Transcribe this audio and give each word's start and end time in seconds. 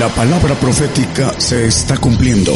La 0.00 0.08
palabra 0.08 0.54
profética 0.54 1.38
se 1.38 1.66
está 1.66 1.98
cumpliendo. 1.98 2.54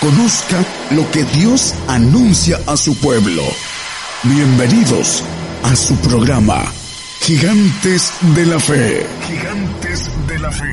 Conozca 0.00 0.62
lo 0.90 1.10
que 1.10 1.24
Dios 1.24 1.74
anuncia 1.86 2.60
a 2.66 2.76
su 2.76 2.94
pueblo. 2.98 3.42
Bienvenidos 4.22 5.24
a 5.62 5.74
su 5.74 5.96
programa, 5.96 6.62
Gigantes 7.22 8.12
de 8.34 8.44
la 8.44 8.60
Fe. 8.60 9.06
Gigantes 9.28 10.10
de 10.26 10.38
la 10.38 10.52
Fe. 10.52 10.66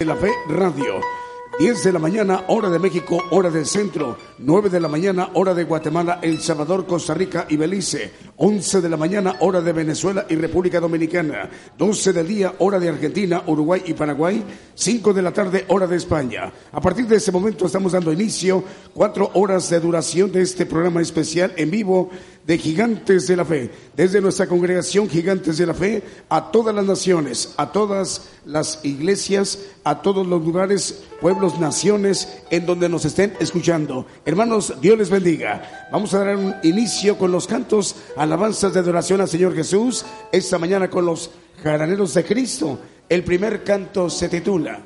De 0.00 0.04
la 0.04 0.16
Fe 0.16 0.30
Radio 0.48 1.13
10 1.58 1.84
de 1.84 1.92
la 1.92 2.00
mañana, 2.00 2.44
hora 2.48 2.68
de 2.68 2.80
México, 2.80 3.16
hora 3.30 3.48
del 3.48 3.64
centro. 3.64 4.18
9 4.38 4.70
de 4.70 4.80
la 4.80 4.88
mañana, 4.88 5.30
hora 5.34 5.54
de 5.54 5.62
Guatemala, 5.62 6.18
El 6.20 6.40
Salvador, 6.40 6.84
Costa 6.84 7.14
Rica 7.14 7.46
y 7.48 7.56
Belice. 7.56 8.10
11 8.36 8.80
de 8.80 8.88
la 8.88 8.96
mañana, 8.96 9.36
hora 9.38 9.60
de 9.60 9.72
Venezuela 9.72 10.26
y 10.28 10.34
República 10.34 10.80
Dominicana. 10.80 11.48
12 11.78 12.12
del 12.12 12.26
día, 12.26 12.54
hora 12.58 12.80
de 12.80 12.88
Argentina, 12.88 13.44
Uruguay 13.46 13.82
y 13.86 13.94
Paraguay. 13.94 14.42
5 14.74 15.12
de 15.12 15.22
la 15.22 15.32
tarde, 15.32 15.64
hora 15.68 15.86
de 15.86 15.96
España. 15.96 16.52
A 16.72 16.80
partir 16.80 17.06
de 17.06 17.16
este 17.16 17.30
momento 17.30 17.66
estamos 17.66 17.92
dando 17.92 18.12
inicio, 18.12 18.64
cuatro 18.92 19.30
horas 19.34 19.70
de 19.70 19.78
duración 19.78 20.32
de 20.32 20.42
este 20.42 20.66
programa 20.66 21.02
especial 21.02 21.52
en 21.56 21.70
vivo 21.70 22.10
de 22.46 22.58
Gigantes 22.58 23.26
de 23.26 23.36
la 23.36 23.44
Fe, 23.44 23.70
desde 23.96 24.20
nuestra 24.20 24.46
congregación 24.46 25.08
Gigantes 25.08 25.56
de 25.56 25.66
la 25.66 25.74
Fe, 25.74 26.02
a 26.28 26.50
todas 26.50 26.74
las 26.74 26.84
naciones, 26.84 27.54
a 27.56 27.72
todas 27.72 28.28
las 28.44 28.80
iglesias, 28.84 29.60
a 29.82 30.02
todos 30.02 30.26
los 30.26 30.44
lugares, 30.44 31.04
pueblos, 31.20 31.58
naciones, 31.58 32.42
en 32.50 32.66
donde 32.66 32.88
nos 32.88 33.06
estén 33.06 33.34
escuchando. 33.40 34.06
Hermanos, 34.26 34.74
Dios 34.80 34.98
les 34.98 35.08
bendiga. 35.08 35.88
Vamos 35.90 36.12
a 36.12 36.18
dar 36.18 36.36
un 36.36 36.54
inicio 36.62 37.16
con 37.16 37.32
los 37.32 37.46
cantos, 37.46 37.96
alabanzas 38.16 38.74
de 38.74 38.80
adoración 38.80 39.22
al 39.22 39.28
Señor 39.28 39.54
Jesús, 39.54 40.04
esta 40.30 40.58
mañana 40.58 40.90
con 40.90 41.06
los 41.06 41.30
jaraneros 41.62 42.12
de 42.12 42.24
Cristo. 42.24 42.78
El 43.08 43.24
primer 43.24 43.64
canto 43.64 44.10
se 44.10 44.28
titula. 44.28 44.80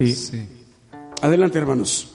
Sí. 0.00 0.48
Adelante, 1.20 1.58
hermanos. 1.58 2.13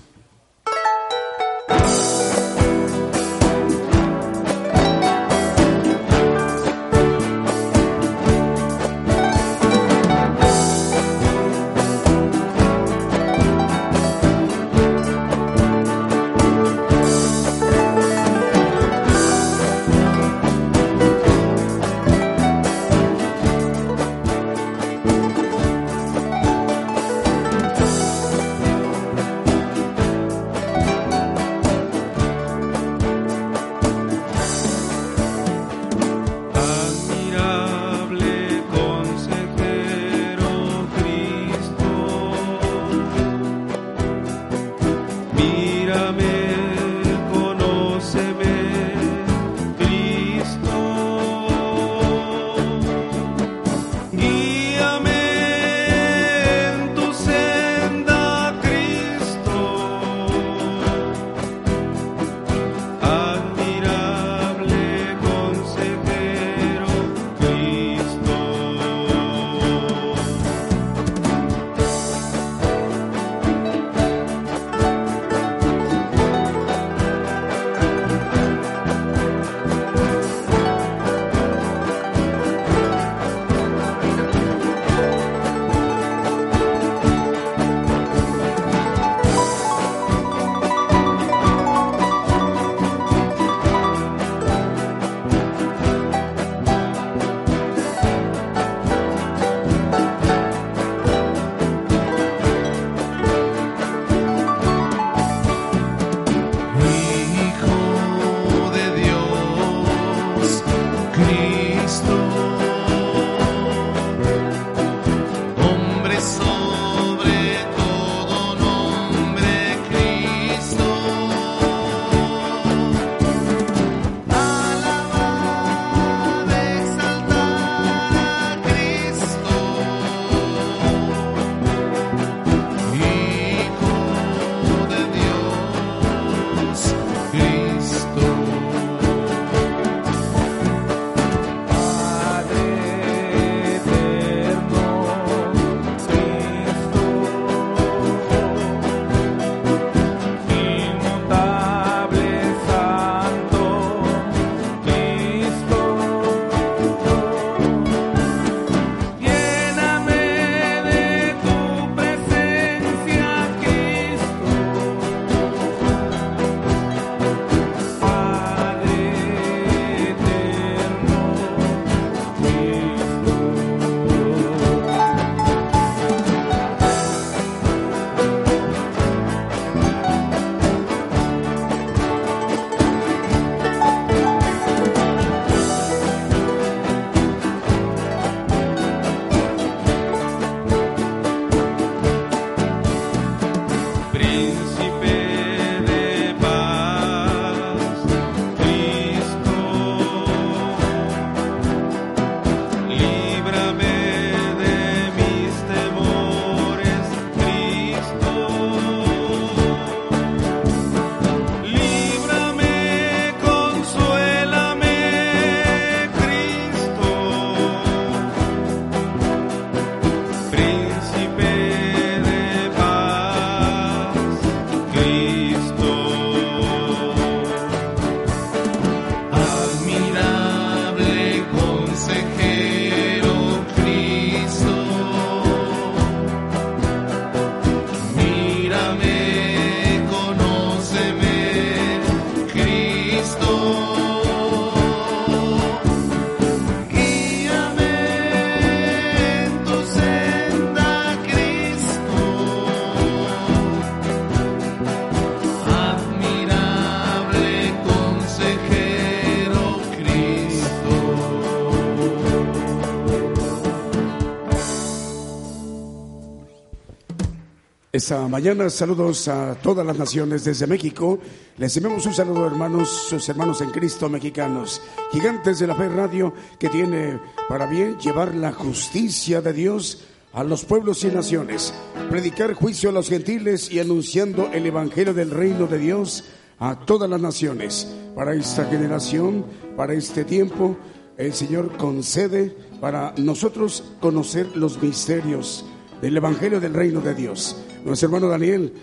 Esta 268.00 268.30
mañana. 268.30 268.70
Saludos 268.70 269.28
a 269.28 269.56
todas 269.56 269.86
las 269.86 269.98
naciones 269.98 270.46
desde 270.46 270.66
México. 270.66 271.20
Les 271.58 271.76
enviamos 271.76 272.06
un 272.06 272.14
saludo, 272.14 272.48
hermanos, 272.48 272.88
sus 273.10 273.28
hermanos 273.28 273.60
en 273.60 273.72
Cristo 273.72 274.08
mexicanos, 274.08 274.82
gigantes 275.12 275.60
de 275.60 275.68
la 275.68 275.76
fe 275.76 275.90
radio, 275.90 276.34
que 276.58 276.70
tiene 276.70 277.20
para 277.50 277.66
bien 277.66 278.00
llevar 278.00 278.34
la 278.36 278.54
justicia 278.54 279.42
de 279.42 279.52
Dios 279.52 280.06
a 280.32 280.46
los 280.46 280.64
pueblos 280.64 281.04
y 281.04 281.08
naciones, 281.08 281.74
predicar 282.10 282.54
juicio 282.54 282.90
a 282.90 282.94
los 282.94 283.10
gentiles 283.10 283.70
y 283.70 283.82
anunciando 283.82 284.50
el 284.54 284.66
evangelio 284.66 285.14
del 285.14 285.32
reino 285.32 285.68
de 285.68 285.80
Dios 285.80 286.24
a 286.58 286.80
todas 286.86 287.10
las 287.10 287.20
naciones. 287.20 287.86
Para 288.16 288.34
esta 288.34 288.64
generación, 288.64 289.46
para 289.76 289.94
este 289.94 290.24
tiempo, 290.24 290.78
el 291.18 291.34
Señor 291.34 291.76
concede 291.76 292.56
para 292.80 293.14
nosotros 293.18 293.84
conocer 294.00 294.56
los 294.56 294.82
misterios 294.82 295.66
del 296.02 296.16
Evangelio 296.16 296.62
del 296.62 296.74
Reino 296.74 297.02
de 297.02 297.14
Dios. 297.14 297.58
Nuestro 297.84 298.08
hermano 298.08 298.28
Daniel, 298.28 298.74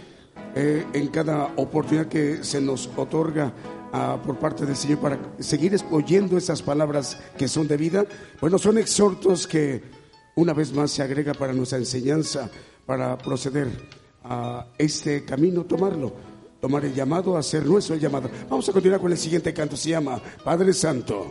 eh, 0.55 0.87
en 0.95 1.09
cada 1.09 1.53
oportunidad 1.57 2.07
que 2.07 2.43
se 2.43 2.61
nos 2.61 2.89
otorga 2.97 3.53
ah, 3.93 4.19
por 4.25 4.39
parte 4.39 4.65
del 4.65 4.75
Señor 4.75 4.99
para 4.99 5.19
seguir 5.39 5.77
oyendo 5.91 6.39
esas 6.39 6.63
palabras 6.63 7.19
que 7.37 7.47
son 7.47 7.69
de 7.69 7.77
vida, 7.77 8.07
bueno, 8.41 8.59
son 8.59 8.79
exhortos 8.79 9.47
que 9.47 9.83
una 10.35 10.55
vez 10.55 10.73
más 10.73 10.91
se 10.91 11.03
agrega 11.03 11.35
para 11.35 11.53
nuestra 11.53 11.79
enseñanza, 11.79 12.51
para 12.87 13.19
proceder 13.19 13.69
a 14.25 14.67
este 14.79 15.25
camino, 15.25 15.65
tomarlo, 15.65 16.13
tomar 16.61 16.85
el 16.85 16.95
llamado, 16.95 17.37
hacer 17.37 17.67
nuestro 17.67 17.97
llamado. 17.97 18.31
Vamos 18.49 18.69
a 18.69 18.73
continuar 18.73 19.01
con 19.01 19.13
el 19.13 19.19
siguiente 19.19 19.53
canto, 19.53 19.77
se 19.77 19.91
llama 19.91 20.21
Padre 20.43 20.73
Santo. 20.73 21.31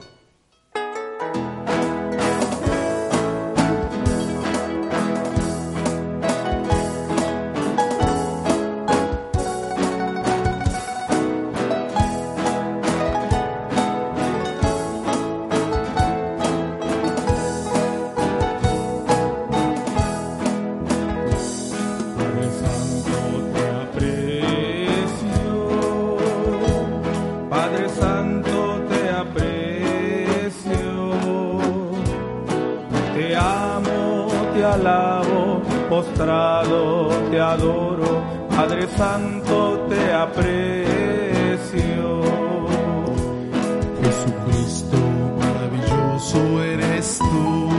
eres 47.06 47.20
tú. 47.20 47.70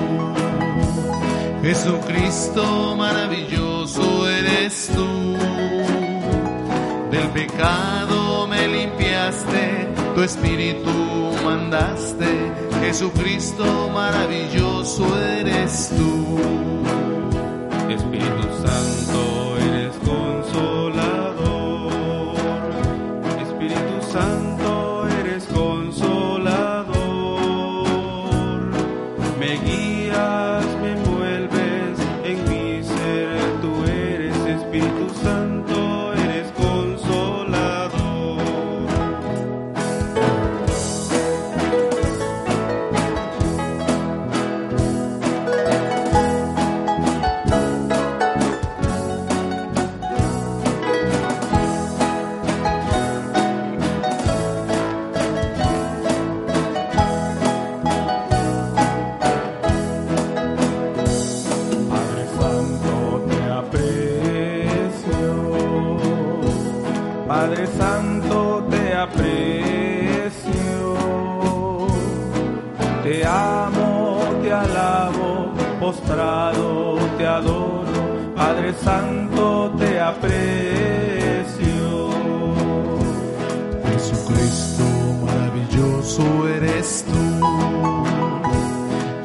Jesucristo 1.63 2.97
maravilloso 2.97 4.29
eres 4.29 4.91
tú. 4.95 5.37
Del 7.11 7.29
pecado 7.31 8.47
me 8.47 8.69
limpiaste, 8.69 9.89
tu 10.15 10.23
espíritu 10.23 10.91
mandaste. 11.45 12.53
Jesucristo 12.81 13.91
maravilloso 13.93 15.05
eres 15.21 15.91
tú. 15.97 16.39
Espíritu 17.91 18.43
Santo 18.63 19.56
santo 78.87 79.75
te 79.81 79.99
aprecio. 79.99 81.87
Jesucristo 83.91 84.85
maravilloso 85.27 86.25
eres 86.57 87.05
tú. 87.11 87.25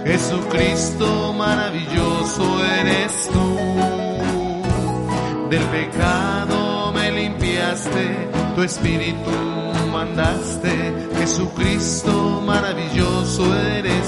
Jesucristo 0.04 1.34
maravilloso 1.34 2.44
eres 2.80 3.14
tú. 3.34 3.48
Del 5.52 5.66
pecado 5.78 6.92
me 6.96 7.12
limpiaste, 7.12 8.06
tu 8.56 8.64
espíritu 8.64 9.38
mandaste. 9.92 10.74
Jesucristo 11.20 12.42
maravilloso 12.52 13.44
eres 13.78 14.01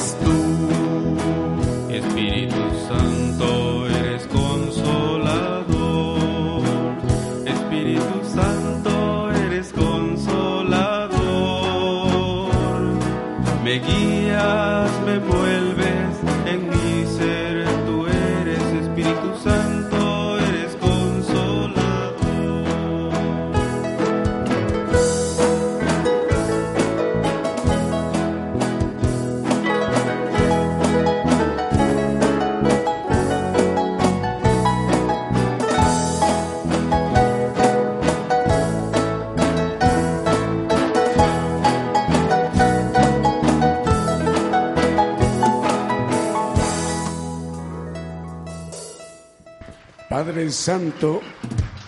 Santo, 50.51 51.21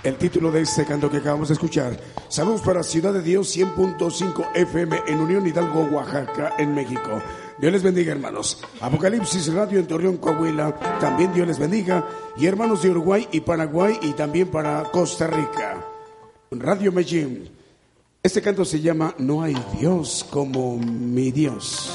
el 0.04 0.16
título 0.18 0.52
de 0.52 0.62
este 0.62 0.86
canto 0.86 1.10
que 1.10 1.18
acabamos 1.18 1.50
de 1.50 1.56
escuchar. 1.56 2.00
Saludos 2.30 2.62
para 2.62 2.84
Ciudad 2.84 3.14
de 3.14 3.22
Dios 3.22 3.56
100.5 3.56 4.52
FM 4.56 5.02
en 5.08 5.20
Unión 5.20 5.48
Hidalgo, 5.48 5.84
Oaxaca, 5.86 6.54
en 6.58 6.74
México. 6.74 7.22
Dios 7.58 7.74
les 7.74 7.84
bendiga, 7.84 8.12
hermanos. 8.12 8.62
Apocalipsis 8.82 9.54
Radio 9.54 9.80
en 9.80 9.88
Torreón, 9.88 10.18
Coahuila, 10.18 10.76
también 11.00 11.34
Dios 11.34 11.48
les 11.48 11.60
bendiga. 11.60 12.08
Y 12.38 12.46
hermanos 12.46 12.84
de 12.84 12.90
Uruguay 12.90 13.28
y 13.32 13.42
Paraguay 13.42 13.98
y 14.02 14.14
también 14.14 14.50
para 14.50 14.84
Costa 14.92 15.28
Rica. 15.28 15.84
Radio 16.52 16.92
Medellín. 16.92 17.50
Este 18.22 18.42
canto 18.42 18.66
se 18.66 18.82
llama 18.82 19.14
No 19.18 19.42
hay 19.42 19.56
Dios 19.80 20.26
como 20.30 20.78
mi 20.78 21.32
Dios. 21.32 21.92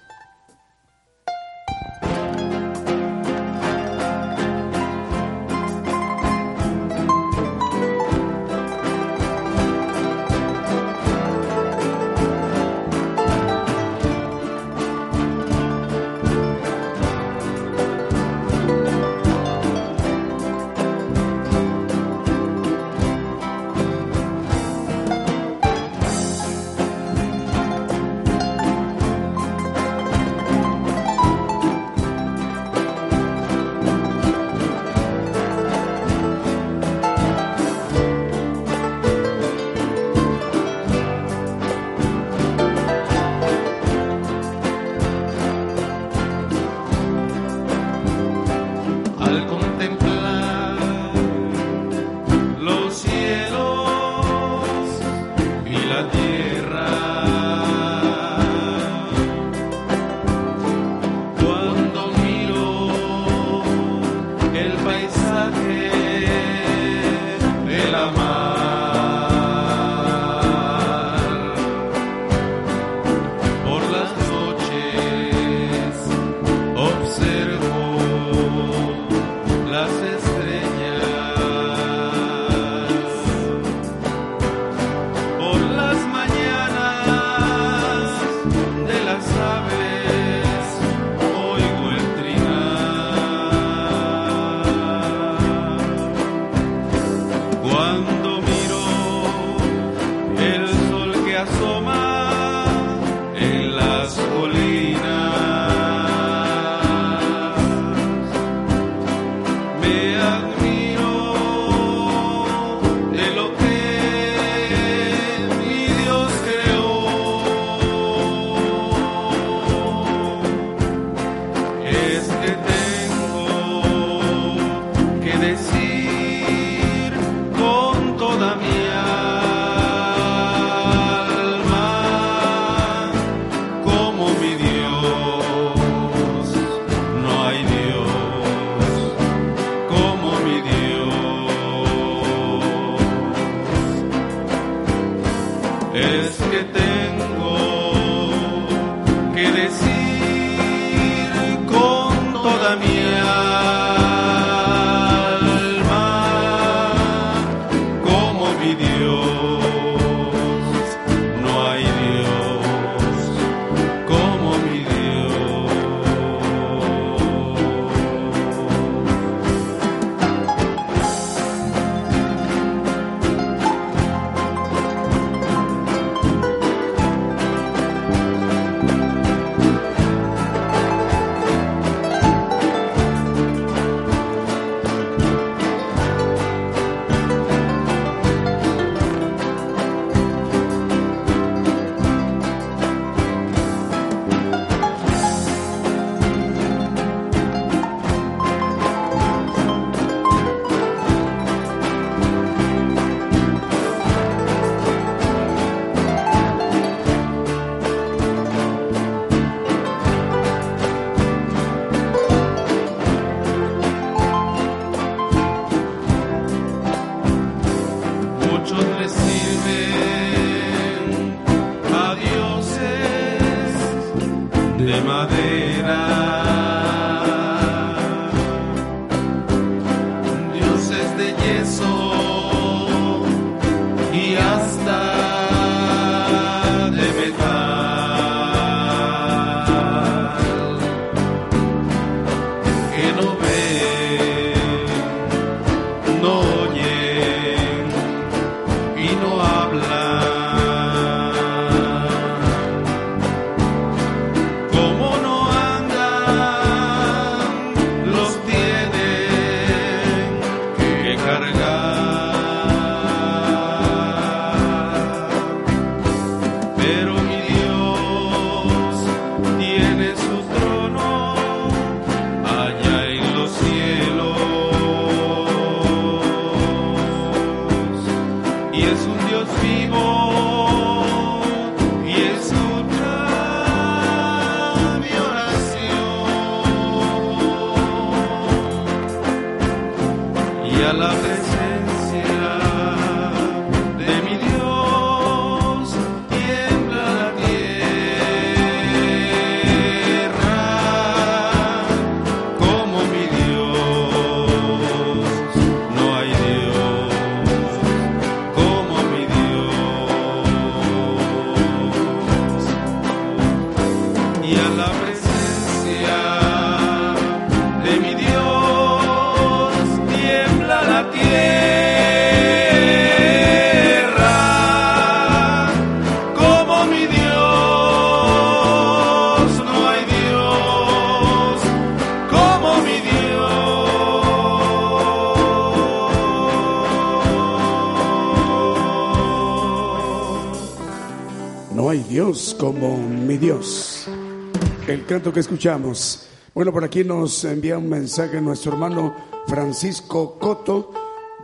Canto 345.19 345.33
que 345.33 345.41
escuchamos. 345.41 346.29
Bueno, 346.55 346.73
por 346.73 346.85
aquí 346.85 347.03
nos 347.03 347.43
envía 347.43 347.77
un 347.77 347.89
mensaje 347.89 348.41
nuestro 348.41 348.75
hermano 348.75 349.17
Francisco 349.49 350.39
Coto 350.39 350.93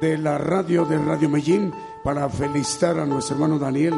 de 0.01 0.17
la 0.17 0.39
radio 0.39 0.85
de 0.85 0.97
Radio 0.97 1.29
Medellín 1.29 1.73
para 2.05 2.29
felicitar 2.29 3.01
a 3.01 3.05
nuestro 3.05 3.35
hermano 3.35 3.59
Daniel 3.59 3.95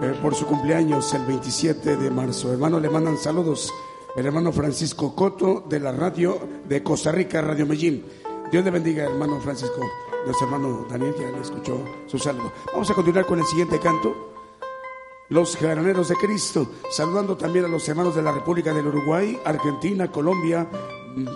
eh, 0.00 0.16
por 0.22 0.36
su 0.36 0.46
cumpleaños 0.46 1.12
el 1.12 1.24
27 1.24 1.96
de 1.96 2.08
marzo. 2.08 2.52
Hermano, 2.52 2.78
le 2.78 2.88
mandan 2.88 3.18
saludos. 3.18 3.74
El 4.14 4.26
hermano 4.26 4.52
Francisco 4.52 5.12
Coto 5.16 5.64
de 5.68 5.80
la 5.80 5.90
radio 5.90 6.38
de 6.68 6.80
Costa 6.80 7.10
Rica, 7.10 7.42
Radio 7.42 7.66
Medellín. 7.66 8.04
Dios 8.52 8.64
le 8.64 8.70
bendiga, 8.70 9.02
hermano 9.06 9.40
Francisco. 9.40 9.80
Nuestro 10.24 10.46
hermano 10.46 10.86
Daniel 10.88 11.16
ya 11.18 11.32
le 11.32 11.40
escuchó 11.40 11.82
su 12.06 12.16
saludo. 12.16 12.52
Vamos 12.72 12.88
a 12.88 12.94
continuar 12.94 13.26
con 13.26 13.40
el 13.40 13.44
siguiente 13.46 13.80
canto 13.80 14.30
los 15.30 15.56
Jaraneros 15.56 16.08
de 16.08 16.16
Cristo, 16.16 16.70
saludando 16.90 17.36
también 17.36 17.64
a 17.64 17.68
los 17.68 17.88
hermanos 17.88 18.14
de 18.14 18.22
la 18.22 18.32
República 18.32 18.74
del 18.74 18.88
Uruguay, 18.88 19.38
Argentina, 19.44 20.10
Colombia, 20.10 20.68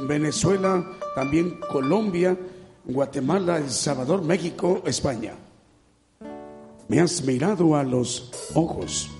Venezuela, 0.06 0.84
también 1.14 1.60
Colombia, 1.70 2.36
Guatemala, 2.84 3.58
El 3.58 3.70
Salvador, 3.70 4.22
México, 4.22 4.82
España. 4.84 5.34
Me 6.88 7.00
has 7.00 7.24
mirado 7.24 7.76
a 7.76 7.84
los 7.84 8.30
ojos. 8.54 9.10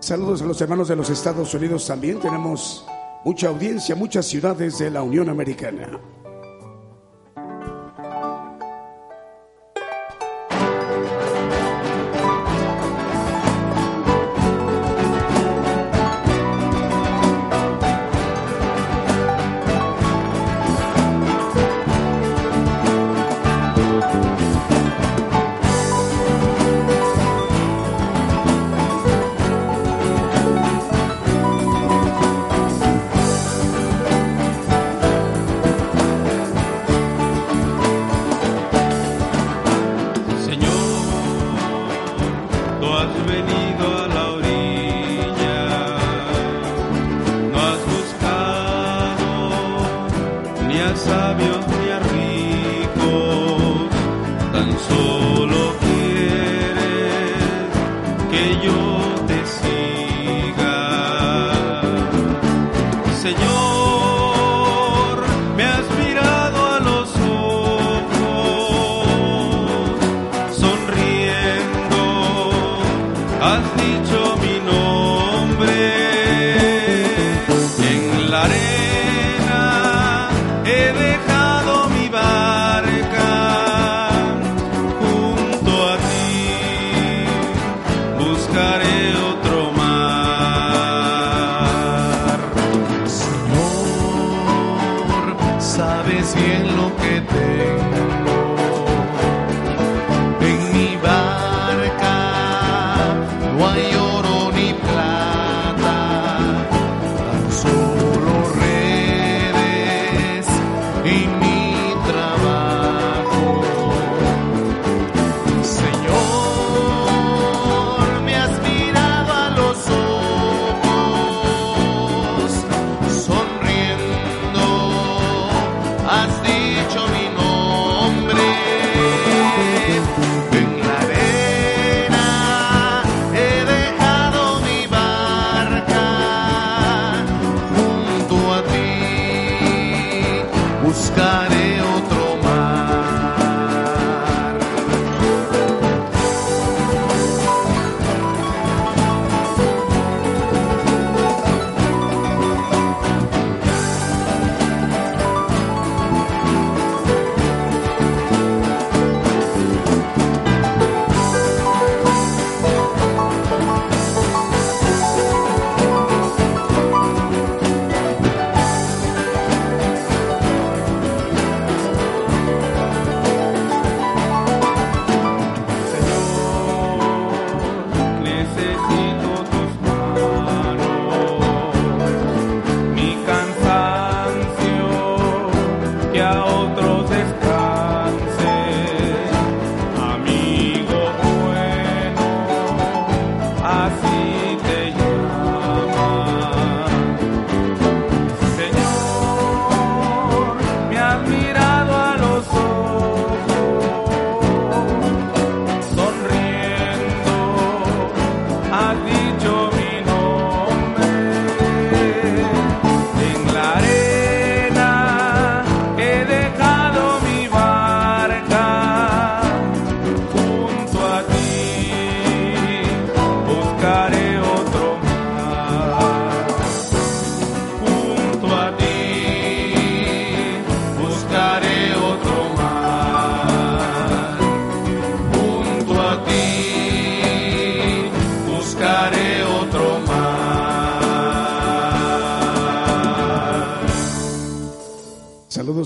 Saludos 0.00 0.42
a 0.42 0.46
los 0.46 0.60
hermanos 0.60 0.88
de 0.88 0.96
los 0.96 1.08
Estados 1.08 1.54
Unidos 1.54 1.86
también. 1.86 2.18
Tenemos 2.20 2.84
mucha 3.24 3.48
audiencia, 3.48 3.94
muchas 3.94 4.26
ciudades 4.26 4.78
de 4.78 4.90
la 4.90 5.02
Unión 5.02 5.28
Americana. 5.28 6.00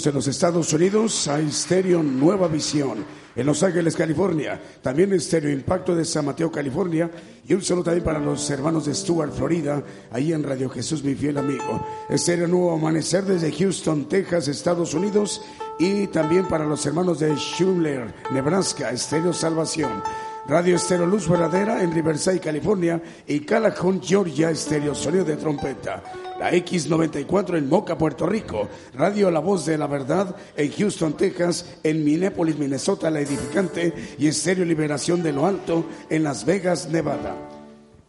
En 0.06 0.14
los 0.14 0.26
Estados 0.28 0.72
Unidos 0.72 1.28
a 1.28 1.40
Estéreo 1.40 2.02
Nueva 2.02 2.48
Visión 2.48 3.04
en 3.36 3.46
Los 3.46 3.62
Ángeles, 3.62 3.96
California. 3.96 4.60
También 4.82 5.12
Estéreo 5.12 5.50
Impacto 5.50 5.94
de 5.94 6.04
San 6.04 6.24
Mateo, 6.24 6.50
California. 6.50 7.10
Y 7.46 7.54
un 7.54 7.62
saludo 7.62 7.84
también 7.84 8.04
para 8.04 8.18
los 8.18 8.48
hermanos 8.50 8.86
de 8.86 8.94
Stuart, 8.94 9.32
Florida, 9.32 9.82
ahí 10.10 10.32
en 10.32 10.42
Radio 10.42 10.68
Jesús, 10.68 11.02
mi 11.02 11.14
fiel 11.14 11.38
amigo. 11.38 11.86
Estéreo 12.08 12.46
Nuevo 12.46 12.72
Amanecer 12.72 13.24
desde 13.24 13.52
Houston, 13.52 14.08
Texas, 14.08 14.48
Estados 14.48 14.94
Unidos. 14.94 15.42
Y 15.78 16.06
también 16.08 16.48
para 16.48 16.64
los 16.64 16.84
hermanos 16.86 17.20
de 17.20 17.34
Schuler, 17.36 18.14
Nebraska, 18.32 18.90
Estéreo 18.90 19.32
Salvación. 19.32 20.02
Radio 20.46 20.76
Estéreo 20.76 21.06
Luz 21.06 21.28
Verdadera 21.28 21.82
en 21.82 21.92
Riverside, 21.92 22.40
California. 22.40 23.02
Y 23.26 23.40
Calajón, 23.40 24.02
Georgia, 24.02 24.50
Estéreo 24.50 24.94
Sonido 24.94 25.24
de 25.24 25.36
Trompeta 25.36 26.02
la 26.40 26.53
X94 26.53 27.59
en 27.59 27.68
Moca, 27.68 27.98
Puerto 27.98 28.26
Rico, 28.26 28.66
Radio 28.94 29.31
La 29.31 29.40
Voz 29.40 29.66
de 29.66 29.76
la 29.76 29.87
Verdad 29.87 30.35
en 30.57 30.72
Houston, 30.72 31.14
Texas, 31.14 31.66
en 31.83 32.03
Minneapolis, 32.03 32.57
Minnesota, 32.57 33.11
La 33.11 33.20
Edificante 33.20 33.92
y 34.18 34.26
Estéreo 34.26 34.64
Liberación 34.64 35.22
de 35.22 35.33
lo 35.33 35.44
Alto 35.44 35.85
en 36.09 36.24
Las 36.24 36.46
Vegas, 36.46 36.88
Nevada. 36.88 37.37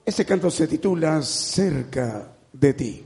Este 0.06 0.24
canto 0.24 0.50
se 0.50 0.66
titula 0.66 1.22
Cerca 1.24 2.32
de 2.54 2.74
ti. 2.74 3.06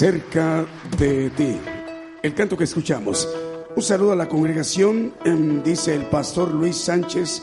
Cerca 0.00 0.64
de 0.96 1.28
ti. 1.28 1.58
El 2.22 2.32
canto 2.32 2.56
que 2.56 2.64
escuchamos. 2.64 3.28
Un 3.76 3.82
saludo 3.82 4.12
a 4.12 4.16
la 4.16 4.30
congregación, 4.30 5.12
em, 5.26 5.62
dice 5.62 5.94
el 5.94 6.06
pastor 6.06 6.54
Luis 6.54 6.76
Sánchez, 6.76 7.42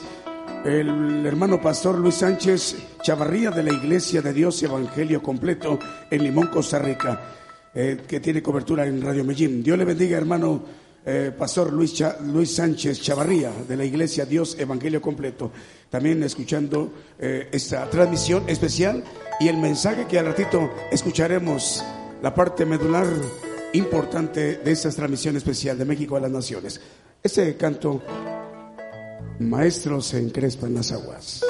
el 0.66 1.24
hermano 1.24 1.62
pastor 1.62 2.00
Luis 2.00 2.16
Sánchez 2.16 2.78
Chavarría 3.04 3.52
de 3.52 3.62
la 3.62 3.72
Iglesia 3.72 4.24
de 4.24 4.34
Dios 4.34 4.64
Evangelio 4.64 5.22
Completo 5.22 5.78
en 6.10 6.24
Limón, 6.24 6.48
Costa 6.48 6.80
Rica, 6.80 7.22
eh, 7.76 8.02
que 8.08 8.20
tiene 8.22 8.42
cobertura 8.42 8.88
en 8.88 9.04
Radio 9.04 9.24
Medellín. 9.24 9.62
Dios 9.62 9.78
le 9.78 9.86
bendiga, 9.86 10.18
hermano 10.18 10.64
eh, 11.06 11.32
pastor 11.38 11.72
Luis, 11.72 12.04
Luis 12.24 12.56
Sánchez 12.56 13.00
Chavarría 13.04 13.52
de 13.68 13.78
la 13.78 13.86
Iglesia 13.86 14.26
Dios 14.26 14.58
Evangelio 14.58 15.00
Completo. 15.00 15.52
También 15.92 16.24
escuchando 16.24 16.92
eh, 17.20 17.50
esta 17.52 17.88
transmisión 17.88 18.50
especial 18.50 19.04
y 19.40 19.48
el 19.48 19.58
mensaje 19.58 20.08
que 20.08 20.18
al 20.18 20.26
ratito 20.26 20.72
escucharemos 20.92 21.84
la 22.22 22.34
parte 22.34 22.66
medular 22.66 23.06
importante 23.74 24.58
de 24.58 24.72
esta 24.72 24.90
transmisión 24.90 25.36
especial 25.36 25.78
de 25.78 25.86
México 25.86 26.16
a 26.16 26.20
las 26.20 26.32
Naciones. 26.32 26.80
Este 27.22 27.56
canto, 27.58 28.02
Maestro 29.40 30.02
se 30.02 30.20
encrespa 30.20 30.68
en 30.68 30.76
las 30.76 30.92
aguas. 30.92 31.42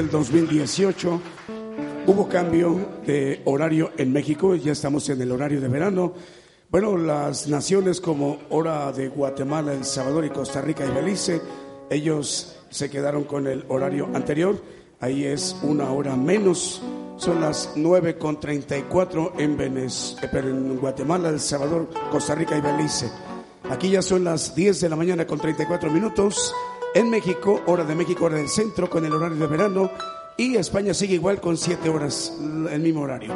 Del 0.00 0.10
2018 0.10 1.20
hubo 2.06 2.26
cambio 2.26 2.74
de 3.04 3.42
horario 3.44 3.90
en 3.98 4.10
México, 4.10 4.54
ya 4.54 4.72
estamos 4.72 5.06
en 5.10 5.20
el 5.20 5.30
horario 5.30 5.60
de 5.60 5.68
verano. 5.68 6.14
Bueno, 6.70 6.96
las 6.96 7.48
naciones 7.48 8.00
como 8.00 8.38
hora 8.48 8.92
de 8.92 9.08
Guatemala, 9.08 9.74
El 9.74 9.84
Salvador 9.84 10.24
y 10.24 10.30
Costa 10.30 10.62
Rica 10.62 10.86
y 10.86 10.90
Belice, 10.90 11.42
ellos 11.90 12.56
se 12.70 12.88
quedaron 12.88 13.24
con 13.24 13.46
el 13.46 13.66
horario 13.68 14.08
anterior, 14.14 14.58
ahí 15.00 15.24
es 15.24 15.54
una 15.62 15.92
hora 15.92 16.16
menos, 16.16 16.80
son 17.18 17.42
las 17.42 17.72
9 17.76 18.16
con 18.16 18.40
34 18.40 19.34
en, 19.36 19.60
en 19.60 20.78
Guatemala, 20.78 21.28
El 21.28 21.40
Salvador, 21.40 21.90
Costa 22.10 22.34
Rica 22.34 22.56
y 22.56 22.62
Belice. 22.62 23.10
Aquí 23.68 23.90
ya 23.90 24.00
son 24.00 24.24
las 24.24 24.54
10 24.54 24.80
de 24.80 24.88
la 24.88 24.96
mañana 24.96 25.26
con 25.26 25.38
34 25.38 25.90
minutos. 25.90 26.54
En 26.92 27.08
México, 27.08 27.62
hora 27.66 27.84
de 27.84 27.94
México, 27.94 28.24
hora 28.24 28.36
del 28.36 28.48
centro, 28.48 28.90
con 28.90 29.04
el 29.04 29.12
horario 29.12 29.36
de 29.36 29.46
verano. 29.46 29.90
Y 30.36 30.56
España 30.56 30.92
sigue 30.92 31.14
igual 31.14 31.40
con 31.40 31.56
siete 31.56 31.88
horas, 31.88 32.36
el 32.40 32.80
mismo 32.80 33.02
horario. 33.02 33.32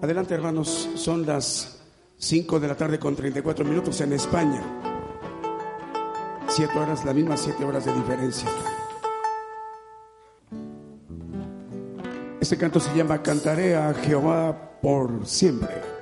Adelante, 0.00 0.34
hermanos, 0.34 0.88
son 0.94 1.26
las 1.26 1.80
5 2.18 2.60
de 2.60 2.68
la 2.68 2.76
tarde 2.76 2.98
con 2.98 3.16
34 3.16 3.64
minutos 3.64 4.00
en 4.02 4.12
España. 4.12 4.62
Siete 6.48 6.78
horas, 6.78 7.04
las 7.04 7.14
mismas 7.14 7.40
siete 7.40 7.64
horas 7.64 7.84
de 7.84 7.92
diferencia. 7.92 8.48
Este 12.40 12.56
canto 12.56 12.78
se 12.78 12.94
llama 12.94 13.22
Cantaré 13.22 13.74
a 13.76 13.94
Jehová 13.94 14.78
por 14.80 15.26
siempre. 15.26 15.99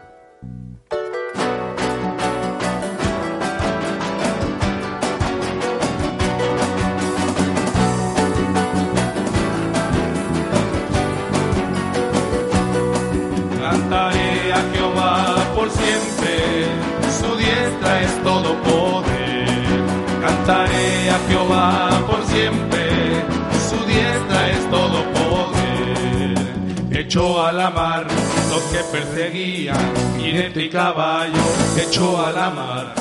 Mar 27.70 28.06
los 28.50 28.62
que 28.62 28.78
perseguían, 28.90 29.94
jinete 30.18 30.64
y 30.64 30.68
caballo, 30.68 31.42
echó 31.76 32.24
a 32.24 32.32
la 32.32 32.50
mar, 32.50 32.94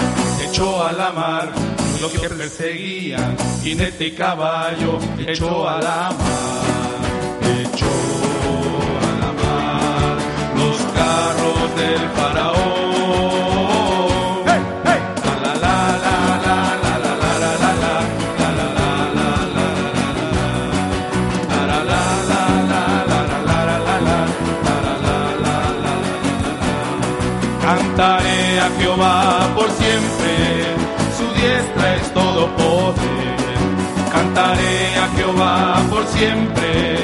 echó 0.44 0.84
a 0.86 0.92
la 0.92 1.12
mar 1.12 1.50
los 2.02 2.12
que 2.12 2.30
perseguían, 2.30 3.36
jinete 3.64 4.08
y 4.08 4.12
caballo, 4.12 5.00
echó 5.20 5.68
a 5.68 5.82
la 5.82 6.12
mar, 6.12 6.98
echó 7.62 7.88
a 9.02 9.12
la 9.22 9.32
mar 9.44 10.18
los 10.58 10.78
carros 10.94 11.76
del 11.76 12.10
faraón. 12.16 12.97
Jehová 28.80 29.50
por 29.56 29.70
siempre, 29.72 30.36
su 31.18 31.26
diestra 31.34 31.96
es 31.96 32.14
todo 32.14 32.48
poder. 32.56 33.38
Cantaré 34.12 34.96
a 34.98 35.08
Jehová 35.16 35.82
por 35.90 36.06
siempre, 36.08 36.98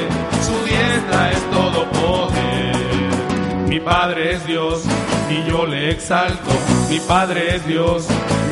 su 0.46 0.64
diestra 0.64 1.30
es 1.32 1.50
todo 1.50 1.84
poder. 1.90 3.68
Mi 3.68 3.80
Padre 3.80 4.34
es 4.34 4.46
Dios 4.46 4.82
y 5.30 5.50
yo 5.50 5.66
le 5.66 5.90
exalto, 5.90 6.50
mi 6.90 7.00
Padre 7.00 7.56
es 7.56 7.66
Dios 7.66 8.06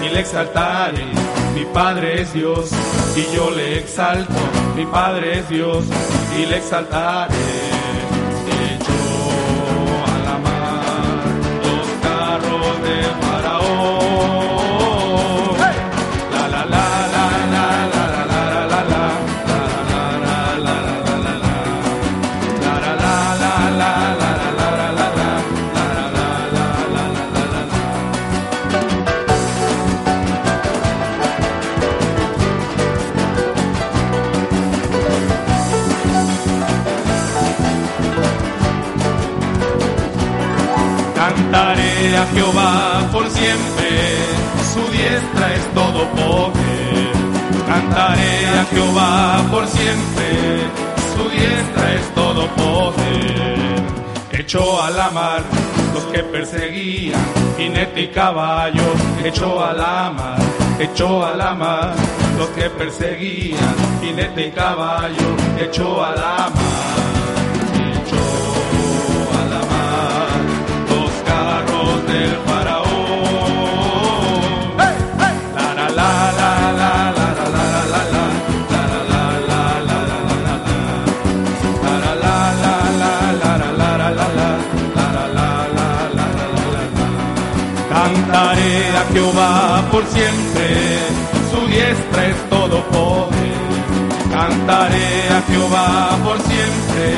y 0.05 0.09
le 0.09 0.21
exaltaré. 0.21 1.07
Mi 1.55 1.65
Padre 1.67 2.23
es 2.23 2.33
Dios 2.33 2.71
y 3.17 3.35
yo 3.35 3.51
le 3.51 3.79
exalto, 3.79 4.41
mi 4.75 4.87
Padre 4.87 5.41
es 5.41 5.49
Dios 5.49 5.85
y 6.39 6.47
le 6.47 6.57
exaltaré. 6.57 7.72
Cantaré 47.95 48.47
a 48.47 48.65
Jehová 48.71 49.45
por 49.51 49.67
siempre, 49.67 50.31
su 51.15 51.29
diestra 51.29 51.93
es 51.93 52.15
todo 52.15 52.47
poder. 52.57 53.83
Echó 54.33 54.83
a 54.83 54.89
la 54.89 55.11
mar 55.11 55.43
los 55.93 56.03
que 56.05 56.21
perseguían, 56.21 57.21
jinete 57.59 58.01
y 58.01 58.09
caballo, 58.09 58.95
echó 59.23 59.63
a 59.63 59.75
la 59.75 60.11
mar, 60.11 60.39
echó 60.79 61.23
a 61.23 61.37
la 61.37 61.55
mar 61.55 61.95
los 62.39 62.49
que 62.51 62.71
perseguían, 62.71 63.75
jinete 64.01 64.47
y 64.47 64.51
caballo, 64.53 65.37
echó 65.61 66.03
a 66.03 66.13
la 66.13 66.37
mar. 66.49 67.02
Jehová 89.13 89.89
por 89.91 90.05
siempre, 90.07 90.99
su 91.51 91.67
diestra 91.67 92.27
es 92.29 92.49
todo 92.49 92.83
poder. 92.87 93.53
Cantaré 94.31 95.29
a 95.31 95.43
Jehová 95.43 96.19
por 96.25 96.39
siempre, 96.41 97.11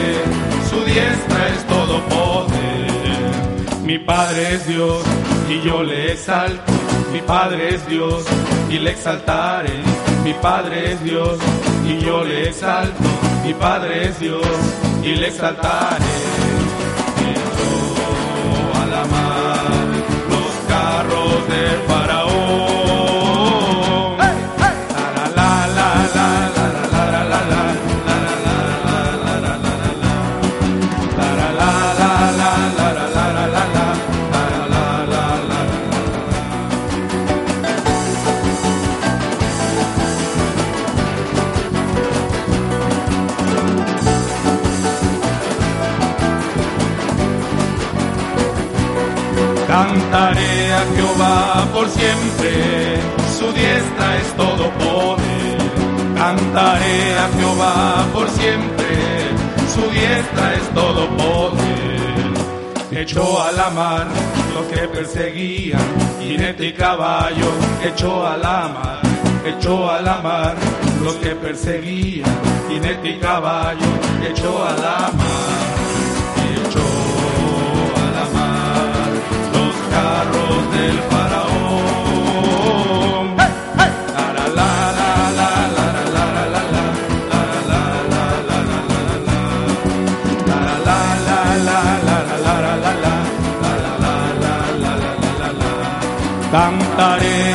su 0.69 0.85
diestra 0.85 1.49
es 1.49 1.65
todo 1.67 2.01
poder. 2.09 3.85
Mi 3.85 3.99
Padre 3.99 4.55
es 4.55 4.67
Dios 4.67 5.05
y 5.49 5.61
yo 5.61 5.83
le 5.85 6.13
exalto, 6.13 6.73
mi 7.13 7.21
Padre 7.21 7.77
es 7.77 7.87
Dios 7.87 8.25
y 8.71 8.79
le 8.79 8.91
exaltaré. 8.91 9.79
Mi 10.25 10.33
Padre 10.35 10.93
es 10.93 11.05
Dios 11.05 11.39
y 11.87 12.05
yo 12.05 12.25
le 12.25 12.49
exalto, 12.49 13.05
mi 13.45 13.55
Padre 13.55 14.09
es 14.09 14.19
Dios 14.19 14.47
y 15.05 15.15
le 15.15 15.29
exaltaré. 15.29 16.34
Cantaré 56.55 57.19
a 57.19 57.29
Jehová 57.37 58.07
por 58.13 58.31
siempre, 58.31 58.87
su 59.75 59.91
diestra 59.91 60.55
es 60.55 60.69
todo 60.73 61.09
poder. 61.17 63.03
Echó 63.03 63.43
a 63.43 63.51
la 63.51 63.71
mar 63.71 64.07
los 64.55 64.65
que 64.67 64.87
perseguían, 64.87 65.83
jinete 66.21 66.67
y 66.67 66.73
caballo, 66.73 67.51
echó 67.85 68.25
a 68.25 68.37
la 68.37 68.69
mar, 68.69 69.01
echó 69.45 69.91
a 69.91 70.01
la 70.01 70.19
mar 70.19 70.55
los 71.03 71.15
que 71.15 71.31
perseguían, 71.31 72.31
jinete 72.69 73.09
y 73.09 73.19
caballo, 73.19 73.91
echó 74.25 74.65
a 74.65 74.75
la 74.75 75.11
mar, 75.11 75.67
echó 76.55 76.87
a 77.97 78.07
la 78.17 78.27
mar 78.33 79.11
los 79.55 79.75
carros 79.91 80.73
del 80.73 80.99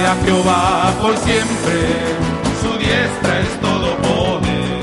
a 0.10 0.16
Jehová 0.26 0.92
por 1.02 1.16
siempre, 1.18 1.80
su 2.62 2.72
diestra 2.80 3.40
es 3.42 3.62
todo 3.62 3.96
poder. 3.98 4.82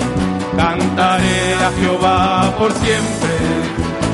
Cantaré 0.56 1.54
a 1.54 1.70
Jehová 1.80 2.54
por 2.56 2.72
siempre, 2.72 3.34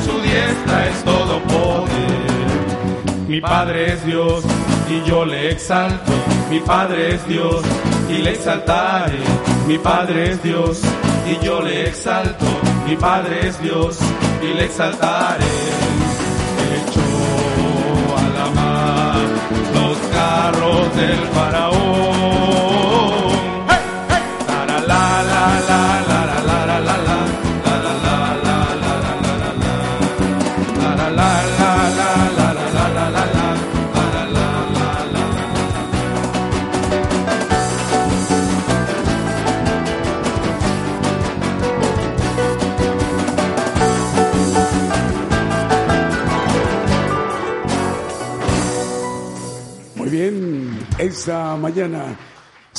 su 0.06 0.20
diestra 0.22 0.88
es 0.88 1.04
todo 1.04 1.42
poder. 1.42 3.28
Mi 3.28 3.40
Padre 3.42 3.92
es 3.92 4.06
Dios 4.06 4.42
y 4.88 5.08
yo 5.08 5.26
le 5.26 5.50
exalto. 5.52 6.12
Mi 6.50 6.60
Padre 6.60 7.14
es 7.14 7.28
Dios 7.28 7.62
y 8.08 8.22
le 8.22 8.30
exaltaré. 8.30 9.18
Mi 9.66 9.76
Padre 9.78 10.32
es 10.32 10.42
Dios 10.42 10.80
y 11.30 11.44
yo 11.44 11.60
le 11.60 11.88
exalto. 11.88 12.46
Mi 12.86 12.96
Padre 12.96 13.48
es 13.48 13.60
Dios 13.60 13.98
y 14.42 14.54
le 14.54 14.64
exaltaré. 14.64 16.01
Carros 20.52 20.96
del 20.96 21.18
faraón. 21.28 22.61
Esta 51.22 51.54
mañana 51.56 52.16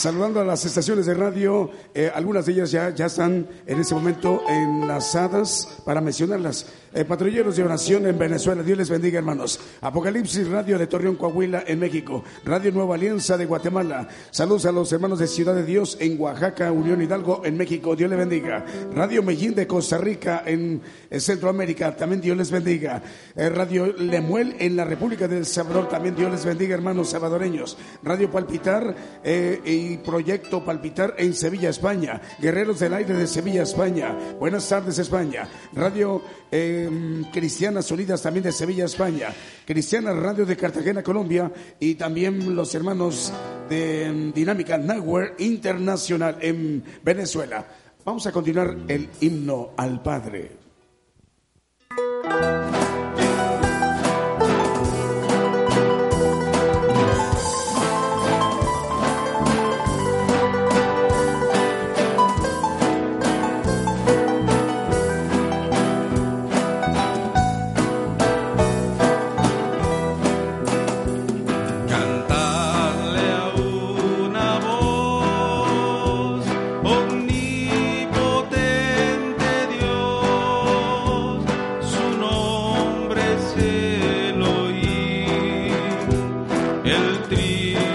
saludando 0.03 0.41
a 0.41 0.43
las 0.43 0.65
estaciones 0.65 1.05
de 1.05 1.13
radio, 1.13 1.71
eh, 1.93 2.11
algunas 2.13 2.45
de 2.45 2.51
ellas 2.51 2.71
ya, 2.71 2.89
ya 2.89 3.05
están 3.05 3.47
en 3.65 3.79
este 3.79 3.95
momento 3.95 4.41
enlazadas 4.49 5.81
para 5.85 6.01
mencionarlas. 6.01 6.65
Eh, 6.95 7.05
patrulleros 7.05 7.55
de 7.55 7.63
oración 7.63 8.05
en 8.05 8.19
Venezuela, 8.19 8.61
Dios 8.61 8.77
les 8.77 8.89
bendiga 8.89 9.17
hermanos. 9.17 9.59
Apocalipsis 9.81 10.47
Radio 10.49 10.77
de 10.77 10.85
Torreón, 10.85 11.15
Coahuila 11.15 11.63
en 11.65 11.79
México, 11.79 12.23
Radio 12.45 12.71
Nueva 12.71 12.95
Alianza 12.95 13.35
de 13.35 13.45
Guatemala. 13.45 14.07
Saludos 14.29 14.65
a 14.65 14.71
los 14.71 14.91
hermanos 14.91 15.17
de 15.19 15.27
Ciudad 15.27 15.55
de 15.55 15.63
Dios 15.63 15.97
en 15.99 16.19
Oaxaca, 16.19 16.71
Unión 16.71 17.01
Hidalgo 17.01 17.41
en 17.45 17.57
México, 17.57 17.95
Dios 17.95 18.09
les 18.11 18.19
bendiga. 18.19 18.63
Radio 18.93 19.23
Medellín 19.23 19.55
de 19.55 19.65
Costa 19.65 19.97
Rica 19.97 20.43
en, 20.45 20.81
en 21.09 21.21
Centroamérica, 21.21 21.95
también 21.95 22.21
Dios 22.21 22.37
les 22.37 22.51
bendiga. 22.51 23.01
Eh, 23.35 23.49
Radio 23.49 23.87
Lemuel 23.87 24.57
en 24.59 24.75
la 24.75 24.83
República 24.83 25.27
del 25.27 25.47
Salvador, 25.47 25.87
también 25.89 26.15
Dios 26.15 26.29
les 26.29 26.45
bendiga 26.45 26.75
hermanos 26.75 27.09
salvadoreños. 27.09 27.75
Radio 28.03 28.29
Palpitar 28.29 28.95
eh, 29.23 29.61
Proyecto 29.97 30.63
Palpitar 30.63 31.15
en 31.17 31.33
Sevilla, 31.33 31.69
España. 31.69 32.21
Guerreros 32.39 32.79
del 32.79 32.93
Aire 32.93 33.13
de 33.13 33.27
Sevilla, 33.27 33.63
España. 33.63 34.15
Buenas 34.39 34.67
tardes, 34.67 34.97
España. 34.99 35.47
Radio 35.73 36.21
eh, 36.51 36.89
Cristianas 37.31 37.89
Unidas 37.91 38.21
también 38.21 38.43
de 38.43 38.51
Sevilla, 38.51 38.85
España. 38.85 39.29
Cristiana 39.65 40.13
Radio 40.13 40.45
de 40.45 40.57
Cartagena, 40.57 41.03
Colombia. 41.03 41.51
Y 41.79 41.95
también 41.95 42.55
los 42.55 42.73
hermanos 42.75 43.33
de 43.69 44.11
mm, 44.11 44.33
Dinámica 44.33 44.77
Network 44.77 45.39
Internacional 45.39 46.37
en 46.41 46.83
Venezuela. 47.03 47.65
Vamos 48.05 48.27
a 48.27 48.31
continuar 48.31 48.75
el 48.87 49.09
himno 49.21 49.71
al 49.77 50.01
Padre. 50.01 50.63
triste. 87.29 87.92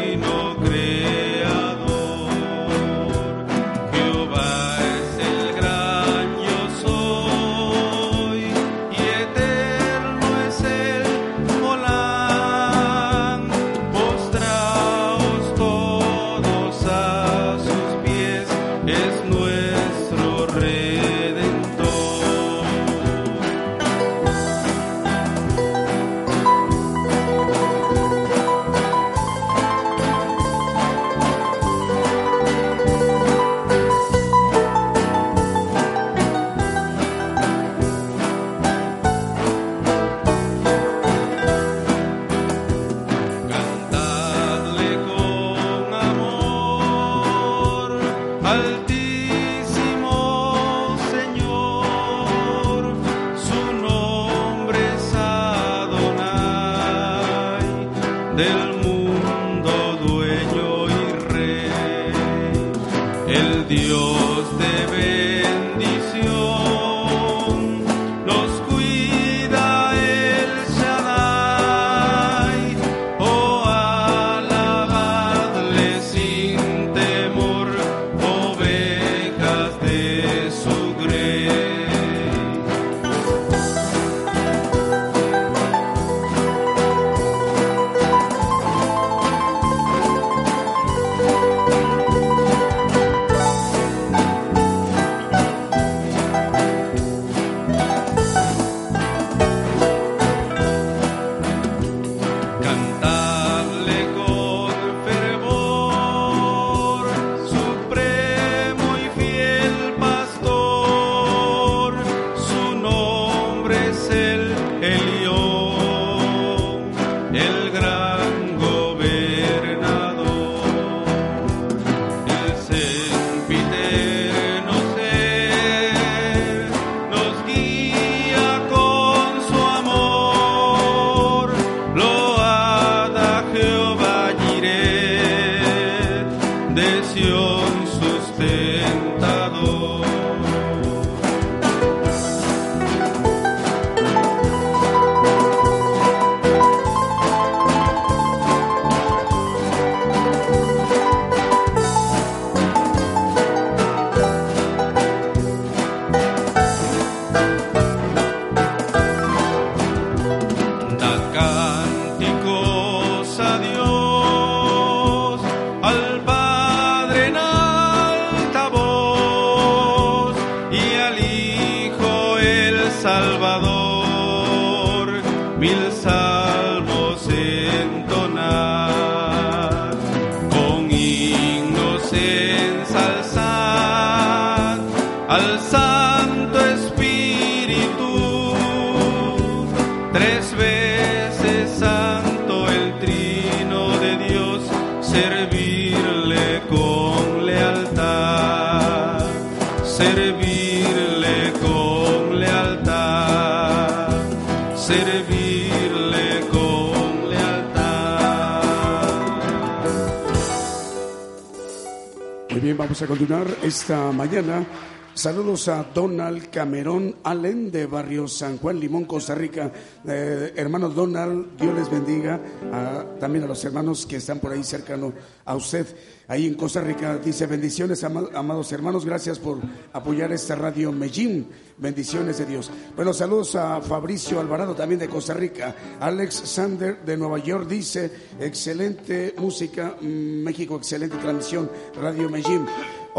Esta 213.88 214.12
mañana. 214.12 214.66
Saludos 215.14 215.66
a 215.68 215.82
Donald 215.94 216.50
Camerón 216.50 217.16
Allen 217.24 217.72
de 217.72 217.86
Barrio 217.86 218.28
San 218.28 218.58
Juan, 218.58 218.78
Limón, 218.78 219.06
Costa 219.06 219.34
Rica. 219.34 219.72
Eh, 220.06 220.52
hermano 220.56 220.90
Donald, 220.90 221.56
Dios 221.58 221.74
les 221.74 221.90
bendiga. 221.90 222.38
A- 222.70 223.04
también 223.18 223.44
a 223.44 223.48
los 223.48 223.64
hermanos 223.64 224.04
que 224.06 224.16
están 224.16 224.38
por 224.40 224.52
ahí 224.52 224.62
cercano 224.62 225.12
a 225.46 225.56
usted. 225.56 225.86
Ahí 226.28 226.46
en 226.46 226.54
Costa 226.54 226.82
Rica 226.82 227.16
dice 227.16 227.46
bendiciones, 227.46 228.04
ama- 228.04 228.28
amados 228.34 228.70
hermanos. 228.72 229.06
Gracias 229.06 229.38
por 229.38 229.58
apoyar 229.94 230.30
esta 230.32 230.54
radio 230.54 230.92
Medellín. 230.92 231.48
Bendiciones 231.78 232.38
de 232.38 232.44
Dios. 232.46 232.70
Bueno, 232.94 233.12
saludos 233.14 233.56
a 233.56 233.80
Fabricio 233.80 234.38
Alvarado 234.38 234.74
también 234.74 234.98
de 235.00 235.08
Costa 235.08 235.32
Rica. 235.32 235.74
Alex 235.98 236.34
Sander 236.44 237.02
de 237.04 237.16
Nueva 237.16 237.38
York 237.38 237.66
dice 237.66 238.10
excelente 238.38 239.34
música, 239.38 239.96
mm, 240.00 240.42
México, 240.44 240.76
excelente 240.76 241.16
transmisión, 241.16 241.70
Radio 242.00 242.28
Medellín. 242.28 242.66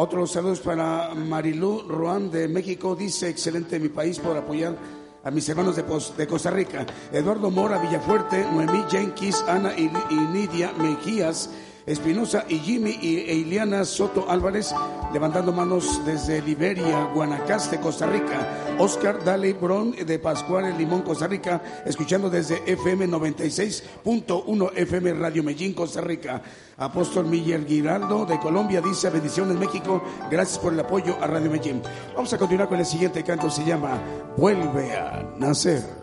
Otros 0.02 0.32
saludos 0.32 0.62
para 0.62 1.14
Marilú 1.14 1.84
Roan 1.86 2.32
de 2.32 2.48
México, 2.48 2.96
dice 2.96 3.28
excelente 3.28 3.82
mi 3.82 3.90
país 3.90 4.18
por 4.18 4.38
apoyar 4.38 4.74
a 5.26 5.30
mis 5.30 5.50
hermanos 5.50 5.76
de, 5.76 6.26
Costa 6.26 6.50
Rica. 6.50 6.86
Eduardo 7.12 7.52
Mora 7.52 7.80
Villafuerte, 7.80 8.46
Noemí 8.50 8.82
Jenkins, 8.90 9.44
Ana 9.46 9.74
y 9.78 9.92
Nidia 10.32 10.72
Mejías. 10.78 11.50
Espinosa 11.90 12.46
y 12.48 12.60
Jimmy 12.60 13.00
y 13.02 13.18
Eiliana 13.30 13.84
Soto 13.84 14.30
Álvarez 14.30 14.74
levantando 15.12 15.52
manos 15.52 16.06
desde 16.06 16.42
Liberia, 16.42 17.10
Guanacaste, 17.14 17.80
Costa 17.80 18.06
Rica. 18.06 18.76
Oscar 18.78 19.24
Dale 19.24 19.54
Bron 19.54 19.92
de 19.92 20.20
Pascual, 20.20 20.78
Limón, 20.78 21.02
Costa 21.02 21.28
Rica, 21.28 21.62
escuchando 21.86 22.30
desde 22.30 22.62
FM 22.66 23.08
96.1 23.08 24.72
FM 24.76 25.14
Radio 25.14 25.44
Medellín, 25.44 25.74
Costa 25.74 26.02
Rica. 26.02 26.42
Apóstol 26.78 27.26
Miguel 27.26 27.66
Giraldo 27.66 28.26
de 28.26 28.40
Colombia 28.40 28.82
dice 28.82 29.10
bendiciones 29.10 29.58
México, 29.58 30.02
gracias 30.30 30.60
por 30.60 30.72
el 30.72 30.80
apoyo 30.80 31.18
a 31.20 31.28
Radio 31.28 31.52
Medellín. 31.52 31.82
Vamos 32.16 32.32
a 32.32 32.38
continuar 32.38 32.70
con 32.70 32.80
el 32.80 32.86
siguiente 32.86 33.24
canto, 33.24 33.50
se 33.50 33.66
llama 33.66 34.00
Vuelve 34.38 34.94
a 34.96 35.34
nacer. 35.38 35.99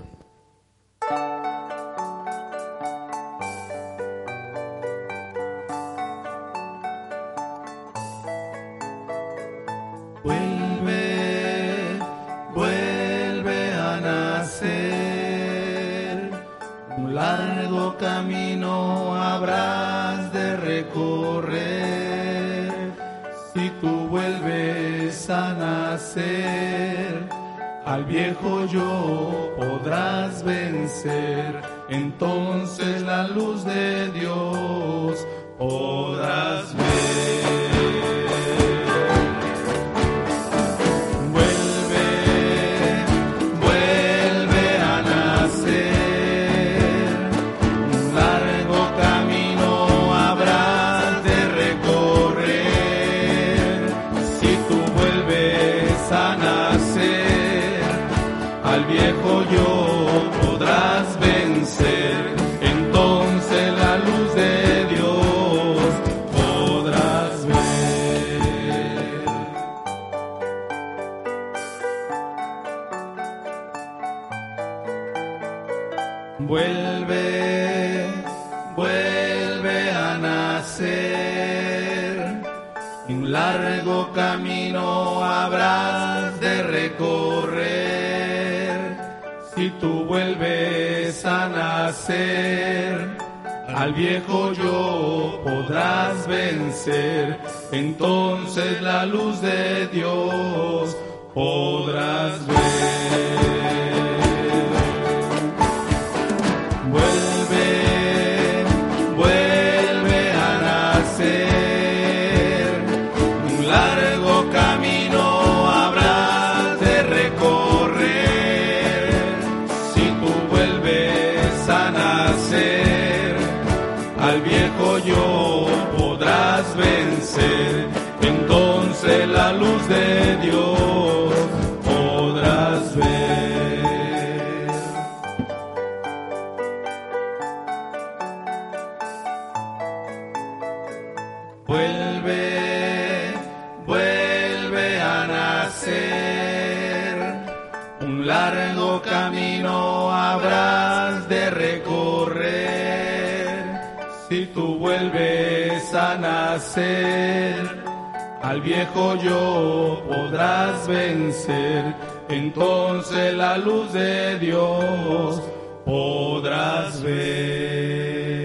Yo 159.22 160.02
podrás 160.08 160.86
vencer, 160.88 161.94
entonces 162.28 163.34
la 163.34 163.58
luz 163.58 163.92
de 163.92 164.38
Dios 164.38 165.42
podrás 165.84 167.02
ver. 167.02 168.36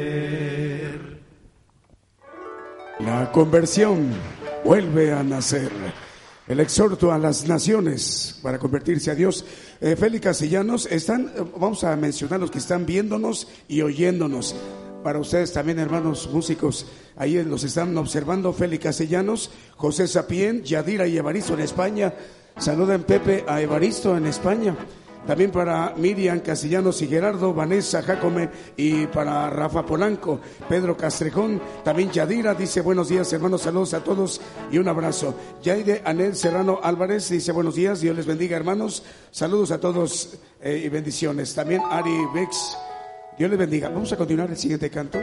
La 3.00 3.32
conversión 3.32 4.10
vuelve 4.64 5.12
a 5.12 5.24
nacer. 5.24 5.72
El 6.48 6.60
exhorto 6.60 7.12
a 7.12 7.18
las 7.18 7.48
naciones 7.48 8.40
para 8.44 8.60
convertirse 8.60 9.10
a 9.12 9.16
Dios. 9.16 9.46
Eh, 9.80 9.96
Félix 9.96 10.24
Castellanos, 10.24 10.86
están, 10.88 11.32
eh, 11.36 11.44
vamos 11.58 11.84
a 11.84 11.96
mencionar 11.96 12.40
los 12.40 12.52
que 12.52 12.58
están 12.58 12.86
viéndonos 12.86 13.48
y 13.68 13.82
oyéndonos. 13.82 14.56
Para 15.04 15.20
ustedes 15.20 15.52
también, 15.52 15.80
hermanos 15.80 16.30
músicos, 16.32 16.86
ahí 17.18 17.44
los 17.44 17.64
están 17.64 17.98
observando 17.98 18.54
Félix 18.54 18.84
Castellanos, 18.84 19.50
José 19.76 20.08
Sapien, 20.08 20.64
Yadira 20.64 21.08
y 21.08 21.18
Evaristo 21.18 21.56
en 21.56 21.62
España. 21.62 22.14
Saluden 22.58 23.04
Pepe 23.04 23.44
a 23.48 23.62
Evaristo 23.62 24.16
en 24.16 24.28
España. 24.28 24.76
También 25.26 25.52
para 25.52 25.94
Miriam 25.98 26.40
Castellanos 26.40 27.02
y 27.02 27.08
Gerardo, 27.08 27.54
Vanessa 27.54 28.02
Jacome 28.02 28.50
y 28.76 29.06
para 29.08 29.50
Rafa 29.52 29.86
Polanco, 29.86 30.40
Pedro 30.68 30.98
Castrejón, 30.98 31.62
también 31.84 32.10
Yadira 32.10 32.56
dice 32.56 32.82
buenos 32.82 33.10
días 33.10 33.32
hermanos, 33.32 33.62
saludos 33.62 33.94
a 33.94 34.04
todos 34.04 34.42
y 34.72 34.80
un 34.80 34.88
abrazo. 34.88 35.36
Yaide 35.62 36.02
Anel 36.06 36.36
Serrano 36.36 36.80
Álvarez 36.82 37.30
dice 37.30 37.52
buenos 37.52 37.76
días, 37.76 38.02
Dios 38.02 38.16
les 38.16 38.26
bendiga 38.26 38.58
hermanos, 38.58 39.04
saludos 39.30 39.70
a 39.70 39.80
todos 39.80 40.40
eh, 40.60 40.82
y 40.86 40.90
bendiciones. 40.90 41.54
También 41.54 41.84
Ari 41.92 42.26
Bex, 42.34 42.76
Dios 43.42 43.50
les 43.50 43.58
bendiga. 43.58 43.90
Vamos 43.90 44.14
a 44.14 44.18
continuar 44.18 44.52
el 44.52 44.56
siguiente 44.56 44.92
canto. 44.92 45.18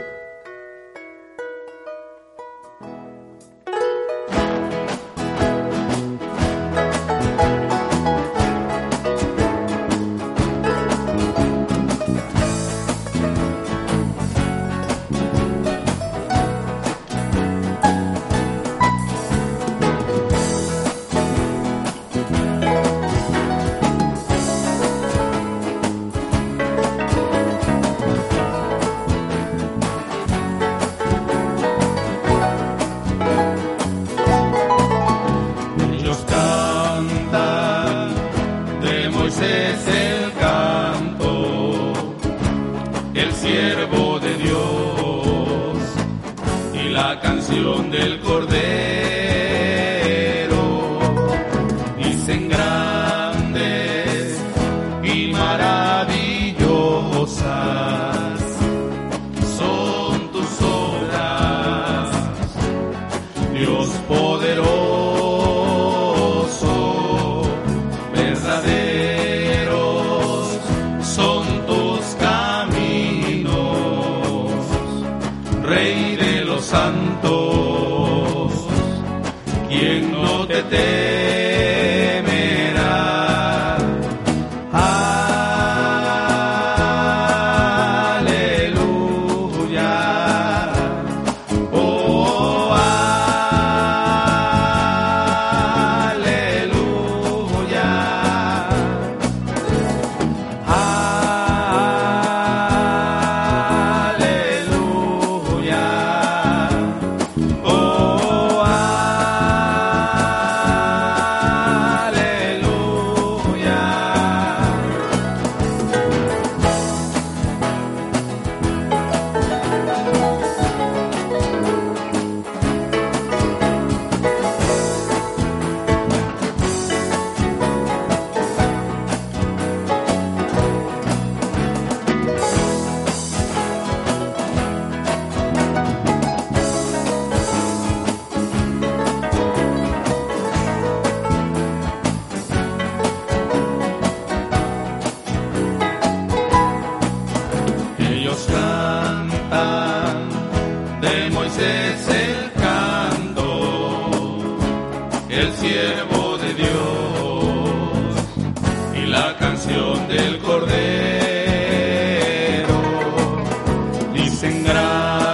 sangrar. 164.63 165.28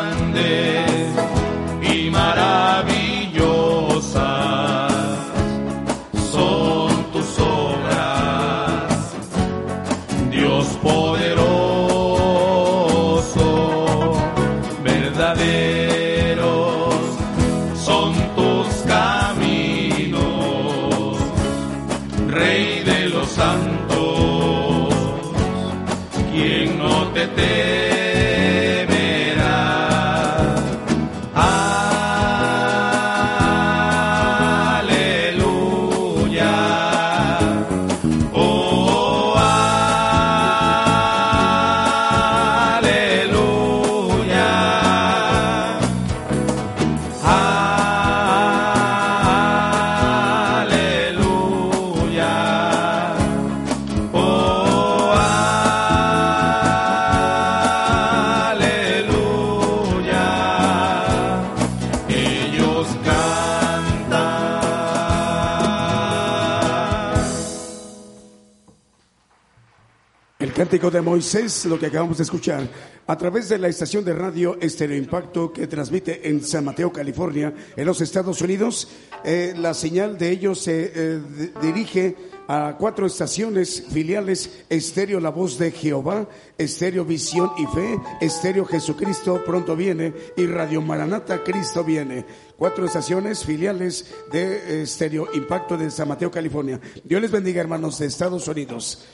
Cántico 70.66 70.90
de 70.90 71.00
Moisés, 71.00 71.66
lo 71.66 71.78
que 71.78 71.86
acabamos 71.86 72.18
de 72.18 72.24
escuchar, 72.24 72.68
a 73.06 73.16
través 73.16 73.50
de 73.50 73.60
la 73.60 73.68
estación 73.68 74.04
de 74.04 74.16
radio 74.16 74.58
Estéreo 74.60 74.98
Impacto 74.98 75.54
que 75.54 75.68
transmite 75.68 76.28
en 76.28 76.44
San 76.44 76.66
Mateo, 76.66 76.92
California, 76.92 77.54
en 77.76 77.86
los 77.86 78.02
Estados 78.02 78.42
Unidos. 78.42 78.88
Eh, 79.24 79.54
la 79.56 79.76
señal 79.76 80.18
de 80.18 80.32
ellos 80.32 80.60
se 80.60 80.92
eh, 80.96 81.22
dirige 81.62 82.16
a 82.48 82.78
cuatro 82.80 83.06
estaciones 83.06 83.84
filiales, 83.92 84.66
Estéreo 84.68 85.20
La 85.20 85.30
Voz 85.30 85.60
de 85.60 85.70
Jehová, 85.70 86.28
Estéreo 86.58 87.06
Visión 87.06 87.52
y 87.60 87.68
Fe, 87.68 88.00
Estéreo 88.20 88.66
Jesucristo 88.66 89.44
pronto 89.46 89.76
viene 89.76 90.16
y 90.36 90.48
Radio 90.48 90.82
Maranata 90.82 91.44
Cristo 91.44 91.84
viene. 91.84 92.26
Cuatro 92.58 92.88
estaciones 92.88 93.46
filiales 93.46 94.12
de 94.32 94.82
Estéreo 94.82 95.28
Impacto 95.36 95.78
de 95.78 95.92
San 95.92 96.08
Mateo, 96.08 96.32
California. 96.32 96.80
Dios 97.04 97.22
les 97.22 97.30
bendiga, 97.30 97.62
hermanos 97.62 98.00
de 98.00 98.08
Estados 98.08 98.48
Unidos. 98.48 99.06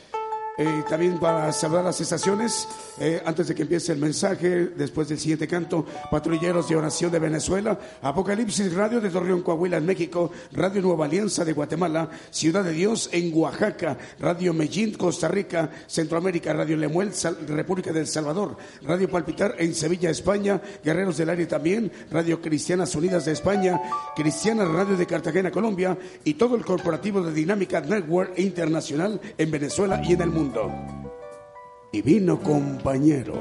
Eh, 0.57 0.83
también 0.89 1.17
para 1.17 1.51
saludar 1.53 1.85
las 1.85 2.01
estaciones, 2.01 2.67
eh, 2.99 3.21
antes 3.25 3.47
de 3.47 3.55
que 3.55 3.61
empiece 3.61 3.93
el 3.93 3.99
mensaje, 3.99 4.67
después 4.75 5.07
del 5.07 5.17
siguiente 5.17 5.47
canto, 5.47 5.85
Patrulleros 6.11 6.67
de 6.67 6.75
Oración 6.75 7.09
de 7.09 7.19
Venezuela, 7.19 7.79
Apocalipsis 8.01 8.73
Radio 8.73 8.99
de 8.99 9.09
Torreón, 9.09 9.43
Coahuila, 9.43 9.77
en 9.77 9.85
México, 9.85 10.29
Radio 10.51 10.81
Nueva 10.81 11.05
Alianza 11.05 11.45
de 11.45 11.53
Guatemala, 11.53 12.09
Ciudad 12.31 12.65
de 12.65 12.73
Dios 12.73 13.09
en 13.13 13.31
Oaxaca, 13.33 13.97
Radio 14.19 14.53
Medellín, 14.53 14.93
Costa 14.95 15.29
Rica, 15.29 15.69
Centroamérica, 15.87 16.51
Radio 16.51 16.75
Lemuel, 16.75 17.11
República 17.47 17.93
del 17.93 18.07
Salvador, 18.07 18.57
Radio 18.81 19.09
Palpitar 19.09 19.55
en 19.57 19.73
Sevilla, 19.73 20.09
España, 20.09 20.61
Guerreros 20.83 21.15
del 21.15 21.29
Aire 21.29 21.45
también, 21.45 21.89
Radio 22.11 22.41
Cristianas 22.41 22.93
Unidas 22.93 23.23
de 23.23 23.31
España, 23.31 23.81
Cristiana 24.17 24.65
Radio 24.65 24.97
de 24.97 25.07
Cartagena, 25.07 25.49
Colombia, 25.49 25.97
y 26.25 26.33
todo 26.33 26.57
el 26.57 26.65
corporativo 26.65 27.21
de 27.21 27.33
Dinámica 27.33 27.79
Network 27.79 28.37
Internacional 28.37 29.21
en 29.37 29.49
Venezuela 29.49 30.01
y 30.03 30.13
en 30.13 30.21
el 30.21 30.29
mundo. 30.29 30.40
Divino 31.93 32.39
compañero. 32.39 33.35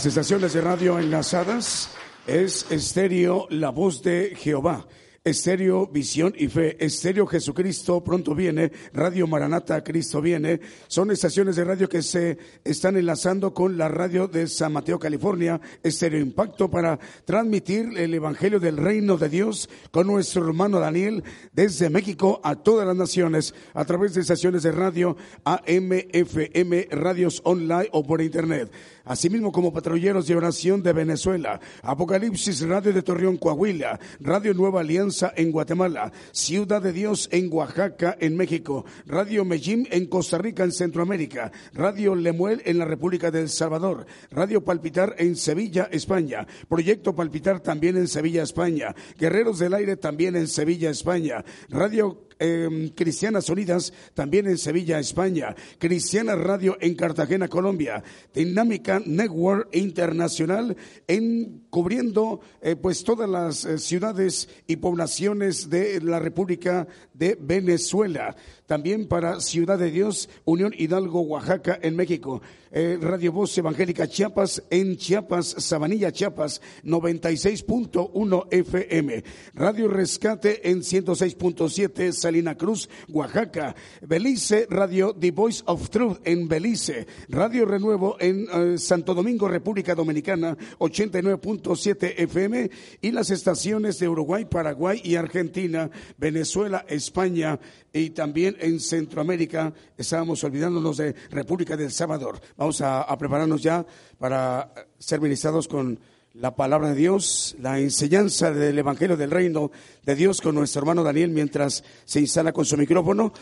Las 0.00 0.06
estaciones 0.06 0.54
de 0.54 0.62
radio 0.62 0.98
enlazadas 0.98 1.90
es 2.26 2.64
Estéreo 2.70 3.46
La 3.50 3.68
Voz 3.68 4.02
de 4.02 4.34
Jehová. 4.34 4.86
Estéreo 5.22 5.86
Visión 5.86 6.32
y 6.34 6.48
Fe, 6.48 6.82
Estéreo 6.82 7.26
Jesucristo 7.26 8.02
pronto 8.02 8.34
viene, 8.34 8.72
Radio 8.94 9.26
Maranata 9.26 9.84
Cristo 9.84 10.22
viene, 10.22 10.60
son 10.88 11.10
estaciones 11.10 11.56
de 11.56 11.64
radio 11.64 11.90
que 11.90 12.00
se 12.00 12.38
están 12.64 12.96
enlazando 12.96 13.52
con 13.52 13.76
la 13.76 13.88
radio 13.88 14.28
de 14.28 14.46
San 14.46 14.72
Mateo, 14.72 14.98
California, 14.98 15.60
Estéreo 15.82 16.22
Impacto 16.22 16.70
para 16.70 16.98
transmitir 17.26 17.98
el 17.98 18.14
Evangelio 18.14 18.58
del 18.58 18.78
Reino 18.78 19.18
de 19.18 19.28
Dios 19.28 19.68
con 19.90 20.06
nuestro 20.06 20.42
hermano 20.42 20.80
Daniel 20.80 21.22
desde 21.52 21.90
México 21.90 22.40
a 22.42 22.56
todas 22.56 22.86
las 22.86 22.96
naciones 22.96 23.54
a 23.74 23.84
través 23.84 24.14
de 24.14 24.22
estaciones 24.22 24.62
de 24.62 24.72
radio 24.72 25.18
AM, 25.44 25.92
FM, 26.14 26.88
radios 26.92 27.42
online 27.44 27.90
o 27.92 28.06
por 28.06 28.22
internet. 28.22 28.72
Asimismo 29.04 29.52
como 29.52 29.72
patrulleros 29.72 30.26
de 30.28 30.36
oración 30.36 30.82
de 30.82 30.92
Venezuela, 30.94 31.60
Apocalipsis 31.82 32.62
Radio 32.62 32.92
de 32.92 33.02
Torreón, 33.02 33.36
Coahuila, 33.36 33.98
Radio 34.20 34.54
Nueva 34.54 34.80
Alianza 34.80 35.09
en 35.36 35.50
Guatemala, 35.50 36.12
Ciudad 36.32 36.82
de 36.82 36.92
Dios 36.92 37.28
en 37.32 37.52
Oaxaca, 37.52 38.16
en 38.20 38.36
México, 38.36 38.84
Radio 39.06 39.44
Medellín 39.44 39.88
en 39.90 40.06
Costa 40.06 40.38
Rica, 40.38 40.64
en 40.64 40.72
Centroamérica, 40.72 41.52
Radio 41.72 42.14
Lemuel 42.14 42.62
en 42.64 42.78
la 42.78 42.84
República 42.84 43.30
del 43.30 43.48
Salvador, 43.48 44.06
Radio 44.30 44.64
Palpitar 44.64 45.14
en 45.18 45.36
Sevilla, 45.36 45.88
España, 45.90 46.46
Proyecto 46.68 47.14
Palpitar 47.14 47.60
también 47.60 47.96
en 47.96 48.08
Sevilla, 48.08 48.42
España, 48.42 48.94
Guerreros 49.18 49.58
del 49.58 49.74
Aire 49.74 49.96
también 49.96 50.36
en 50.36 50.46
Sevilla, 50.46 50.90
España, 50.90 51.44
Radio 51.68 52.29
eh, 52.40 52.90
Cristianas 52.96 53.48
Unidas, 53.48 53.92
también 54.14 54.48
en 54.48 54.58
Sevilla, 54.58 54.98
España, 54.98 55.54
Cristiana 55.78 56.34
Radio 56.34 56.76
en 56.80 56.96
Cartagena, 56.96 57.48
Colombia, 57.48 58.02
Dinámica 58.34 59.00
Network 59.04 59.68
Internacional 59.72 60.76
en 61.06 61.66
cubriendo 61.70 62.40
eh, 62.60 62.76
pues 62.76 63.04
todas 63.04 63.28
las 63.28 63.64
eh, 63.64 63.78
ciudades 63.78 64.48
y 64.66 64.76
poblaciones 64.76 65.70
de 65.70 66.00
la 66.00 66.18
República 66.18 66.88
de 67.14 67.36
Venezuela. 67.40 68.34
También 68.70 69.08
para 69.08 69.40
Ciudad 69.40 69.80
de 69.80 69.90
Dios, 69.90 70.28
Unión 70.44 70.72
Hidalgo, 70.78 71.22
Oaxaca, 71.22 71.76
en 71.82 71.96
México. 71.96 72.40
Eh, 72.70 72.98
Radio 73.00 73.32
Voz 73.32 73.58
Evangélica 73.58 74.06
Chiapas, 74.06 74.62
en 74.70 74.96
Chiapas, 74.96 75.56
Sabanilla, 75.58 76.12
Chiapas, 76.12 76.62
96.1 76.84 78.46
FM. 78.48 79.24
Radio 79.54 79.88
Rescate 79.88 80.70
en 80.70 80.82
106.7, 80.82 82.12
Salina 82.12 82.56
Cruz, 82.56 82.88
Oaxaca. 83.08 83.74
Belice, 84.02 84.68
Radio 84.70 85.16
The 85.18 85.32
Voice 85.32 85.64
of 85.66 85.90
Truth 85.90 86.20
en 86.24 86.46
Belice. 86.46 87.08
Radio 87.28 87.66
Renuevo 87.66 88.18
en 88.20 88.46
eh, 88.52 88.78
Santo 88.78 89.14
Domingo, 89.14 89.48
República 89.48 89.96
Dominicana, 89.96 90.56
89.7 90.78 92.14
FM. 92.18 92.70
Y 93.00 93.10
las 93.10 93.30
estaciones 93.30 93.98
de 93.98 94.08
Uruguay, 94.08 94.44
Paraguay 94.44 95.00
y 95.02 95.16
Argentina, 95.16 95.90
Venezuela, 96.18 96.86
España 96.88 97.58
y 97.92 98.10
también 98.10 98.56
en 98.60 98.80
Centroamérica. 98.80 99.72
Estábamos 99.96 100.42
olvidándonos 100.44 100.96
de 100.96 101.14
República 101.30 101.76
del 101.76 101.90
Salvador. 101.90 102.40
Vamos 102.56 102.80
a, 102.80 103.06
prepararnos 103.18 103.62
ya 103.62 103.84
para 104.18 104.72
ser 104.98 105.20
ministrados 105.20 105.68
con 105.68 105.98
la 106.34 106.54
palabra 106.54 106.90
de 106.90 106.94
Dios, 106.94 107.56
la 107.60 107.78
enseñanza 107.80 108.52
del 108.52 108.78
Evangelio 108.78 109.16
del 109.16 109.30
Reino 109.30 109.70
de 110.04 110.14
Dios 110.14 110.40
con 110.40 110.54
nuestro 110.54 110.80
hermano 110.80 111.02
Daniel 111.02 111.30
mientras 111.30 111.82
se 112.04 112.20
instala 112.20 112.52
con 112.52 112.64
su 112.64 112.76
micrófono. 112.76 113.32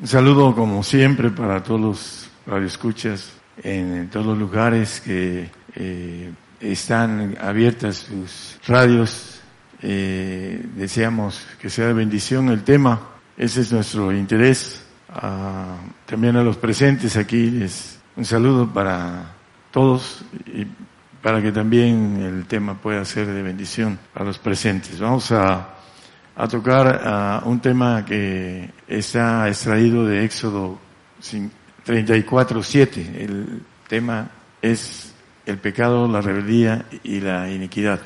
Un 0.00 0.06
saludo 0.06 0.54
como 0.54 0.82
siempre 0.82 1.30
para 1.30 1.62
todos 1.62 1.80
los 1.80 2.30
radioescuchas 2.46 3.32
en, 3.62 3.96
en 3.96 4.10
todos 4.10 4.26
los 4.26 4.38
lugares 4.38 5.00
que 5.00 5.50
eh, 5.74 6.32
están 6.60 7.36
abiertas 7.40 7.96
sus 7.96 8.58
radios. 8.66 9.40
Eh, 9.82 10.64
deseamos 10.76 11.44
que 11.60 11.68
sea 11.68 11.88
de 11.88 11.92
bendición 11.92 12.48
el 12.48 12.62
tema. 12.62 13.11
Ese 13.36 13.62
es 13.62 13.72
nuestro 13.72 14.12
interés. 14.12 14.84
Ah, 15.08 15.76
también 16.06 16.36
a 16.36 16.42
los 16.42 16.56
presentes 16.56 17.16
aquí 17.16 17.50
les 17.50 17.98
un 18.14 18.24
saludo 18.26 18.68
para 18.68 19.32
todos 19.70 20.22
y 20.46 20.66
para 21.22 21.40
que 21.40 21.50
también 21.50 22.20
el 22.22 22.46
tema 22.46 22.74
pueda 22.74 23.04
ser 23.04 23.26
de 23.26 23.42
bendición 23.42 23.98
a 24.14 24.22
los 24.22 24.38
presentes. 24.38 25.00
Vamos 25.00 25.32
a, 25.32 25.68
a 26.36 26.48
tocar 26.48 27.00
ah, 27.04 27.42
un 27.46 27.60
tema 27.60 28.04
que 28.04 28.70
está 28.86 29.48
extraído 29.48 30.04
de 30.04 30.24
Éxodo 30.24 30.78
34.7. 31.86 33.16
El 33.16 33.62
tema 33.88 34.28
es 34.60 35.14
el 35.46 35.58
pecado, 35.58 36.06
la 36.08 36.20
rebeldía 36.20 36.84
y 37.02 37.20
la 37.20 37.50
iniquidad. 37.50 38.00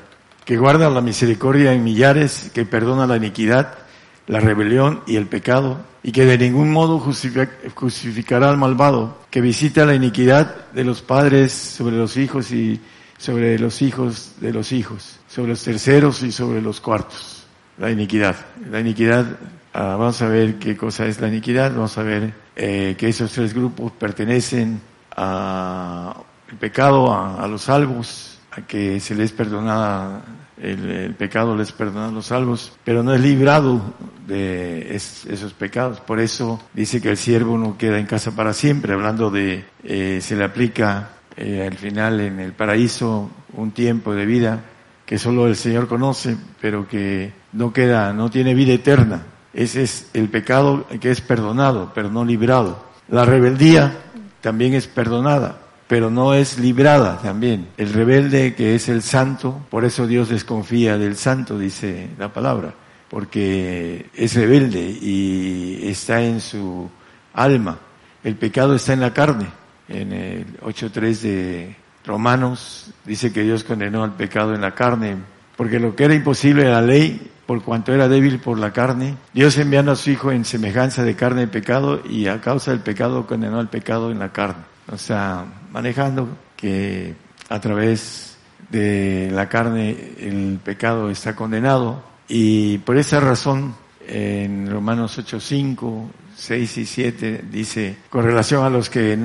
Que 0.45 0.57
guarda 0.57 0.89
la 0.91 1.01
misericordia 1.01 1.72
en 1.72 1.83
millares, 1.83 2.53
que 2.55 2.64
perdona 2.64 3.07
la 3.07 3.16
iniquidad, 3.16 3.79
la 4.27 4.41
rebelión 4.41 5.03
y 5.07 5.16
el 5.16 5.27
pecado, 5.27 5.79
y 6.03 6.12
que 6.12 6.24
de 6.24 6.39
ningún 6.39 6.70
modo 6.72 7.01
justific- 7.01 7.72
justificará 7.74 8.51
al 8.51 8.57
malvado, 8.57 9.18
que 9.31 9.41
visita 9.41 9.85
la 9.85 9.95
iniquidad 9.95 10.70
de 10.72 10.85
los 10.85 11.03
padres 11.03 11.53
sobre 11.53 11.97
los 11.97 12.16
hijos 12.16 12.53
y 12.53 12.81
sobre 13.18 13.59
los 13.59 13.83
hijos 13.83 14.33
de 14.41 14.53
los 14.53 14.72
hijos, 14.72 15.18
sobre 15.29 15.51
los 15.51 15.62
terceros 15.62 16.22
y 16.22 16.33
sobre 16.33 16.61
los 16.61 16.81
cuartos. 16.81 17.47
La 17.79 17.91
iniquidad. 17.91 18.37
La 18.70 18.81
iniquidad, 18.81 19.27
ah, 19.74 19.97
vamos 19.99 20.20
a 20.22 20.29
ver 20.29 20.59
qué 20.59 20.77
cosa 20.77 21.07
es 21.07 21.20
la 21.20 21.29
iniquidad, 21.29 21.72
vamos 21.72 21.97
a 21.99 22.03
ver 22.03 22.35
eh, 22.57 22.95
que 22.99 23.09
esos 23.09 23.33
tres 23.33 23.53
grupos 23.55 23.93
pertenecen 23.93 24.81
a 25.16 26.16
el 26.51 26.57
pecado, 26.57 27.12
a, 27.12 27.43
a 27.43 27.49
los 27.49 27.62
salvos, 27.62 28.36
que 28.67 29.01
se 29.01 29.15
les 29.15 29.33
perdona 29.33 30.23
el, 30.61 31.15
pecado 31.19 31.55
les 31.57 31.73
perdona 31.73 32.09
a 32.09 32.13
los 32.13 32.27
salvos, 32.27 32.73
pero 32.85 33.03
no 33.03 33.13
es 33.15 33.21
librado 33.21 33.81
de 34.27 34.95
es- 34.97 35.27
esos 35.27 35.53
pecados. 35.53 36.01
Por 36.01 36.19
eso 36.21 36.61
dice 36.73 37.01
que 37.01 37.11
el 37.11 37.17
siervo 37.17 37.59
no 37.59 37.77
queda 37.77 37.99
en 37.99 38.07
casa 38.07 38.35
para 38.35 38.53
siempre, 38.53 38.95
hablando 38.95 39.31
de, 39.31 39.65
eh, 39.85 40.21
se 40.23 40.37
le 40.37 40.45
aplica 40.45 41.11
eh, 41.37 41.69
al 41.71 41.77
final 41.77 42.21
en 42.21 42.41
el 42.41 42.53
paraíso 42.53 43.31
un 43.53 43.73
tiempo 43.73 44.15
de 44.15 44.25
vida 44.25 44.61
que 45.05 45.19
solo 45.19 45.47
el 45.47 45.55
Señor 45.57 45.87
conoce, 45.87 46.37
pero 46.61 46.89
que 46.89 47.33
no 47.53 47.73
queda, 47.73 48.13
no 48.15 48.31
tiene 48.31 48.55
vida 48.55 48.73
eterna. 48.73 49.23
Ese 49.53 49.83
es 49.83 50.11
el 50.15 50.29
pecado 50.31 50.87
que 51.01 51.11
es 51.11 51.21
perdonado, 51.21 51.93
pero 51.95 52.11
no 52.11 52.25
librado. 52.25 52.85
La 53.09 53.25
rebeldía 53.25 53.93
también 54.41 54.75
es 54.75 54.87
perdonada, 54.87 55.59
pero 55.89 56.11
no 56.11 56.34
es 56.34 56.59
librada 56.59 57.18
también. 57.20 57.68
El 57.76 57.93
rebelde 57.93 58.55
que 58.55 58.74
es 58.74 58.89
el 58.89 59.03
santo, 59.03 59.61
por 59.70 59.84
eso 59.84 60.07
Dios 60.07 60.28
desconfía 60.28 60.99
del 60.99 61.16
santo, 61.16 61.59
dice 61.59 62.09
la 62.18 62.32
palabra, 62.32 62.74
porque 63.09 64.07
es 64.14 64.34
rebelde 64.34 64.80
y 64.80 65.89
está 65.89 66.22
en 66.22 66.41
su 66.41 66.91
alma. 67.34 67.78
El 68.24 68.34
pecado 68.37 68.74
está 68.74 68.93
en 68.93 69.01
la 69.01 69.12
carne. 69.12 69.47
En 69.89 70.12
el 70.12 70.61
8.3 70.61 71.20
de 71.20 71.76
Romanos 72.05 72.91
dice 73.05 73.32
que 73.32 73.43
Dios 73.43 73.62
condenó 73.62 74.03
al 74.03 74.14
pecado 74.14 74.55
en 74.55 74.61
la 74.61 74.74
carne, 74.74 75.16
porque 75.57 75.78
lo 75.78 75.95
que 75.95 76.05
era 76.05 76.14
imposible 76.14 76.62
en 76.62 76.72
la 76.72 76.82
ley, 76.82 77.30
por 77.47 77.62
cuanto 77.62 77.95
era 77.95 78.09
débil 78.09 78.41
por 78.41 78.59
la 78.59 78.72
carne, 78.72 79.16
Dios 79.32 79.57
enviando 79.59 79.93
a 79.93 79.97
su 79.97 80.11
Hijo 80.11 80.32
en 80.32 80.45
semejanza 80.45 81.05
de 81.05 81.14
carne 81.14 81.45
y 81.45 81.47
pecado, 81.47 82.03
y 82.09 82.26
a 82.26 82.41
causa 82.41 82.72
del 82.72 82.80
pecado 82.80 83.28
condenó 83.28 83.61
al 83.61 83.68
pecado 83.68 84.11
en 84.11 84.18
la 84.18 84.32
carne. 84.32 84.64
O 84.93 84.99
sea, 84.99 85.45
manejando 85.77 86.27
que 86.57 87.14
a 87.51 87.61
través 87.61 88.39
de 88.70 89.29
la 89.31 89.47
carne 89.51 89.95
el 90.18 90.59
pecado 90.64 91.11
está 91.11 91.37
condenado, 91.37 92.03
y 92.29 92.79
por 92.79 92.97
esa 92.97 93.20
razón 93.20 93.74
en 94.09 94.70
Romanos 94.70 95.18
8.5 95.18 96.07
6 96.35 96.79
y 96.79 96.87
7 96.87 97.45
dice, 97.51 97.97
con 98.09 98.24
relación 98.24 98.64
a 98.64 98.70
los 98.70 98.89
que 98.89 99.18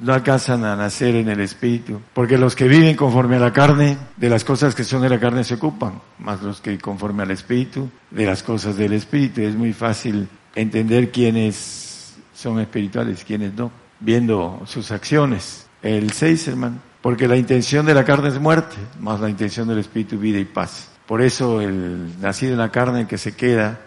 no 0.00 0.14
alcanzan 0.14 0.64
a 0.64 0.76
nacer 0.76 1.16
en 1.16 1.28
el 1.28 1.40
espíritu, 1.40 2.00
porque 2.14 2.38
los 2.38 2.54
que 2.54 2.68
viven 2.68 2.94
conforme 2.94 3.34
a 3.34 3.40
la 3.40 3.52
carne, 3.52 3.98
de 4.16 4.30
las 4.30 4.44
cosas 4.44 4.76
que 4.76 4.84
son 4.84 5.02
de 5.02 5.08
la 5.08 5.18
carne 5.18 5.42
se 5.42 5.54
ocupan, 5.54 6.00
más 6.20 6.40
los 6.40 6.60
que 6.60 6.78
conforme 6.78 7.24
al 7.24 7.32
espíritu, 7.32 7.90
de 8.12 8.26
las 8.26 8.44
cosas 8.44 8.76
del 8.76 8.92
espíritu. 8.92 9.40
Es 9.40 9.56
muy 9.56 9.72
fácil 9.72 10.28
entender 10.54 11.10
quiénes 11.10 12.14
son 12.32 12.60
espirituales, 12.60 13.24
quiénes 13.24 13.54
no, 13.54 13.72
viendo 13.98 14.62
sus 14.66 14.92
acciones. 14.92 15.65
El 15.86 16.10
6, 16.10 16.48
hermano, 16.48 16.80
porque 17.00 17.28
la 17.28 17.36
intención 17.36 17.86
de 17.86 17.94
la 17.94 18.04
carne 18.04 18.26
es 18.26 18.40
muerte, 18.40 18.74
más 18.98 19.20
la 19.20 19.30
intención 19.30 19.68
del 19.68 19.78
espíritu 19.78 20.18
vida 20.18 20.40
y 20.40 20.44
paz. 20.44 20.90
Por 21.06 21.22
eso 21.22 21.60
el 21.60 22.20
nacido 22.20 22.54
en 22.54 22.58
la 22.58 22.72
carne 22.72 23.06
que 23.06 23.16
se 23.16 23.36
queda 23.36 23.78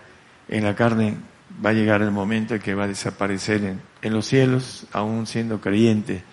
en 0.47 0.63
la 0.63 0.75
carne 0.75 1.17
va 1.63 1.71
a 1.71 1.73
llegar 1.73 2.01
el 2.01 2.11
momento 2.11 2.55
en 2.55 2.61
que 2.61 2.73
va 2.73 2.85
a 2.85 2.87
desaparecer 2.87 3.65
en, 3.65 3.81
en 4.01 4.13
los 4.13 4.27
cielos, 4.27 4.87
aún 4.93 5.27
siendo 5.27 5.59
creyente, 5.59 6.23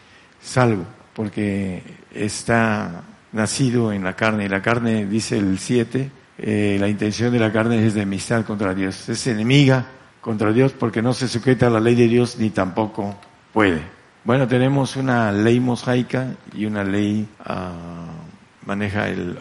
salvo, 0.40 0.84
porque 1.14 1.82
está 2.14 3.02
nacido 3.32 3.92
en 3.92 4.04
la 4.04 4.14
carne. 4.14 4.44
Y 4.44 4.48
la 4.48 4.62
carne, 4.62 5.04
dice 5.04 5.36
el 5.36 5.58
7, 5.58 6.12
eh, 6.38 6.76
la 6.78 6.86
intención 6.86 7.32
de 7.32 7.40
la 7.40 7.50
carne 7.50 7.84
es 7.84 7.94
de 7.94 8.02
amistad 8.02 8.44
contra 8.44 8.72
Dios. 8.72 9.08
Es 9.08 9.26
enemiga 9.26 9.84
contra 10.20 10.52
Dios 10.52 10.70
porque 10.78 11.02
no 11.02 11.12
se 11.12 11.26
sujeta 11.26 11.66
a 11.66 11.70
la 11.70 11.80
ley 11.80 11.96
de 11.96 12.06
Dios 12.06 12.36
ni 12.38 12.50
tampoco 12.50 13.16
puede. 13.52 13.95
Bueno, 14.26 14.48
tenemos 14.48 14.96
una 14.96 15.30
ley 15.30 15.60
mosaica 15.60 16.34
y 16.52 16.66
una 16.66 16.82
ley, 16.82 17.28
uh, 17.48 18.66
maneja 18.66 19.08
el 19.08 19.38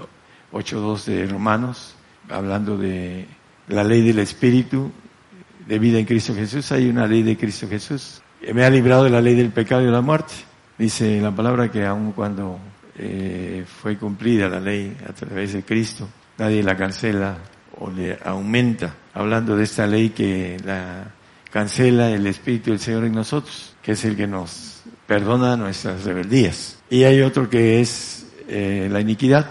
8.2 0.54 1.06
de 1.06 1.26
Romanos, 1.26 1.96
hablando 2.30 2.78
de 2.78 3.26
la 3.68 3.84
ley 3.84 4.04
del 4.04 4.20
Espíritu 4.20 4.92
de 5.66 5.80
vida 5.80 5.98
en 5.98 6.06
Cristo 6.06 6.36
Jesús, 6.36 6.72
hay 6.72 6.88
una 6.88 7.08
ley 7.08 7.24
de 7.24 7.36
Cristo 7.36 7.68
Jesús. 7.68 8.22
Me 8.54 8.64
ha 8.64 8.70
librado 8.70 9.06
de 9.06 9.10
la 9.10 9.22
ley 9.22 9.34
del 9.34 9.50
pecado 9.50 9.82
y 9.82 9.86
de 9.86 9.92
la 9.92 10.02
muerte. 10.02 10.36
Dice 10.78 11.20
la 11.20 11.32
palabra 11.32 11.72
que 11.72 11.84
aun 11.84 12.12
cuando 12.12 12.60
eh, 13.00 13.66
fue 13.66 13.98
cumplida 13.98 14.48
la 14.50 14.60
ley 14.60 14.96
a 15.10 15.14
través 15.14 15.54
de 15.54 15.64
Cristo, 15.64 16.08
nadie 16.38 16.62
la 16.62 16.78
cancela 16.78 17.40
o 17.80 17.90
le 17.90 18.20
aumenta, 18.24 18.94
hablando 19.16 19.58
de 19.58 19.64
esta 19.64 19.88
ley 19.88 20.12
que 20.12 20.58
la 20.64 21.06
cancela 21.50 22.12
el 22.12 22.28
Espíritu 22.28 22.70
del 22.70 22.80
Señor 22.80 23.06
en 23.06 23.14
nosotros, 23.14 23.76
que 23.82 23.94
es 23.94 24.06
el 24.06 24.16
que 24.16 24.28
nos 24.28 24.75
perdona 25.08 25.56
nuestras 25.58 26.03
rebeldías. 26.03 26.78
Y 26.89 27.03
hay 27.03 27.22
otro 27.22 27.49
que 27.49 27.82
es 27.82 28.28
eh, 28.47 28.88
la 28.91 28.99
iniquidad, 28.99 29.49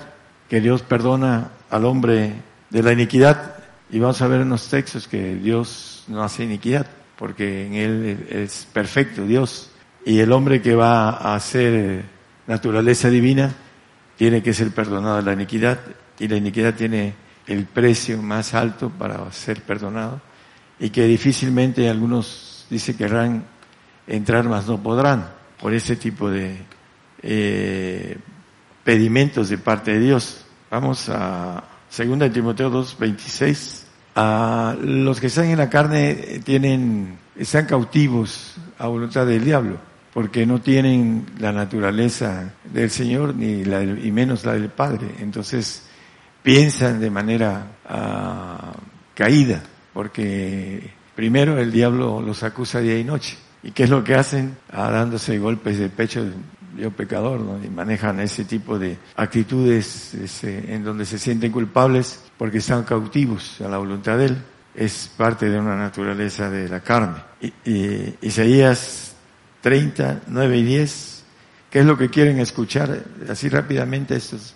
que 0.49 0.61
Dios 0.61 0.83
perdona 0.83 1.51
al 1.71 1.85
hombre 1.85 2.35
de 2.71 2.83
la 2.83 2.93
iniquidad. 2.93 3.55
Y 3.91 3.99
vamos 3.99 4.21
a 4.23 4.29
ver 4.29 4.41
en 4.41 4.49
los 4.49 4.69
textos 4.69 5.09
que 5.09 5.35
Dios 5.37 6.05
no 6.09 6.23
hace 6.23 6.45
iniquidad, 6.45 6.87
porque 7.17 7.67
en 7.67 7.75
Él 7.75 8.27
es 8.31 8.67
perfecto 8.73 9.25
Dios. 9.27 9.71
Y 10.05 10.21
el 10.21 10.33
hombre 10.33 10.61
que 10.61 10.75
va 10.75 11.11
a 11.11 11.35
hacer 11.35 12.05
naturaleza 12.47 13.09
divina 13.09 13.55
tiene 14.17 14.43
que 14.43 14.53
ser 14.53 14.71
perdonado 14.71 15.17
de 15.17 15.23
la 15.23 15.33
iniquidad, 15.33 15.81
y 16.19 16.29
la 16.29 16.37
iniquidad 16.37 16.75
tiene 16.75 17.15
el 17.47 17.67
precio 17.67 18.23
más 18.23 18.55
alto 18.55 18.91
para 18.91 19.31
ser 19.33 19.63
perdonado, 19.63 20.21
y 20.79 20.91
que 20.91 21.05
difícilmente 21.05 21.89
algunos 21.89 22.67
dicen 22.71 22.97
querrán 22.97 23.45
entrar, 24.07 24.49
mas 24.49 24.67
no 24.67 24.83
podrán, 24.83 25.29
por 25.65 25.73
ese 25.73 25.97
tipo 25.97 26.29
de 26.29 26.59
eh, 27.23 28.19
pedimentos 28.85 29.49
de 29.49 29.57
parte 29.57 29.95
de 29.95 30.01
Dios. 30.01 30.45
Vamos 30.71 31.09
a 31.09 31.65
2 31.97 32.31
Timoteo 32.35 32.69
2, 32.69 32.99
26. 32.99 33.87
A 34.15 34.77
los 34.79 35.19
que 35.21 35.29
están 35.29 35.47
en 35.47 35.57
la 35.57 35.71
carne 35.71 36.43
tienen, 36.45 37.17
están 37.35 37.65
cautivos 37.65 38.57
a 38.79 38.89
voluntad 38.89 39.25
del 39.25 39.43
diablo, 39.43 39.79
porque 40.13 40.45
no 40.45 40.61
tienen 40.61 41.25
la 41.39 41.51
naturaleza 41.51 42.53
del 42.71 42.91
Señor 42.91 43.35
ni 43.35 43.65
la, 43.65 43.83
y 43.83 44.13
menos 44.13 44.45
la 44.45 44.53
del 44.53 44.69
Padre. 44.69 45.15
Entonces 45.21 45.85
piensan 46.43 47.01
de 47.01 47.09
manera 47.09 47.69
uh, 47.89 48.79
caída, 49.15 49.63
porque 49.95 50.91
primero 51.17 51.59
el 51.59 51.73
diablo 51.73 52.21
los 52.21 52.43
acusa 52.43 52.81
día 52.81 52.99
y 52.99 53.05
noche. 53.05 53.39
¿Y 53.65 53.71
qué 53.71 53.85
es 53.85 53.91
lo 53.91 54.05
que 54.05 54.15
hacen? 54.15 54.57
Ah, 54.71 54.91
dándose 54.91 55.39
golpes 55.39 55.79
de 55.79 55.89
pecho 55.89 56.23
yo 56.77 56.91
pecador, 56.91 57.41
¿no? 57.41 57.65
Y 57.65 57.69
manejan 57.69 58.21
ese 58.21 58.45
tipo 58.45 58.79
de 58.79 58.99
actitudes 59.17 60.15
en 60.43 60.85
donde 60.85 61.07
se 61.07 61.19
sienten 61.19 61.51
culpables 61.51 62.21
porque 62.37 62.59
están 62.59 62.83
cautivos 62.83 63.61
a 63.61 63.69
la 63.69 63.79
voluntad 63.79 64.19
de 64.19 64.27
Él. 64.27 64.37
Es 64.75 65.11
parte 65.17 65.49
de 65.49 65.59
una 65.59 65.77
naturaleza 65.77 66.51
de 66.51 66.69
la 66.69 66.81
carne. 66.81 67.23
Y, 67.65 68.15
Isaías 68.27 69.15
30, 69.63 70.23
9 70.27 70.57
y 70.59 70.63
10, 70.63 71.25
¿qué 71.71 71.79
es 71.81 71.87
lo 71.87 71.97
que 71.97 72.11
quieren 72.11 72.41
escuchar 72.41 73.05
así 73.31 73.49
rápidamente 73.49 74.17
estos 74.17 74.55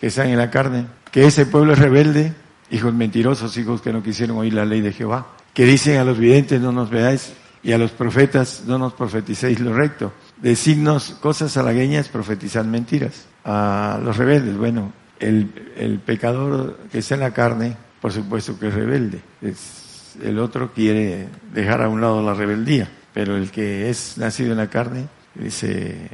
que 0.00 0.08
están 0.08 0.28
en 0.28 0.38
la 0.38 0.50
carne? 0.50 0.86
Que 1.10 1.26
ese 1.26 1.46
pueblo 1.46 1.72
es 1.72 1.78
rebelde, 1.78 2.34
hijos 2.70 2.92
mentirosos, 2.92 3.56
hijos 3.56 3.80
que 3.80 3.92
no 3.92 4.02
quisieron 4.02 4.36
oír 4.38 4.52
la 4.52 4.64
ley 4.64 4.80
de 4.80 4.92
Jehová, 4.92 5.28
que 5.54 5.64
dicen 5.64 5.98
a 5.98 6.04
los 6.04 6.18
videntes 6.18 6.60
no 6.60 6.72
nos 6.72 6.90
veáis 6.90 7.32
y 7.62 7.72
a 7.72 7.78
los 7.78 7.90
profetas 7.90 8.64
no 8.66 8.78
nos 8.78 8.94
profeticéis 8.94 9.60
lo 9.60 9.74
recto 9.74 10.12
decirnos 10.40 11.16
cosas 11.20 11.56
halagueñas, 11.56 12.08
profetizar 12.08 12.64
mentiras. 12.64 13.26
A 13.44 13.98
los 14.02 14.16
rebeldes, 14.16 14.56
bueno, 14.56 14.92
el, 15.18 15.72
el 15.76 15.98
pecador 15.98 16.78
que 16.90 16.98
está 16.98 17.14
en 17.14 17.20
la 17.20 17.32
carne, 17.32 17.76
por 18.00 18.12
supuesto 18.12 18.58
que 18.58 18.68
es 18.68 18.74
rebelde. 18.74 19.20
Es, 19.40 20.16
el 20.22 20.38
otro 20.38 20.72
quiere 20.72 21.28
dejar 21.52 21.82
a 21.82 21.88
un 21.88 22.00
lado 22.00 22.22
la 22.22 22.34
rebeldía, 22.34 22.90
pero 23.14 23.36
el 23.36 23.50
que 23.50 23.88
es 23.88 24.18
nacido 24.18 24.52
en 24.52 24.58
la 24.58 24.68
carne, 24.68 25.08
dice 25.34 26.10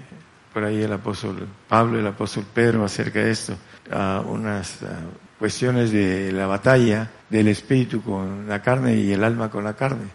por 0.53 0.65
ahí 0.65 0.83
el 0.83 0.93
apóstol 0.93 1.47
Pablo, 1.69 1.99
el 1.99 2.07
apóstol 2.07 2.47
Pedro 2.53 2.85
acerca 2.85 3.21
de 3.21 3.31
esto, 3.31 3.57
a 3.91 4.23
unas 4.27 4.79
cuestiones 5.39 5.93
de 5.93 6.33
la 6.33 6.47
batalla 6.47 7.11
del 7.29 7.49
espíritu 7.49 8.03
con 8.03 8.49
la 8.49 8.63
carne 8.63 8.95
y 8.97 9.13
el 9.13 9.23
alma 9.23 9.51
con 9.51 9.65
la 9.65 9.75
carne 9.75 10.07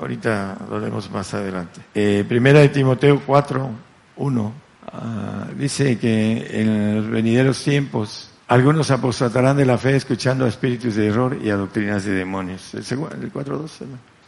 ahorita 0.00 0.58
lo 0.70 0.80
vemos 0.80 1.10
más 1.10 1.32
adelante. 1.34 1.80
Eh, 1.94 2.24
primera 2.28 2.60
de 2.60 2.68
Timoteo 2.68 3.22
4, 3.24 3.70
1, 4.16 4.52
ah, 4.92 5.46
dice 5.56 5.98
que 5.98 6.60
en 6.60 6.96
los 6.96 7.10
venideros 7.10 7.62
tiempos 7.62 8.30
algunos 8.48 8.90
apostatarán 8.90 9.56
de 9.56 9.64
la 9.64 9.78
fe 9.78 9.96
escuchando 9.96 10.44
a 10.44 10.48
espíritus 10.48 10.94
de 10.94 11.06
error 11.06 11.38
y 11.42 11.50
a 11.50 11.56
doctrinas 11.56 12.04
de 12.04 12.12
demonios. 12.12 12.74
El, 12.74 12.80
el 12.80 13.32
4.2, 13.32 13.70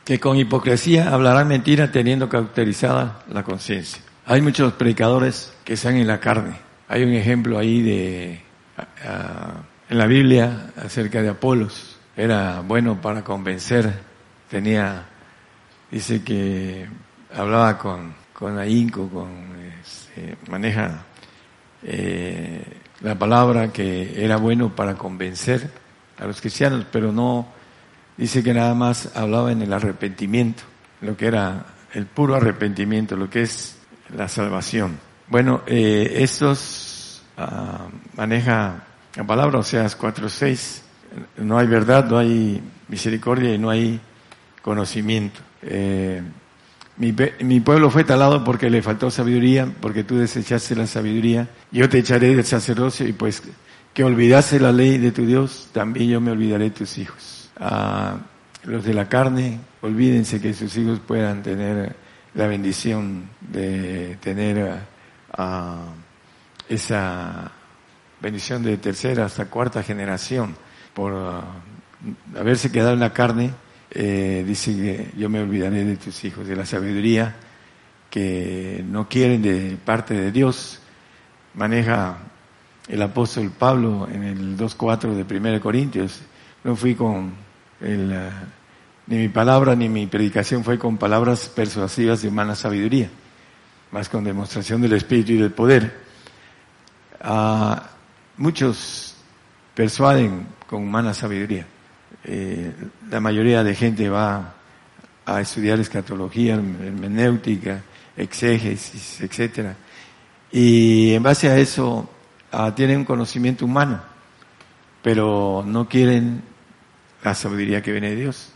que 0.05 0.20
con 0.20 0.37
hipocresía 0.37 1.12
hablarán 1.12 1.49
mentira 1.49 1.91
teniendo 1.91 2.28
cauterizada 2.28 3.22
la 3.30 3.43
conciencia. 3.43 4.03
Hay 4.26 4.41
muchos 4.41 4.72
predicadores 4.74 5.53
que 5.64 5.74
están 5.74 5.97
en 5.97 6.07
la 6.07 6.20
carne. 6.20 6.57
Hay 6.89 7.03
un 7.03 7.12
ejemplo 7.12 7.59
ahí 7.59 7.82
de 7.82 8.41
ah, 9.07 9.62
en 9.89 9.99
la 9.99 10.07
Biblia 10.07 10.70
acerca 10.82 11.20
de 11.20 11.28
Apolos. 11.28 11.97
Era 12.16 12.61
bueno 12.61 13.01
para 13.01 13.24
convencer, 13.24 13.93
tenía 14.49 15.07
dice 15.95 16.24
que 16.24 16.88
hablaba 17.32 17.78
con, 17.78 18.12
con 18.32 18.59
ahínco, 18.59 19.09
con, 19.09 19.30
este, 19.80 20.36
maneja 20.51 21.05
eh, 21.84 22.64
la 23.01 23.16
palabra 23.16 23.72
que 23.72 24.24
era 24.24 24.36
bueno 24.36 24.74
para 24.74 24.97
convencer 24.97 25.70
a 26.18 26.26
los 26.26 26.40
cristianos, 26.40 26.84
pero 26.90 27.12
no 27.12 27.47
dice 28.16 28.42
que 28.42 28.53
nada 28.53 28.74
más 28.74 29.16
hablaba 29.16 29.53
en 29.53 29.62
el 29.62 29.72
arrepentimiento, 29.72 30.64
lo 31.01 31.16
que 31.16 31.26
era 31.26 31.64
el 31.92 32.07
puro 32.07 32.34
arrepentimiento, 32.34 33.14
lo 33.14 33.30
que 33.30 33.42
es 33.42 33.78
la 34.16 34.26
salvación. 34.26 34.99
Bueno, 35.28 35.62
eh, 35.64 36.12
estos 36.16 37.22
ah, 37.38 37.86
maneja 38.16 38.82
la 39.14 39.24
palabra 39.24 39.61
Oseas 39.61 39.97
4.6, 39.97 40.80
no 41.36 41.57
hay 41.57 41.68
verdad, 41.68 42.05
no 42.07 42.18
hay 42.18 42.61
misericordia 42.88 43.55
y 43.55 43.59
no 43.59 43.70
hay 43.70 44.01
conocimiento. 44.61 45.40
Eh, 45.66 46.22
mi, 46.96 47.60
pueblo 47.60 47.90
fue 47.90 48.04
talado 48.04 48.44
porque 48.44 48.70
le 48.70 48.80
faltó 48.80 49.10
sabiduría, 49.10 49.68
porque 49.80 50.04
tú 50.04 50.16
desechaste 50.16 50.76
la 50.76 50.86
sabiduría. 50.86 51.48
Yo 51.72 51.88
te 51.88 51.98
echaré 51.98 52.34
del 52.34 52.44
sacerdocio 52.44 53.06
y 53.08 53.12
pues 53.12 53.42
que 53.92 54.04
olvidase 54.04 54.60
la 54.60 54.72
ley 54.72 54.98
de 54.98 55.10
tu 55.10 55.26
Dios, 55.26 55.68
también 55.72 56.10
yo 56.10 56.20
me 56.20 56.30
olvidaré 56.30 56.64
de 56.64 56.70
tus 56.70 56.98
hijos. 56.98 57.50
Ah, 57.58 58.18
los 58.64 58.84
de 58.84 58.94
la 58.94 59.08
carne, 59.08 59.60
olvídense 59.82 60.40
que 60.40 60.54
sus 60.54 60.76
hijos 60.76 61.00
puedan 61.00 61.42
tener 61.42 61.96
la 62.34 62.46
bendición 62.46 63.28
de 63.40 64.16
tener 64.20 64.78
ah, 65.36 65.86
esa 66.68 67.50
bendición 68.20 68.62
de 68.62 68.76
tercera 68.78 69.26
hasta 69.26 69.46
cuarta 69.46 69.82
generación 69.82 70.56
por 70.94 71.12
ah, 71.14 71.42
haberse 72.38 72.70
quedado 72.70 72.92
en 72.92 73.00
la 73.00 73.12
carne 73.12 73.50
eh, 73.95 74.45
dice 74.47 74.72
que 74.74 75.11
yo 75.16 75.28
me 75.28 75.40
olvidaré 75.40 75.84
de 75.84 75.97
tus 75.97 76.24
hijos, 76.24 76.47
de 76.47 76.57
la 76.57 76.66
sabiduría 76.66 77.36
que 78.11 78.84
no 78.86 79.09
quieren 79.09 79.42
de 79.42 79.76
parte 79.84 80.14
de 80.14 80.32
Dios. 80.32 80.80
Maneja 81.55 82.18
el 82.88 83.03
apóstol 83.03 83.51
Pablo 83.57 84.09
en 84.12 84.24
el 84.24 84.57
2.4 84.57 85.14
de 85.14 85.38
1 85.38 85.61
Corintios. 85.61 86.20
No 86.64 86.76
fui 86.76 86.95
con 86.95 87.32
el, 87.80 88.12
ni 89.06 89.16
mi 89.18 89.28
palabra 89.28 89.77
ni 89.77 89.89
mi 89.89 90.06
predicación 90.06 90.64
fue 90.64 90.78
con 90.78 90.97
palabras 90.97 91.48
persuasivas 91.48 92.23
de 92.23 92.28
humana 92.28 92.55
sabiduría, 92.55 93.10
más 93.90 94.09
con 94.09 94.24
demostración 94.24 94.81
del 94.81 94.94
Espíritu 94.94 95.32
y 95.32 95.39
del 95.39 95.52
poder. 95.52 96.05
Ah, 97.20 97.90
muchos 98.36 99.16
persuaden 99.74 100.47
con 100.68 100.82
humana 100.82 101.14
sabiduría. 101.14 101.66
Eh, 102.24 102.72
la 103.10 103.20
mayoría 103.20 103.62
de 103.62 103.74
gente 103.74 104.09
va 104.09 104.55
a 105.26 105.40
estudiar 105.40 105.78
escatología, 105.80 106.55
hermenéutica, 106.55 107.82
exégesis, 108.16 109.20
etcétera, 109.20 109.76
y 110.51 111.12
en 111.14 111.22
base 111.22 111.48
a 111.48 111.59
eso 111.59 112.09
ah, 112.52 112.72
tienen 112.74 112.98
un 112.98 113.05
conocimiento 113.05 113.64
humano, 113.64 114.01
pero 115.02 115.64
no 115.66 115.88
quieren 115.88 116.42
la 117.22 117.34
sabiduría 117.34 117.82
que 117.82 117.92
viene 117.92 118.10
de 118.10 118.16
Dios. 118.16 118.52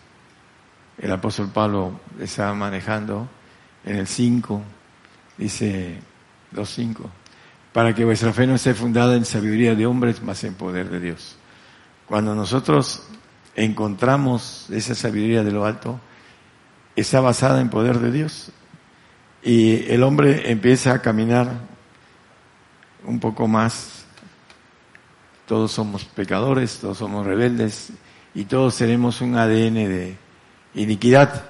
El 0.97 1.11
apóstol 1.13 1.51
Pablo 1.53 2.01
estaba 2.21 2.55
manejando 2.55 3.29
en 3.85 3.97
el 3.97 4.07
5, 4.07 4.63
dice 5.37 5.99
2.5, 6.55 6.99
para 7.73 7.95
que 7.95 8.05
vuestra 8.05 8.33
fe 8.33 8.47
no 8.47 8.55
esté 8.55 8.75
fundada 8.75 9.17
en 9.17 9.25
sabiduría 9.25 9.75
de 9.75 9.87
hombres, 9.87 10.23
más 10.23 10.43
en 10.45 10.55
poder 10.55 10.91
de 10.91 11.01
Dios. 11.01 11.37
Cuando 12.07 12.35
nosotros 12.35 13.09
encontramos 13.59 14.67
esa 14.71 14.95
sabiduría 14.95 15.43
de 15.43 15.51
lo 15.51 15.67
alto, 15.67 16.01
está 16.95 17.21
basada 17.21 17.61
en 17.61 17.71
poder 17.71 17.99
de 17.99 18.13
Dios. 18.13 18.53
Y 19.43 19.91
el 19.93 20.03
hombre 20.03 20.51
empieza 20.51 20.93
a 20.93 21.03
caminar 21.03 21.51
un 23.05 23.19
poco 23.21 23.49
más. 23.49 24.05
Todos 25.47 25.73
somos 25.73 26.05
pecadores, 26.05 26.79
todos 26.79 26.99
somos 26.99 27.27
rebeldes 27.27 27.91
y 28.35 28.45
todos 28.45 28.77
tenemos 28.77 29.21
un 29.21 29.37
ADN 29.37 29.75
de 29.75 30.17
iniquidad. 30.75 31.45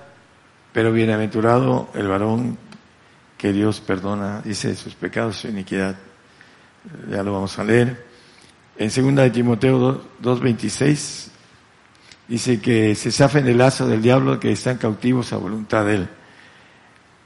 Pero 0.73 0.93
bienaventurado 0.93 1.89
el 1.95 2.09
varón 2.09 2.57
que 3.37 3.53
Dios 3.53 3.81
perdona, 3.81 4.41
dice, 4.43 4.75
sus 4.77 4.95
pecados, 4.95 5.39
su 5.39 5.49
iniquidad. 5.49 5.97
Ya 7.11 7.23
lo 7.23 7.33
vamos 7.33 7.59
a 7.59 7.65
leer. 7.65 8.07
En 8.79 8.89
2 8.89 9.17
de 9.17 9.31
Timoteo 9.31 10.03
2.26 10.23 11.38
dice 12.29 12.61
que 12.61 12.95
se 12.95 13.11
zafen 13.11 13.45
del 13.45 13.59
lazo 13.59 13.89
del 13.89 14.03
diablo 14.03 14.39
que 14.39 14.53
están 14.53 14.77
cautivos 14.77 15.33
a 15.33 15.39
voluntad 15.39 15.87
de 15.87 15.95
él. 15.95 16.09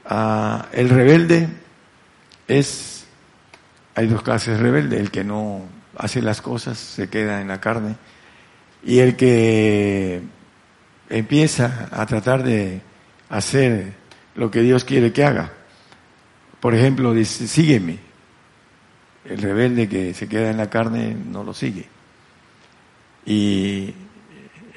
Ah, 0.05 0.67
el 0.71 0.89
rebelde 0.89 1.47
es, 2.47 3.05
hay 3.95 4.07
dos 4.07 4.23
clases 4.23 4.57
de 4.57 4.63
rebelde, 4.63 4.99
el 4.99 5.11
que 5.11 5.23
no 5.23 5.61
hace 5.97 6.21
las 6.21 6.41
cosas, 6.41 6.77
se 6.77 7.09
queda 7.09 7.41
en 7.41 7.49
la 7.49 7.61
carne, 7.61 7.95
y 8.83 8.99
el 8.99 9.15
que 9.15 10.21
empieza 11.09 11.89
a 11.91 12.05
tratar 12.05 12.43
de 12.43 12.81
hacer 13.29 13.93
lo 14.35 14.49
que 14.49 14.61
Dios 14.61 14.83
quiere 14.83 15.13
que 15.13 15.23
haga. 15.23 15.51
Por 16.59 16.73
ejemplo, 16.75 17.13
dice, 17.13 17.47
sígueme. 17.47 17.99
El 19.25 19.41
rebelde 19.41 19.87
que 19.87 20.13
se 20.13 20.27
queda 20.27 20.49
en 20.49 20.57
la 20.57 20.69
carne 20.69 21.15
no 21.15 21.43
lo 21.43 21.53
sigue. 21.53 21.87
Y 23.25 23.93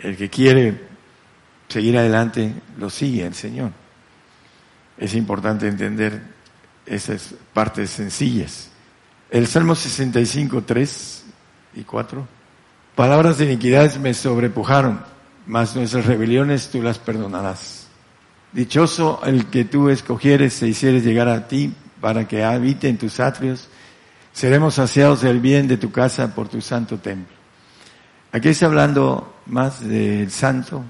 el 0.06 0.16
que 0.16 0.30
quiere 0.30 0.80
seguir 1.68 1.98
adelante 1.98 2.52
lo 2.78 2.90
sigue 2.90 3.26
el 3.26 3.34
Señor. 3.34 3.72
Es 4.96 5.14
importante 5.16 5.66
entender 5.66 6.22
esas 6.86 7.34
partes 7.52 7.90
sencillas. 7.90 8.70
El 9.30 9.48
Salmo 9.48 9.74
65, 9.74 10.62
3 10.62 11.24
y 11.74 11.82
4. 11.82 12.28
Palabras 12.94 13.38
de 13.38 13.46
iniquidades 13.46 13.98
me 13.98 14.14
sobrepujaron, 14.14 15.00
mas 15.44 15.74
nuestras 15.74 16.06
rebeliones 16.06 16.68
tú 16.70 16.82
las 16.82 17.00
perdonarás. 17.00 17.88
Dichoso 18.52 19.20
el 19.26 19.46
que 19.46 19.64
tú 19.64 19.88
escogieres 19.88 20.62
e 20.62 20.68
hicieres 20.68 21.02
llegar 21.02 21.28
a 21.28 21.48
ti 21.48 21.74
para 22.00 22.28
que 22.28 22.44
habite 22.44 22.88
en 22.88 22.96
tus 22.96 23.18
atrios. 23.18 23.68
Seremos 24.32 24.74
saciados 24.74 25.22
del 25.22 25.40
bien 25.40 25.66
de 25.66 25.78
tu 25.78 25.90
casa 25.90 26.32
por 26.32 26.48
tu 26.48 26.60
santo 26.60 26.98
templo. 26.98 27.34
Aquí 28.30 28.50
está 28.50 28.66
hablando 28.66 29.35
más 29.46 29.86
del 29.86 30.30
santo 30.30 30.84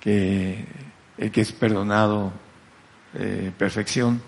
que 0.00 0.64
el 1.16 1.30
que 1.30 1.40
es 1.40 1.52
perdonado 1.52 2.32
eh, 3.14 3.52
perfección. 3.56 4.20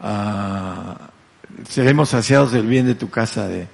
Ah, 0.00 1.10
seremos 1.68 2.10
saciados 2.10 2.52
del 2.52 2.66
bien 2.66 2.86
de 2.86 2.94
tu 2.94 3.10
casa, 3.10 3.48
de, 3.48 3.66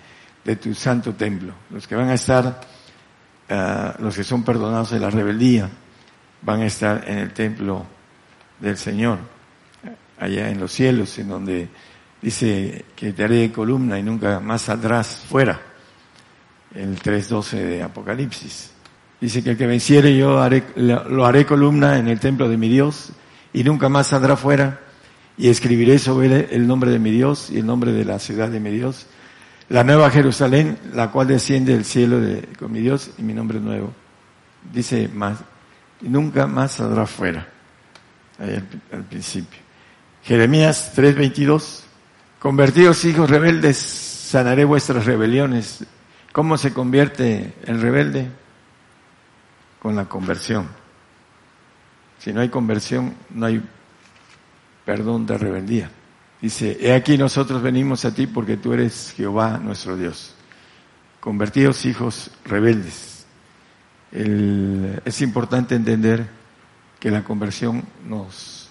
de 0.45 0.57
tu 0.57 0.75
santo 0.75 1.15
templo. 1.15 1.53
Los 1.71 1.87
que 1.87 1.97
van 1.97 2.09
a 2.09 2.15
estar, 2.15 2.61
ah, 3.51 3.95
los 3.99 4.17
que 4.17 4.25
son 4.25 4.45
perdonados 4.45 4.91
de 4.91 5.01
la 5.01 5.11
rebeldía, 5.11 5.69
van 6.43 6.61
a 6.61 6.67
estar 6.67 7.05
en 7.09 7.19
el 7.19 7.33
templo 7.33 7.85
del 8.61 8.77
Señor, 8.77 9.19
allá 10.19 10.49
en 10.49 10.61
los 10.61 10.73
cielos, 10.73 11.19
en 11.19 11.29
donde 11.29 11.69
dice 12.23 12.85
que 12.95 13.13
te 13.13 13.25
haré 13.25 13.51
columna 13.51 13.99
y 13.99 14.03
nunca 14.03 14.41
más 14.41 14.63
saldrás 14.63 15.25
fuera 15.29 15.74
el 16.75 16.99
3.12 17.01 17.57
de 17.57 17.83
Apocalipsis. 17.83 18.71
Dice 19.21 19.43
que 19.43 19.51
el 19.51 19.57
que 19.57 19.67
venciere 19.67 20.17
yo 20.17 20.41
haré, 20.41 20.65
lo 20.77 21.25
haré 21.25 21.47
columna 21.47 21.99
en 21.99 22.09
el 22.09 22.21
templo 22.21 22.49
de 22.49 22.57
mi 22.57 22.69
Dios 22.69 23.13
y 23.53 23.65
nunca 23.65 23.89
más 23.89 24.09
saldrá 24.09 24.37
fuera 24.37 24.81
y 25.37 25.49
escribiré 25.49 25.99
sobre 25.99 26.27
él 26.27 26.49
el 26.51 26.67
nombre 26.67 26.91
de 26.91 26.99
mi 26.99 27.11
Dios 27.11 27.51
y 27.51 27.59
el 27.59 27.67
nombre 27.67 27.93
de 27.93 28.05
la 28.05 28.19
ciudad 28.19 28.49
de 28.49 28.61
mi 28.61 28.71
Dios, 28.71 29.07
la 29.69 29.83
nueva 29.83 30.11
Jerusalén, 30.11 30.79
la 30.93 31.11
cual 31.11 31.29
desciende 31.29 31.73
del 31.73 31.85
cielo 31.85 32.21
de, 32.21 32.49
con 32.59 32.71
mi 32.71 32.81
Dios 32.81 33.13
y 33.19 33.23
mi 33.23 33.33
nombre 33.33 33.61
nuevo. 33.61 33.93
Dice 34.73 35.09
más, 35.09 35.39
y 36.03 36.09
nunca 36.09 36.47
más 36.47 36.73
saldrá 36.73 37.07
fuera. 37.07 37.49
Ahí 38.39 38.55
al, 38.55 38.67
al 38.93 39.05
principio. 39.05 39.61
Jeremías 40.23 40.93
3:22, 40.97 41.83
convertidos 42.39 43.05
hijos 43.05 43.31
rebeldes, 43.31 43.77
sanaré 43.77 44.65
vuestras 44.65 45.05
rebeliones, 45.05 45.85
¿Cómo 46.35 46.59
se 46.59 46.75
convierte 46.75 47.55
el 47.65 47.81
rebelde? 47.81 48.29
Con 49.81 49.95
la 49.95 50.07
conversión. 50.07 50.67
Si 52.19 52.33
no 52.33 52.41
hay 52.41 52.49
conversión, 52.49 53.15
no 53.31 53.47
hay 53.47 53.63
perdón 54.85 55.27
de 55.27 55.39
rebeldía. 55.39 55.93
Dice, 56.41 56.77
he 56.81 56.93
aquí 56.93 57.17
nosotros 57.17 57.63
venimos 57.63 58.05
a 58.05 58.13
ti 58.13 58.27
porque 58.27 58.57
tú 58.57 58.73
eres 58.73 59.15
Jehová 59.17 59.59
nuestro 59.63 59.97
Dios. 59.97 60.35
Convertidos 61.21 61.87
hijos 61.87 62.33
rebeldes. 62.45 63.27
es 64.11 65.23
importante 65.23 65.77
entender 65.77 66.27
que 66.99 67.13
la 67.13 67.23
conversión 67.23 67.85
nos 68.09 68.71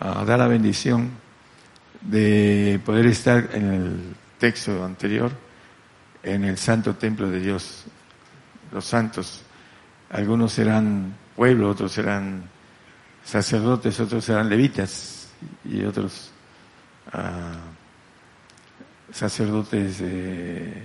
ah, 0.00 0.24
da 0.24 0.38
la 0.38 0.48
bendición 0.48 1.10
de 2.00 2.80
poder 2.86 3.04
estar 3.04 3.50
en 3.52 3.70
el 3.70 4.16
texto 4.38 4.82
anterior 4.82 5.47
en 6.34 6.44
el 6.44 6.58
santo 6.58 6.94
templo 6.94 7.30
de 7.30 7.40
Dios. 7.40 7.84
Los 8.72 8.84
santos, 8.84 9.42
algunos 10.10 10.52
serán 10.52 11.14
pueblo, 11.34 11.70
otros 11.70 11.92
serán 11.92 12.44
sacerdotes, 13.24 13.98
otros 14.00 14.24
serán 14.24 14.48
levitas 14.48 15.28
y 15.64 15.84
otros 15.84 16.30
ah, 17.12 17.54
sacerdotes 19.12 19.98
de 20.00 20.82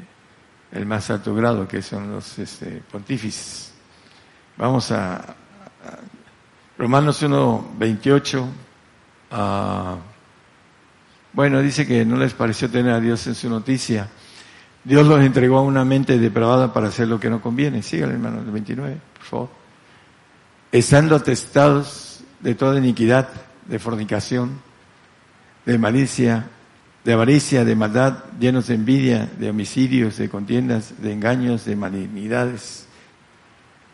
el 0.72 0.86
más 0.86 1.10
alto 1.12 1.36
grado, 1.36 1.68
que 1.68 1.82
son 1.82 2.12
los 2.12 2.40
este, 2.40 2.82
pontífices. 2.92 3.74
Vamos 4.58 4.92
a, 4.92 5.36
Romanos 6.78 7.22
1, 7.22 7.74
28. 7.78 8.48
Ah, 9.32 9.98
bueno, 11.34 11.62
dice 11.62 11.86
que 11.86 12.06
no 12.06 12.16
les 12.16 12.34
pareció 12.34 12.70
tener 12.70 12.94
a 12.94 13.00
Dios 13.00 13.28
en 13.28 13.36
su 13.36 13.50
noticia 13.50 14.10
Dios 14.84 15.08
los 15.08 15.22
entregó 15.22 15.58
a 15.58 15.62
una 15.62 15.86
mente 15.86 16.20
depravada 16.20 16.74
para 16.74 16.90
hacer 16.90 17.08
lo 17.08 17.20
que 17.20 17.30
no 17.30 17.42
conviene. 17.42 17.82
Síganle, 17.82 18.16
hermano, 18.16 18.40
el 18.40 18.52
29, 18.52 18.98
por 19.14 19.24
favor. 19.24 19.50
Estando 20.72 21.16
atestados 21.16 22.24
de 22.42 22.56
toda 22.56 22.78
iniquidad, 22.78 23.30
de 23.68 23.80
fornicación, 23.80 24.60
de 25.66 25.78
malicia, 25.78 26.48
de 27.04 27.14
avaricia, 27.14 27.64
de 27.64 27.76
maldad, 27.76 28.24
llenos 28.40 28.68
de 28.68 28.76
envidia, 28.76 29.30
de 29.38 29.50
homicidios, 29.50 30.18
de 30.18 30.30
contiendas, 30.30 31.02
de 31.02 31.14
engaños, 31.14 31.66
de 31.66 31.76
malignidades, 31.76 32.88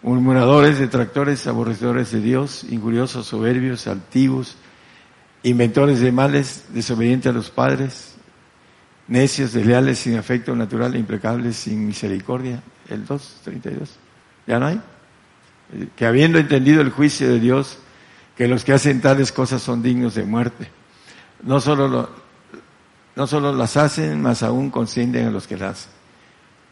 murmuradores, 0.01 0.79
detractores, 0.79 1.45
aborrecedores 1.47 2.11
de 2.11 2.21
Dios, 2.21 2.63
injuriosos, 2.69 3.27
soberbios, 3.27 3.87
altivos, 3.87 4.57
inventores 5.43 5.99
de 5.99 6.11
males, 6.11 6.65
desobedientes 6.69 7.29
a 7.29 7.33
los 7.33 7.49
padres, 7.49 8.08
necios, 9.09 9.51
desleales, 9.51 9.99
sin 9.99 10.17
afecto 10.17 10.55
natural, 10.55 10.95
implacables, 10.95 11.57
sin 11.57 11.85
misericordia. 11.85 12.61
El 12.87 13.05
2.32. 13.05 13.89
¿Ya 14.47 14.59
no 14.59 14.67
hay? 14.67 14.81
Que 15.95 16.05
habiendo 16.05 16.39
entendido 16.39 16.81
el 16.81 16.91
juicio 16.91 17.27
de 17.27 17.39
Dios, 17.39 17.79
que 18.37 18.47
los 18.47 18.63
que 18.63 18.73
hacen 18.73 19.01
tales 19.01 19.31
cosas 19.31 19.61
son 19.61 19.83
dignos 19.83 20.15
de 20.15 20.23
muerte. 20.23 20.69
No 21.43 21.59
solo, 21.59 21.87
lo, 21.87 22.09
no 23.15 23.27
solo 23.27 23.51
las 23.51 23.75
hacen, 23.77 24.21
más 24.21 24.43
aún 24.43 24.69
consienten 24.69 25.27
a 25.27 25.31
los 25.31 25.47
que 25.47 25.57
las 25.57 25.71
hacen. 25.71 25.91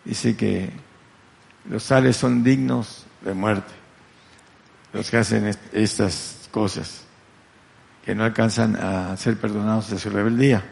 Dice 0.05 0.37
que 0.37 0.71
los 1.69 1.85
tales 1.85 2.15
son 2.15 2.43
dignos 2.43 3.05
de 3.21 3.33
muerte. 3.33 3.73
los 4.93 5.11
que 5.11 5.17
hacen 5.17 5.53
estas 5.73 6.47
cosas, 6.49 7.03
que 8.05 8.15
no 8.15 8.23
alcanzan 8.23 8.75
a 8.77 9.15
ser 9.17 9.37
perdonados 9.37 9.89
de 9.89 9.99
su 9.99 10.09
rebeldía. 10.09 10.63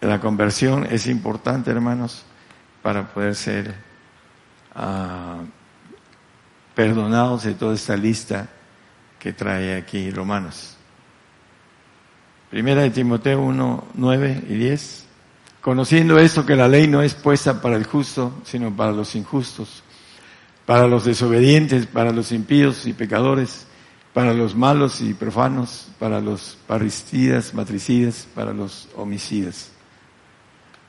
La 0.00 0.20
conversión 0.20 0.86
es 0.88 1.06
importante, 1.08 1.70
hermanos, 1.70 2.24
para 2.82 3.08
poder 3.08 3.34
ser 3.34 3.74
uh, 4.76 5.44
perdonados 6.74 7.42
de 7.42 7.54
toda 7.54 7.74
esta 7.74 7.96
lista 7.96 8.48
que 9.18 9.32
trae 9.32 9.76
aquí 9.76 10.10
Romanos. 10.10 10.76
Primera 12.50 12.82
de 12.82 12.90
Timoteo 12.90 13.42
1, 13.42 13.84
9 13.94 14.44
y 14.48 14.54
10. 14.54 15.06
Conociendo 15.60 16.18
esto 16.18 16.46
que 16.46 16.54
la 16.54 16.68
ley 16.68 16.86
no 16.86 17.02
es 17.02 17.14
puesta 17.14 17.60
para 17.60 17.74
el 17.76 17.84
justo, 17.84 18.40
sino 18.44 18.74
para 18.74 18.92
los 18.92 19.16
injustos, 19.16 19.82
para 20.64 20.86
los 20.86 21.04
desobedientes, 21.04 21.86
para 21.86 22.12
los 22.12 22.30
impíos 22.30 22.86
y 22.86 22.92
pecadores, 22.92 23.66
para 24.14 24.32
los 24.32 24.54
malos 24.54 25.00
y 25.00 25.12
profanos, 25.14 25.88
para 25.98 26.20
los 26.20 26.56
parricidas, 26.68 27.52
matricidas, 27.52 28.28
para 28.34 28.52
los 28.52 28.88
homicidas, 28.96 29.72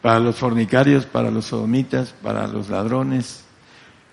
para 0.02 0.20
los 0.20 0.38
fornicarios, 0.38 1.06
para 1.06 1.30
los 1.30 1.46
sodomitas, 1.46 2.14
para 2.24 2.48
los 2.48 2.70
ladrones 2.70 3.44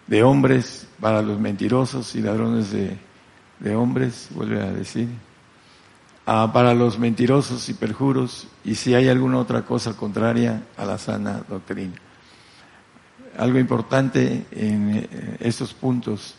de 0.07 0.23
hombres, 0.23 0.87
para 1.01 1.23
los 1.23 1.39
mentirosos 1.39 2.15
y 2.15 2.23
ladrones 2.23 2.73
de, 2.73 3.77
hombres, 3.77 4.29
vuelve 4.33 4.61
a 4.63 4.73
decir, 4.73 5.09
ah, 6.27 6.51
para 6.53 6.75
los 6.75 6.99
mentirosos 6.99 7.69
y 7.69 7.75
perjuros, 7.75 8.49
y 8.65 8.75
si 8.75 8.95
hay 8.95 9.09
alguna 9.09 9.39
otra 9.39 9.63
cosa 9.63 9.97
contraria 9.97 10.63
a 10.77 10.85
la 10.85 10.99
sana 10.99 11.43
doctrina. 11.49 11.95
Algo 13.39 13.59
importante 13.59 14.47
en 14.51 14.97
eh, 14.97 15.37
estos 15.41 15.75
puntos, 15.75 16.35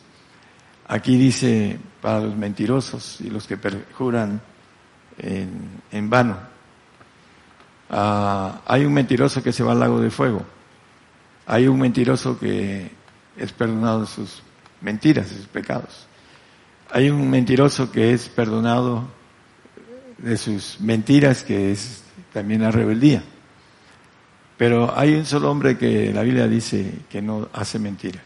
aquí 0.88 1.18
dice 1.18 1.80
para 2.02 2.20
los 2.22 2.36
mentirosos 2.36 3.22
y 3.22 3.30
los 3.30 3.48
que 3.48 3.58
perjuran 3.58 4.42
en 5.20 6.10
vano. 6.10 6.57
Ah, 7.90 8.62
hay 8.66 8.86
un 8.86 8.94
mentiroso 8.94 9.42
que 9.42 9.54
se 9.54 9.64
va 9.64 9.72
al 9.72 9.80
lago 9.80 10.00
de 10.02 10.10
fuego. 10.10 10.44
Hay 11.46 11.68
un 11.68 11.80
mentiroso 11.80 12.38
que 12.38 12.92
es 13.38 13.52
perdonado 13.54 14.02
de 14.02 14.08
sus 14.08 14.42
mentiras, 14.82 15.28
sus 15.28 15.48
pecados. 15.48 16.08
Hay 16.92 17.10
un 17.10 17.30
mentiroso 17.30 17.92
que 17.92 18.14
es 18.14 18.30
perdonado 18.30 19.08
de 20.18 20.38
sus 20.38 20.80
mentiras, 20.80 21.44
que 21.44 21.72
es 21.72 22.04
también 22.34 22.62
la 22.62 22.72
rebeldía. 22.72 23.24
Pero 24.58 24.98
hay 24.98 25.14
un 25.14 25.26
solo 25.26 25.52
hombre 25.52 25.78
que 25.78 26.12
la 26.12 26.24
Biblia 26.24 26.48
dice 26.48 26.92
que 27.10 27.22
no 27.22 27.48
hace 27.54 27.78
mentira, 27.78 28.20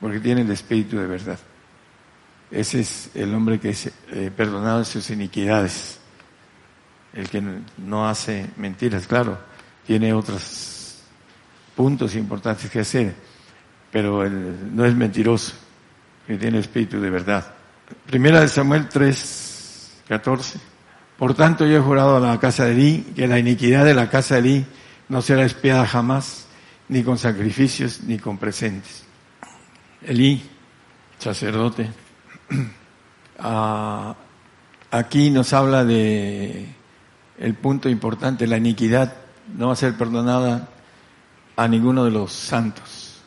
porque 0.00 0.18
tiene 0.18 0.40
el 0.40 0.50
espíritu 0.50 0.98
de 0.98 1.06
verdad. 1.06 1.38
Ese 2.50 2.80
es 2.80 3.10
el 3.14 3.32
hombre 3.34 3.60
que 3.60 3.70
es 3.70 3.90
eh, 4.10 4.32
perdonado 4.36 4.80
de 4.80 4.84
sus 4.84 5.10
iniquidades, 5.10 5.97
el 7.12 7.28
que 7.28 7.42
no 7.78 8.08
hace 8.08 8.46
mentiras, 8.56 9.06
claro, 9.06 9.38
tiene 9.86 10.12
otros 10.12 10.98
puntos 11.74 12.14
importantes 12.14 12.70
que 12.70 12.80
hacer, 12.80 13.14
pero 13.90 14.24
él 14.24 14.74
no 14.74 14.84
es 14.84 14.94
mentiroso, 14.94 15.54
que 16.26 16.36
tiene 16.36 16.58
espíritu 16.58 17.00
de 17.00 17.10
verdad. 17.10 17.54
Primera 18.06 18.40
de 18.40 18.48
Samuel 18.48 18.88
3, 18.88 20.02
14. 20.08 20.58
Por 21.16 21.34
tanto 21.34 21.66
yo 21.66 21.78
he 21.78 21.80
jurado 21.80 22.16
a 22.16 22.20
la 22.20 22.38
casa 22.38 22.64
de 22.64 22.72
Elí 22.72 23.12
que 23.16 23.26
la 23.26 23.38
iniquidad 23.38 23.84
de 23.84 23.94
la 23.94 24.10
casa 24.10 24.34
de 24.34 24.40
Elí 24.40 24.66
no 25.08 25.22
será 25.22 25.44
espiada 25.44 25.86
jamás, 25.86 26.46
ni 26.88 27.02
con 27.02 27.18
sacrificios, 27.18 28.02
ni 28.02 28.18
con 28.18 28.38
presentes. 28.38 29.04
Elí, 30.02 30.42
sacerdote, 31.18 31.90
ah, 33.38 34.14
aquí 34.90 35.30
nos 35.30 35.52
habla 35.52 35.84
de 35.84 36.77
el 37.38 37.54
punto 37.54 37.88
importante, 37.88 38.46
la 38.46 38.56
iniquidad 38.56 39.14
no 39.56 39.68
va 39.68 39.72
a 39.72 39.76
ser 39.76 39.96
perdonada 39.96 40.68
a 41.56 41.68
ninguno 41.68 42.04
de 42.04 42.10
los 42.10 42.32
santos, 42.32 43.20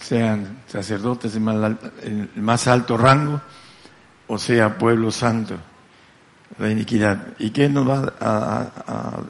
sean 0.00 0.62
sacerdotes 0.66 1.34
de 1.34 1.40
más 1.40 2.66
alto 2.66 2.96
rango 2.96 3.40
o 4.26 4.38
sea 4.38 4.78
pueblo 4.78 5.10
santo 5.10 5.58
la 6.58 6.70
iniquidad. 6.70 7.34
¿Y 7.38 7.50
qué 7.50 7.68
nos 7.68 7.88
va 7.88 8.12
a, 8.20 9.22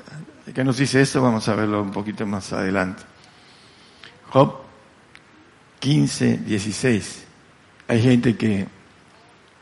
qué 0.54 0.64
nos 0.64 0.78
dice 0.78 1.00
esto? 1.00 1.22
Vamos 1.22 1.48
a 1.48 1.54
verlo 1.54 1.82
un 1.82 1.90
poquito 1.90 2.26
más 2.26 2.52
adelante. 2.52 3.02
Job 4.30 4.56
15, 5.80 6.38
16. 6.38 7.24
Hay 7.88 8.02
gente 8.02 8.36
que 8.36 8.66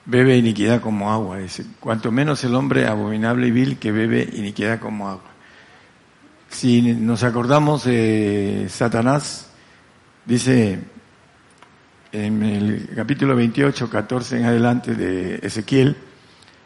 bebe 0.08 0.36
iniquidad 0.36 0.80
como 0.80 1.12
agua. 1.12 1.38
Dice, 1.38 1.64
cuanto 1.78 2.10
menos 2.10 2.42
el 2.42 2.56
hombre 2.56 2.88
abominable 2.88 3.46
y 3.46 3.52
vil 3.52 3.78
que 3.78 3.92
bebe 3.92 4.28
iniquidad 4.32 4.80
como 4.80 5.08
agua. 5.08 5.30
Si 6.50 6.82
nos 6.82 7.22
acordamos 7.22 7.84
de 7.84 8.66
Satanás, 8.68 9.50
dice 10.24 10.80
en 12.10 12.42
el 12.42 12.90
capítulo 12.96 13.36
28, 13.36 13.88
14 13.88 14.38
en 14.38 14.44
adelante 14.46 14.94
de 14.96 15.36
Ezequiel, 15.42 15.96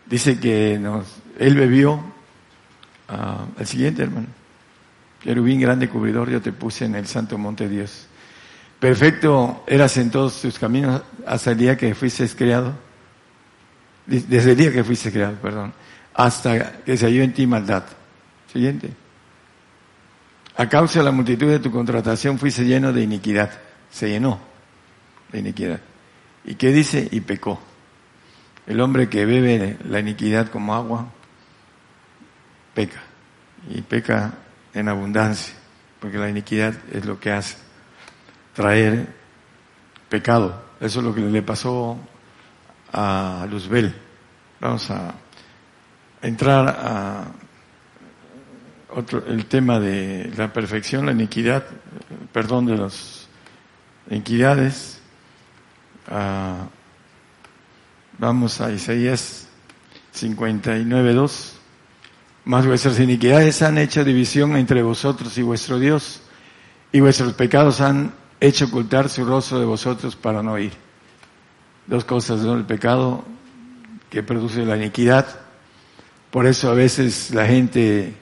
Dice 0.06 0.38
que 0.38 0.78
nos, 0.78 1.06
él 1.38 1.54
bebió, 1.54 2.02
el 3.58 3.66
siguiente 3.66 4.02
hermano, 4.02 4.26
querubín 5.22 5.60
grande 5.60 5.88
cubridor, 5.88 6.28
yo 6.30 6.42
te 6.42 6.52
puse 6.52 6.84
en 6.84 6.94
el 6.94 7.06
santo 7.06 7.38
monte 7.38 7.68
Dios. 7.68 8.06
Perfecto 8.80 9.62
eras 9.66 9.96
en 9.96 10.10
todos 10.10 10.42
tus 10.42 10.58
caminos 10.58 11.02
hasta 11.26 11.52
el 11.52 11.58
día 11.58 11.76
que 11.76 11.94
fuiste 11.94 12.28
creado, 12.28 12.74
desde 14.06 14.52
el 14.52 14.56
día 14.56 14.72
que 14.72 14.84
fuiste 14.84 15.12
creado, 15.12 15.36
perdón, 15.36 15.72
hasta 16.14 16.82
que 16.82 16.96
se 16.96 17.06
halló 17.06 17.22
en 17.22 17.32
ti 17.32 17.46
maldad. 17.46 17.84
Siguiente. 18.52 18.92
A 20.56 20.68
causa 20.68 20.98
de 20.98 21.06
la 21.06 21.12
multitud 21.12 21.48
de 21.48 21.58
tu 21.58 21.70
contratación 21.70 22.38
fuiste 22.38 22.64
lleno 22.64 22.92
de 22.92 23.02
iniquidad. 23.02 23.50
Se 23.90 24.08
llenó 24.08 24.38
de 25.30 25.38
iniquidad. 25.38 25.80
¿Y 26.44 26.56
qué 26.56 26.72
dice? 26.72 27.08
Y 27.10 27.20
pecó. 27.20 27.60
El 28.66 28.80
hombre 28.80 29.08
que 29.08 29.24
bebe 29.24 29.78
la 29.88 30.00
iniquidad 30.00 30.48
como 30.48 30.74
agua, 30.74 31.08
peca. 32.74 33.02
Y 33.70 33.80
peca 33.82 34.34
en 34.74 34.88
abundancia, 34.88 35.54
porque 36.00 36.18
la 36.18 36.28
iniquidad 36.28 36.74
es 36.92 37.04
lo 37.04 37.18
que 37.18 37.32
hace 37.32 37.56
traer 38.54 39.06
pecado. 40.08 40.62
Eso 40.80 40.98
es 40.98 41.04
lo 41.04 41.14
que 41.14 41.20
le 41.20 41.42
pasó 41.42 41.98
a 42.92 43.46
Luzbel. 43.50 43.94
Vamos 44.60 44.90
a 44.90 45.14
entrar 46.20 46.68
a 46.68 47.24
otro, 48.90 49.24
el 49.26 49.46
tema 49.46 49.80
de 49.80 50.30
la 50.36 50.52
perfección, 50.52 51.06
la 51.06 51.12
iniquidad, 51.12 51.64
perdón 52.32 52.66
de 52.66 52.76
las 52.76 53.26
iniquidades. 54.10 55.00
Vamos 58.18 58.60
a 58.60 58.70
Isaías 58.70 59.48
59.2. 60.14 61.52
Más 62.44 62.66
vuestras 62.66 63.00
iniquidades 63.00 63.62
han 63.62 63.78
hecho 63.78 64.04
división 64.04 64.56
entre 64.56 64.82
vosotros 64.82 65.38
y 65.38 65.42
vuestro 65.42 65.78
Dios, 65.78 66.20
y 66.92 67.00
vuestros 67.00 67.32
pecados 67.32 67.80
han 67.80 68.12
hecho 68.40 68.66
ocultar 68.66 69.08
su 69.08 69.24
rostro 69.24 69.58
de 69.60 69.64
vosotros 69.64 70.16
para 70.16 70.42
no 70.42 70.52
oír. 70.52 70.72
Dos 71.92 72.06
cosas, 72.06 72.40
¿no? 72.40 72.54
El 72.54 72.64
pecado 72.64 73.22
que 74.08 74.22
produce 74.22 74.64
la 74.64 74.78
iniquidad. 74.78 75.26
Por 76.30 76.46
eso 76.46 76.70
a 76.70 76.74
veces 76.74 77.32
la 77.32 77.44
gente 77.44 78.14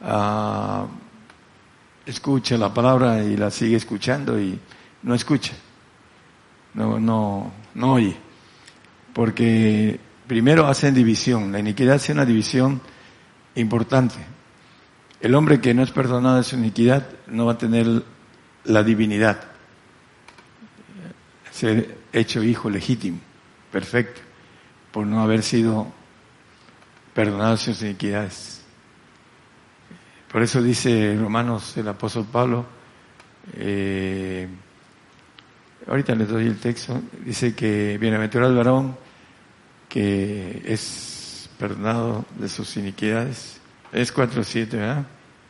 ah, 0.00 0.86
escucha 2.06 2.56
la 2.56 2.72
palabra 2.72 3.22
y 3.22 3.36
la 3.36 3.50
sigue 3.50 3.76
escuchando 3.76 4.40
y 4.40 4.58
no 5.02 5.14
escucha, 5.14 5.52
no, 6.72 6.98
no, 6.98 7.52
no 7.74 7.92
oye 7.92 8.16
porque 9.18 9.98
primero 10.26 10.68
hacen 10.68 10.94
división, 10.94 11.52
la 11.52 11.58
iniquidad 11.58 11.96
hace 11.96 12.12
una 12.12 12.24
división 12.24 12.80
importante. 13.56 14.14
El 15.20 15.34
hombre 15.34 15.60
que 15.60 15.74
no 15.74 15.82
es 15.82 15.90
perdonado 15.90 16.36
de 16.36 16.44
su 16.44 16.56
iniquidad 16.56 17.04
no 17.26 17.44
va 17.44 17.52
a 17.52 17.58
tener 17.58 18.04
la 18.62 18.82
divinidad, 18.82 19.42
hecho 22.12 22.42
hijo 22.42 22.70
legítimo, 22.70 23.18
perfecto, 23.72 24.20
por 24.92 25.06
no 25.06 25.20
haber 25.20 25.42
sido 25.42 25.92
perdonado 27.14 27.56
sus 27.56 27.82
iniquidades. 27.82 28.62
Por 30.30 30.42
eso 30.42 30.62
dice 30.62 31.16
Romanos 31.18 31.76
el 31.76 31.88
apóstol 31.88 32.26
Pablo, 32.30 32.66
eh, 33.54 34.48
ahorita 35.86 36.14
les 36.14 36.28
doy 36.28 36.46
el 36.46 36.58
texto, 36.58 37.00
dice 37.24 37.54
que 37.54 37.96
bienaventurado 37.98 38.50
el 38.50 38.56
varón 38.58 38.96
que 39.88 40.62
es 40.66 41.48
perdonado 41.58 42.24
de 42.38 42.48
sus 42.48 42.76
iniquidades. 42.76 43.58
Es 43.92 44.14
4.7, 44.14 44.70
¿verdad? 44.72 45.06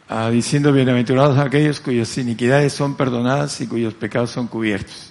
Ah, 0.09 0.31
diciendo 0.31 0.73
bienaventurados 0.73 1.39
aquellos 1.39 1.81
cuyas 1.81 2.17
iniquidades 2.17 2.73
son 2.73 2.97
perdonadas 2.97 3.61
y 3.61 3.67
cuyos 3.67 3.95
pecados 3.95 4.31
son 4.31 4.47
cubiertos. 4.47 5.08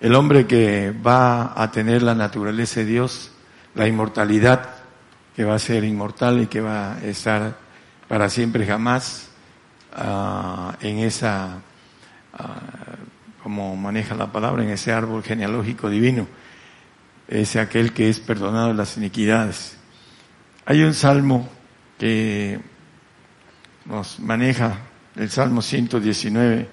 El 0.00 0.14
hombre 0.14 0.46
que 0.46 0.92
va 0.92 1.60
a 1.60 1.72
tener 1.72 2.02
la 2.02 2.14
naturaleza 2.14 2.80
de 2.80 2.86
Dios, 2.86 3.32
la 3.74 3.88
inmortalidad, 3.88 4.70
que 5.34 5.44
va 5.44 5.56
a 5.56 5.58
ser 5.58 5.82
inmortal 5.84 6.40
y 6.40 6.46
que 6.46 6.60
va 6.60 6.94
a 6.94 7.04
estar 7.04 7.56
para 8.06 8.28
siempre 8.28 8.64
jamás 8.64 9.28
ah, 9.92 10.76
en 10.80 10.98
esa, 10.98 11.58
ah, 12.34 12.60
como 13.42 13.76
maneja 13.76 14.14
la 14.14 14.30
palabra, 14.30 14.62
en 14.62 14.70
ese 14.70 14.92
árbol 14.92 15.22
genealógico 15.22 15.90
divino, 15.90 16.28
es 17.26 17.56
aquel 17.56 17.92
que 17.92 18.08
es 18.08 18.20
perdonado 18.20 18.68
de 18.68 18.74
las 18.74 18.96
iniquidades. 18.96 19.76
Hay 20.64 20.82
un 20.82 20.94
salmo 20.94 21.48
que 21.98 22.60
nos 23.84 24.20
maneja, 24.20 24.78
el 25.16 25.30
Salmo 25.30 25.62
119, 25.62 26.68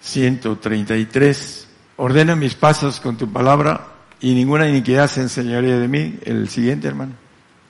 133, 0.00 1.61
ordena 1.96 2.36
mis 2.36 2.54
pasos 2.54 3.00
con 3.00 3.16
tu 3.16 3.30
palabra 3.30 3.86
y 4.20 4.34
ninguna 4.34 4.68
iniquidad 4.68 5.08
se 5.08 5.22
enseñaría 5.22 5.78
de 5.78 5.88
mí. 5.88 6.18
El 6.24 6.48
siguiente, 6.48 6.88
hermano. 6.88 7.12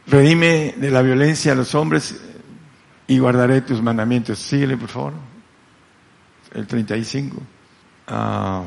Redime 0.07 0.75
de 0.77 0.91
la 0.91 1.03
violencia 1.03 1.53
a 1.53 1.55
los 1.55 1.75
hombres 1.75 2.21
y 3.07 3.19
guardaré 3.19 3.61
tus 3.61 3.83
mandamientos. 3.83 4.39
Síguele, 4.39 4.77
por 4.77 4.89
favor. 4.89 5.13
El 6.53 6.67
35. 6.67 7.37
Ah, 8.09 8.65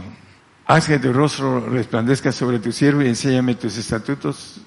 haz 0.66 0.88
que 0.88 1.00
tu 1.00 1.14
rostro 1.14 1.60
resplandezca 1.70 2.32
sobre 2.32 2.60
tu 2.60 2.72
siervo 2.72 3.02
y 3.02 3.08
enséñame 3.08 3.56
tus 3.56 3.78
estatutos. 3.78 4.62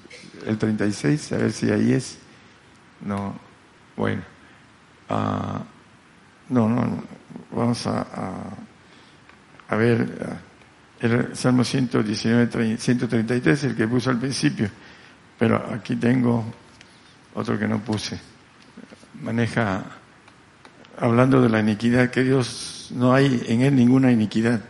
El 0.45 0.57
36, 0.57 1.33
a 1.33 1.37
ver 1.37 1.51
si 1.51 1.69
ahí 1.71 1.93
es. 1.93 2.19
No, 3.01 3.35
bueno. 3.95 4.21
Ah, 5.09 5.63
no, 6.49 6.69
no, 6.69 7.03
vamos 7.51 7.85
a, 7.87 8.05
a, 9.67 9.75
ver 9.75 10.39
el 11.01 11.35
Salmo 11.35 11.63
119, 11.63 12.77
133, 12.77 13.63
el 13.63 13.75
que 13.75 13.87
puso 13.87 14.09
al 14.09 14.19
principio, 14.19 14.69
pero 15.37 15.71
aquí 15.73 15.95
tengo 15.95 16.45
otro 17.33 17.57
que 17.57 17.67
no 17.67 17.79
puse 17.79 18.19
maneja 19.21 19.83
hablando 20.97 21.41
de 21.41 21.49
la 21.49 21.59
iniquidad, 21.59 22.09
que 22.09 22.23
Dios 22.23 22.89
no 22.91 23.13
hay 23.13 23.43
en 23.47 23.61
él 23.61 23.75
ninguna 23.75 24.11
iniquidad 24.11 24.61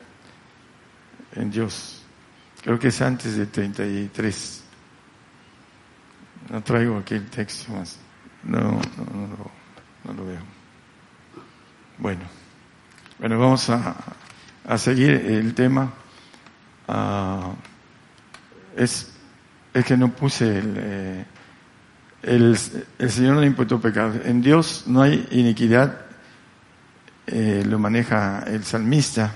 en 1.35 1.51
Dios. 1.51 2.03
Creo 2.63 2.77
que 2.77 2.89
es 2.89 3.01
antes 3.01 3.35
de 3.35 3.45
33. 3.45 4.63
No 6.49 6.63
traigo 6.63 6.97
aquí 6.97 7.15
el 7.15 7.29
texto 7.29 7.71
más. 7.73 7.99
No, 8.43 8.59
no, 8.59 8.79
no, 10.05 10.13
lo, 10.13 10.25
veo. 10.25 10.39
Bueno, 11.97 12.21
bueno, 13.19 13.39
vamos 13.39 13.69
a, 13.69 13.95
a 14.65 14.77
seguir 14.77 15.11
el 15.11 15.53
tema. 15.53 15.91
Ah, 16.91 17.51
es, 18.75 19.13
es 19.75 19.85
que 19.85 19.95
no 19.95 20.09
puse 20.09 20.57
el, 20.57 20.73
eh, 20.75 21.25
el, 22.23 22.57
Señor 22.57 23.35
no 23.35 23.43
imputó 23.43 23.79
pecado. 23.79 24.13
En 24.25 24.41
Dios 24.41 24.85
no 24.87 25.03
hay 25.03 25.27
iniquidad, 25.29 26.01
eh, 27.27 27.63
lo 27.67 27.77
maneja 27.77 28.43
el 28.47 28.63
salmista. 28.63 29.35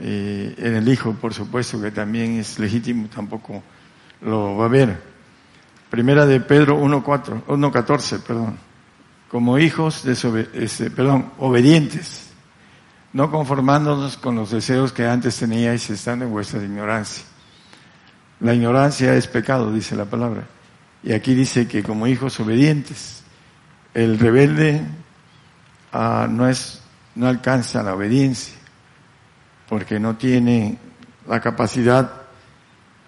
Eh, 0.00 0.54
en 0.58 0.74
el 0.74 0.88
Hijo, 0.88 1.12
por 1.12 1.32
supuesto, 1.32 1.80
que 1.80 1.92
también 1.92 2.40
es 2.40 2.58
legítimo, 2.58 3.08
tampoco 3.08 3.62
lo 4.22 4.56
va 4.56 4.64
a 4.64 4.68
ver. 4.68 5.00
Primera 5.90 6.26
de 6.26 6.40
Pedro 6.40 6.82
1.4, 6.82 7.44
1.14, 7.46 8.20
perdón. 8.22 8.58
Como 9.30 9.58
hijos, 9.60 10.02
de 10.02 10.48
este, 10.54 10.90
perdón, 10.90 11.30
obedientes, 11.38 12.29
no 13.12 13.30
conformándonos 13.30 14.16
con 14.16 14.36
los 14.36 14.50
deseos 14.50 14.92
que 14.92 15.06
antes 15.06 15.36
teníais 15.36 15.88
estando 15.90 16.24
en 16.24 16.30
vuestra 16.30 16.62
ignorancia. 16.62 17.24
La 18.40 18.54
ignorancia 18.54 19.14
es 19.14 19.26
pecado, 19.26 19.72
dice 19.72 19.96
la 19.96 20.04
palabra. 20.04 20.46
Y 21.02 21.12
aquí 21.12 21.34
dice 21.34 21.66
que 21.66 21.82
como 21.82 22.06
hijos 22.06 22.38
obedientes, 22.40 23.22
el 23.94 24.18
rebelde 24.18 24.82
ah, 25.92 26.26
no 26.30 26.48
es, 26.48 26.82
no 27.14 27.26
alcanza 27.26 27.82
la 27.82 27.94
obediencia, 27.94 28.54
porque 29.68 29.98
no 29.98 30.16
tiene 30.16 30.78
la 31.26 31.40
capacidad 31.40 32.20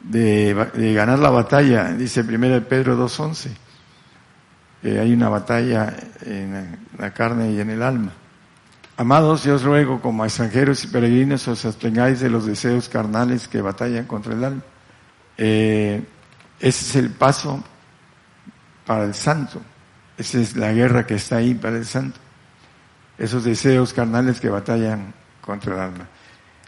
de, 0.02 0.92
ganar 0.94 1.18
la 1.18 1.30
batalla, 1.30 1.92
dice 1.92 2.22
1 2.22 2.64
Pedro 2.68 2.96
2.11. 2.96 3.50
que 4.82 4.98
hay 4.98 5.12
una 5.12 5.28
batalla 5.28 5.94
en 6.22 6.78
la 6.98 7.12
carne 7.12 7.52
y 7.52 7.60
en 7.60 7.70
el 7.70 7.82
alma. 7.82 8.12
Amados, 8.96 9.44
yo 9.44 9.54
os 9.54 9.62
ruego 9.62 10.02
como 10.02 10.24
extranjeros 10.24 10.84
y 10.84 10.88
peregrinos 10.88 11.48
os 11.48 11.64
abstengáis 11.64 12.20
de 12.20 12.28
los 12.28 12.44
deseos 12.44 12.90
carnales 12.90 13.48
que 13.48 13.62
batallan 13.62 14.04
contra 14.04 14.34
el 14.34 14.44
alma. 14.44 14.62
Eh, 15.38 16.04
ese 16.60 16.84
es 16.84 16.96
el 16.96 17.10
paso 17.10 17.64
para 18.86 19.04
el 19.04 19.14
santo. 19.14 19.62
Esa 20.18 20.40
es 20.40 20.56
la 20.56 20.72
guerra 20.72 21.06
que 21.06 21.14
está 21.14 21.36
ahí 21.36 21.54
para 21.54 21.76
el 21.76 21.86
santo. 21.86 22.20
Esos 23.16 23.44
deseos 23.44 23.94
carnales 23.94 24.40
que 24.40 24.50
batallan 24.50 25.14
contra 25.40 25.74
el 25.74 25.80
alma. 25.80 26.08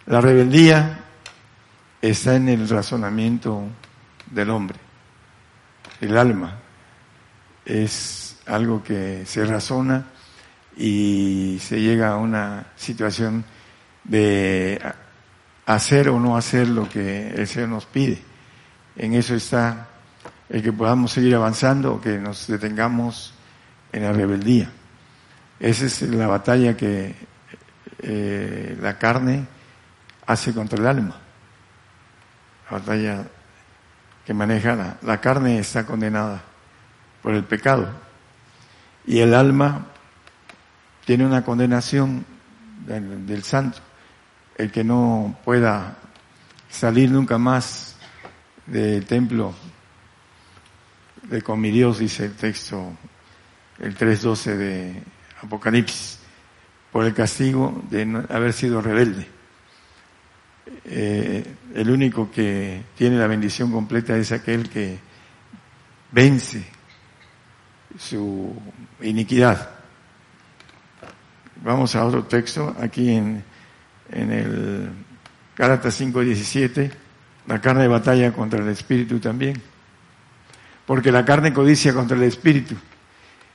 La 0.07 0.23
rebeldía 0.23 1.01
está 2.01 2.37
en 2.37 2.49
el 2.49 2.67
razonamiento 2.69 3.65
del 4.31 4.49
hombre. 4.49 4.79
El 6.01 6.17
alma 6.17 6.59
es 7.67 8.39
algo 8.47 8.83
que 8.83 9.25
se 9.27 9.45
razona 9.45 10.07
y 10.77 11.59
se 11.61 11.81
llega 11.81 12.13
a 12.13 12.17
una 12.17 12.67
situación 12.77 13.45
de 14.03 14.81
hacer 15.67 16.09
o 16.09 16.19
no 16.19 16.37
hacer 16.37 16.69
lo 16.69 16.89
que 16.89 17.29
el 17.31 17.47
Señor 17.47 17.69
nos 17.71 17.87
pide. 17.87 18.21
En 18.97 19.15
eso 19.15 19.35
está 19.35 19.89
el 20.49 20.63
que 20.63 20.73
podamos 20.73 21.13
seguir 21.13 21.35
avanzando 21.35 21.95
o 21.95 22.01
que 22.01 22.19
nos 22.19 22.47
detengamos 22.47 23.35
en 23.93 24.03
la 24.03 24.13
rebeldía. 24.13 24.71
Esa 25.59 25.87
es 25.87 26.03
la 26.03 26.27
batalla 26.27 26.77
que 26.77 27.15
eh, 28.03 28.77
la 28.81 28.99
carne 28.99 29.47
hace 30.27 30.53
contra 30.53 30.79
el 30.79 30.87
alma. 30.87 31.17
La 32.71 32.79
batalla 32.79 33.25
que 34.25 34.35
maneja 34.35 34.75
la, 34.75 34.97
la 35.03 35.21
carne 35.21 35.59
está 35.59 35.87
condenada 35.87 36.43
por 37.23 37.35
el 37.35 37.45
pecado 37.45 37.89
y 39.07 39.21
el 39.21 39.35
alma 39.35 39.87
tiene 41.05 41.27
una 41.27 41.45
condenación 41.45 42.25
del, 42.87 43.43
santo, 43.43 43.79
el 44.57 44.71
que 44.71 44.85
no 44.85 45.37
pueda 45.45 45.97
salir 46.69 47.11
nunca 47.11 47.39
más 47.39 47.97
del 48.67 49.05
templo 49.07 49.55
de 51.23 51.43
con 51.43 51.61
mi 51.61 51.71
Dios, 51.71 51.99
dice 51.99 52.27
el 52.27 52.35
texto, 52.35 52.93
el 53.79 53.97
3.12 53.97 54.57
de 54.57 55.03
Apocalipsis, 55.43 56.19
por 56.93 57.05
el 57.05 57.15
castigo 57.15 57.83
de 57.91 58.25
haber 58.29 58.53
sido 58.53 58.81
rebelde. 58.81 59.27
Eh, 60.85 61.45
el 61.75 61.91
único 61.91 62.31
que 62.31 62.83
tiene 62.97 63.17
la 63.17 63.27
bendición 63.27 63.73
completa 63.73 64.17
es 64.17 64.33
aquel 64.33 64.69
que 64.69 64.99
vence 66.13 66.65
su 67.99 68.55
iniquidad. 69.03 69.74
Vamos 71.65 71.97
a 71.97 72.05
otro 72.05 72.25
texto, 72.25 72.77
aquí 72.81 73.11
en, 73.11 73.43
en 74.13 74.31
el 74.31 74.91
Gálatas 75.57 76.01
5.17, 76.01 76.93
la 77.49 77.61
carne 77.61 77.89
batalla 77.89 78.33
contra 78.33 78.61
el 78.61 78.69
espíritu 78.69 79.19
también 79.19 79.61
porque 80.87 81.13
la 81.13 81.25
carne 81.25 81.53
codicia 81.53 81.95
contra 81.95 82.17
el 82.17 82.25
espíritu 82.25 82.75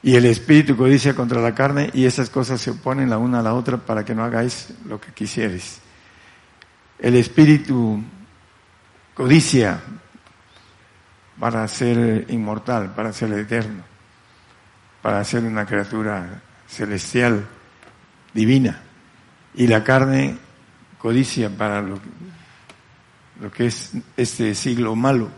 y 0.02 0.16
el 0.16 0.26
espíritu 0.26 0.76
codicia 0.76 1.14
contra 1.14 1.42
la 1.42 1.54
carne 1.54 1.90
y 1.94 2.06
esas 2.06 2.30
cosas 2.30 2.62
se 2.62 2.72
oponen 2.72 3.10
la 3.10 3.18
una 3.18 3.40
a 3.40 3.44
la 3.44 3.54
otra 3.54 3.78
para 3.78 4.06
que 4.06 4.16
no 4.16 4.24
hagáis 4.24 4.70
lo 4.88 5.00
que 5.00 5.12
quisierais. 5.12 5.80
El 6.98 7.16
espíritu 7.16 8.02
codicia 9.14 9.80
para 11.40 11.68
ser 11.68 12.26
inmortal, 12.30 12.94
para 12.94 13.14
ser 13.14 13.32
eterno, 13.34 13.84
para 15.02 15.24
ser 15.24 15.44
una 15.44 15.66
criatura 15.66 16.42
celestial, 16.68 17.46
divina. 18.34 18.82
Y 19.56 19.68
la 19.68 19.84
carne 19.84 20.38
codicia 20.98 21.50
para 21.50 21.82
lo, 21.82 22.00
que 23.52 23.68
es 23.68 23.94
este 24.18 24.54
siglo 24.54 24.96
malo 24.96 25.30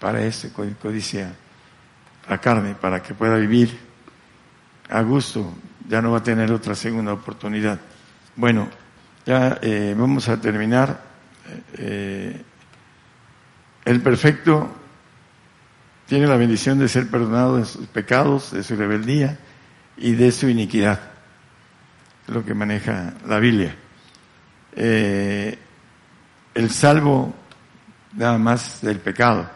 para 0.00 0.24
eso 0.24 0.48
codicia 0.80 1.32
la 2.28 2.38
carne, 2.38 2.74
para 2.74 3.02
que 3.02 3.12
pueda 3.12 3.36
vivir 3.36 3.78
a 4.88 5.02
gusto, 5.02 5.54
ya 5.88 6.00
no 6.00 6.12
va 6.12 6.18
a 6.18 6.22
tener 6.22 6.50
otra 6.52 6.74
segunda 6.74 7.12
oportunidad. 7.12 7.78
Bueno, 8.34 8.68
ya 9.26 9.58
eh, 9.60 9.94
vamos 9.96 10.28
a 10.28 10.40
terminar. 10.40 11.02
Eh, 11.74 12.42
el 13.84 14.00
perfecto 14.00 14.70
tiene 16.06 16.26
la 16.26 16.36
bendición 16.36 16.78
de 16.78 16.88
ser 16.88 17.08
perdonado 17.08 17.58
de 17.58 17.66
sus 17.66 17.86
pecados, 17.86 18.52
de 18.52 18.62
su 18.62 18.76
rebeldía 18.76 19.38
y 19.96 20.12
de 20.12 20.32
su 20.32 20.48
iniquidad. 20.48 21.09
Es 22.30 22.36
lo 22.36 22.44
que 22.44 22.54
maneja 22.54 23.12
la 23.26 23.40
Biblia. 23.40 23.74
Eh, 24.76 25.58
el 26.54 26.70
salvo 26.70 27.34
nada 28.12 28.38
más 28.38 28.80
del 28.82 29.00
pecado, 29.00 29.50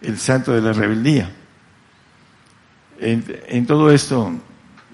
el 0.00 0.16
santo 0.16 0.52
de 0.52 0.62
la 0.62 0.72
rebeldía. 0.72 1.30
En, 3.00 3.66
todo 3.66 3.90
esto 3.90 4.32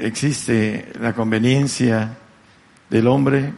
existe 0.00 0.90
la 0.98 1.12
conveniencia 1.12 2.18
del 2.90 3.06
hombre 3.06 3.52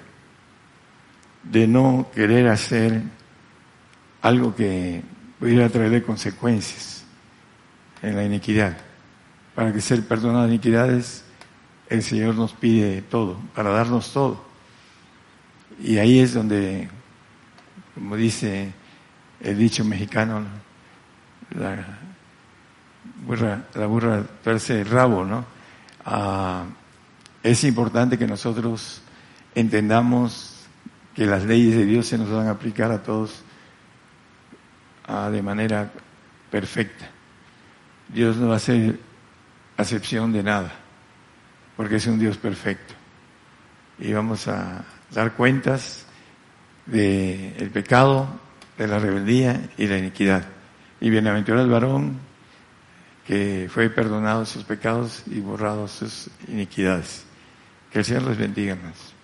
de 1.43 1.66
no 1.66 2.11
querer 2.15 2.49
hacer 2.49 3.01
algo 4.20 4.55
que 4.55 5.03
pudiera 5.39 5.70
traerle 5.70 6.03
consecuencias 6.03 7.03
en 8.03 8.15
la 8.15 8.25
iniquidad. 8.25 8.77
Para 9.55 9.73
que 9.73 9.81
ser 9.81 10.07
perdonado 10.07 10.43
de 10.43 10.51
iniquidades, 10.51 11.25
el 11.89 12.02
Señor 12.02 12.35
nos 12.35 12.52
pide 12.52 13.02
todo, 13.02 13.39
para 13.55 13.70
darnos 13.70 14.12
todo. 14.12 14.44
Y 15.82 15.98
ahí 15.98 16.19
es 16.19 16.35
donde, 16.35 16.89
como 17.94 18.16
dice 18.16 18.73
el 19.40 19.56
dicho 19.56 19.85
mexicano, 19.85 20.44
la 21.51 21.98
burra, 23.27 23.65
la 23.74 23.86
burra 23.86 24.24
el 24.44 24.86
rabo, 24.86 25.24
¿no? 25.24 25.44
Ah, 26.05 26.65
es 27.43 27.65
importante 27.65 28.19
que 28.19 28.27
nosotros 28.27 29.02
entendamos 29.55 30.66
que 31.15 31.27
las 31.27 31.44
leyes 31.44 31.77
de 31.77 31.85
Dios 31.85 32.06
se 32.06 32.19
nos 32.19 32.31
van 32.31 32.48
a 32.48 32.52
aplicar 32.52 32.90
a 32.90 33.02
todos 33.02 33.43
ah, 35.06 35.31
de 35.31 35.43
manera 35.43 35.90
perfecta. 36.51 37.09
Dios 38.09 38.36
no 38.36 38.48
va 38.48 38.55
a 38.55 38.56
hacer 38.56 38.98
acepción 39.77 40.32
de 40.32 40.43
nada, 40.43 40.73
porque 41.79 41.95
es 41.95 42.07
un 42.09 42.19
Dios 42.19 42.37
perfecto. 42.39 42.93
Y 44.01 44.13
vamos 44.13 44.49
a 44.49 44.85
dar 45.13 45.35
cuentas 45.35 46.07
del 46.87 47.55
el 47.57 47.71
pecado, 47.71 48.29
de 48.77 48.89
la 48.89 48.99
rebeldía 48.99 49.71
y 49.79 49.87
la 49.87 49.97
iniquidad. 49.97 50.45
Y 51.01 51.09
bienaventurado 51.09 51.65
el 51.65 51.71
varón 51.71 52.19
que 53.25 53.69
fue 53.73 53.91
perdonado 53.91 54.45
sus 54.45 54.65
pecados 54.65 55.23
y 55.27 55.39
borrado 55.39 55.87
sus 55.87 56.29
iniquidades. 56.49 57.23
Que 57.93 58.01
el 58.01 58.05
Señor 58.05 58.25
les 58.25 58.39
bendiga 58.39 58.75
más. 58.75 59.15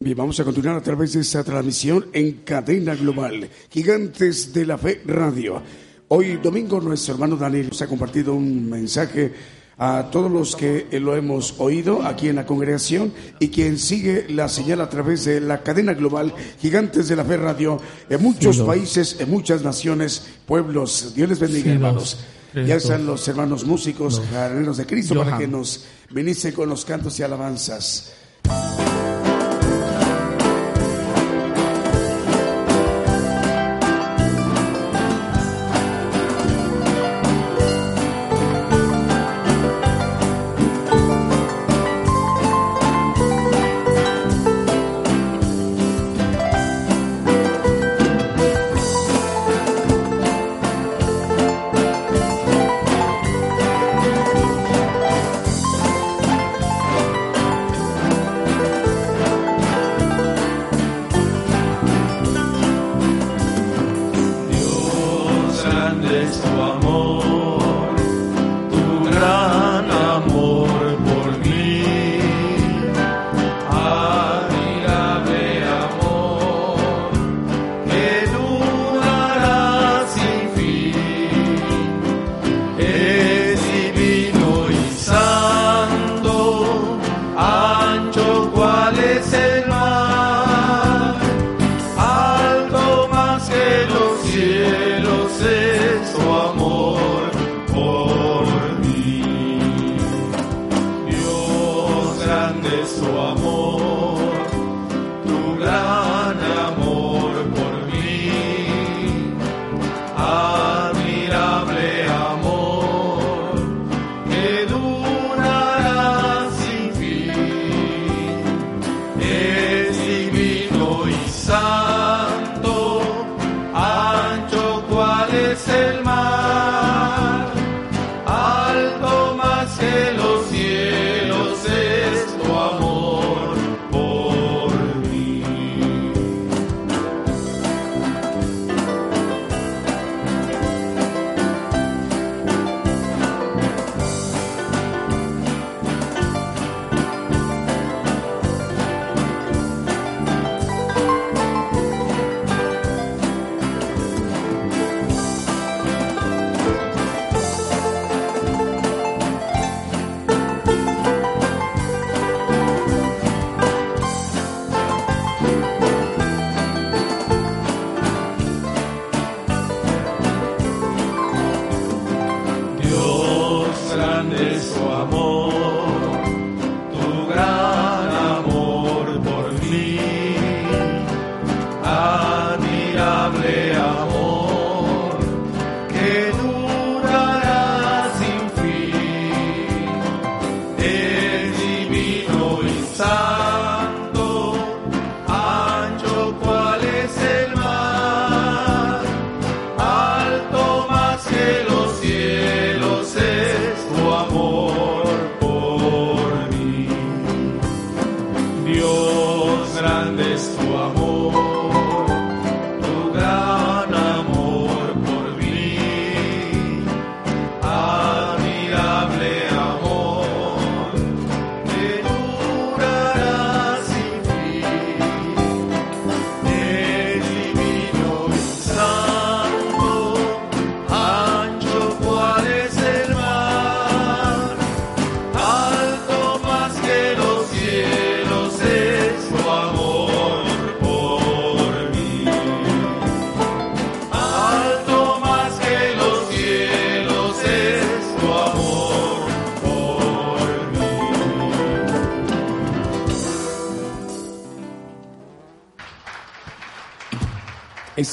Bien, 0.00 0.16
vamos 0.16 0.40
a 0.40 0.44
continuar 0.44 0.76
a 0.76 0.82
través 0.82 1.12
de 1.12 1.20
esta 1.20 1.44
transmisión 1.44 2.06
en 2.14 2.38
cadena 2.38 2.94
global, 2.94 3.50
Gigantes 3.68 4.54
de 4.54 4.64
la 4.64 4.78
Fe 4.78 5.02
Radio. 5.04 5.62
Hoy 6.08 6.38
domingo 6.38 6.80
nuestro 6.80 7.12
hermano 7.12 7.36
Daniel 7.36 7.68
nos 7.68 7.82
ha 7.82 7.86
compartido 7.86 8.32
un 8.32 8.70
mensaje 8.70 9.57
a 9.78 10.10
todos 10.10 10.30
los 10.30 10.56
que 10.56 10.88
lo 11.00 11.16
hemos 11.16 11.54
oído 11.58 12.02
aquí 12.02 12.28
en 12.28 12.36
la 12.36 12.46
congregación 12.46 13.12
y 13.38 13.48
quien 13.48 13.78
sigue 13.78 14.26
la 14.28 14.48
señal 14.48 14.80
a 14.80 14.88
través 14.88 15.24
de 15.24 15.40
la 15.40 15.62
cadena 15.62 15.94
global 15.94 16.34
Gigantes 16.60 17.08
de 17.08 17.16
la 17.16 17.24
Fe 17.24 17.36
Radio 17.36 17.80
en 18.10 18.22
muchos 18.22 18.58
países, 18.60 19.16
en 19.20 19.30
muchas 19.30 19.62
naciones, 19.62 20.26
pueblos. 20.46 21.14
Dios 21.14 21.28
les 21.28 21.38
bendiga, 21.38 21.72
hermanos 21.72 22.18
ya 22.54 22.76
están 22.76 23.06
los 23.06 23.26
hermanos 23.28 23.64
músicos, 23.64 24.22
los 24.64 24.76
de 24.76 24.86
Cristo, 24.86 25.14
para 25.14 25.38
que 25.38 25.46
nos 25.46 25.84
ministren 26.10 26.54
con 26.54 26.68
los 26.68 26.84
cantos 26.84 27.18
y 27.20 27.22
alabanzas. 27.22 28.12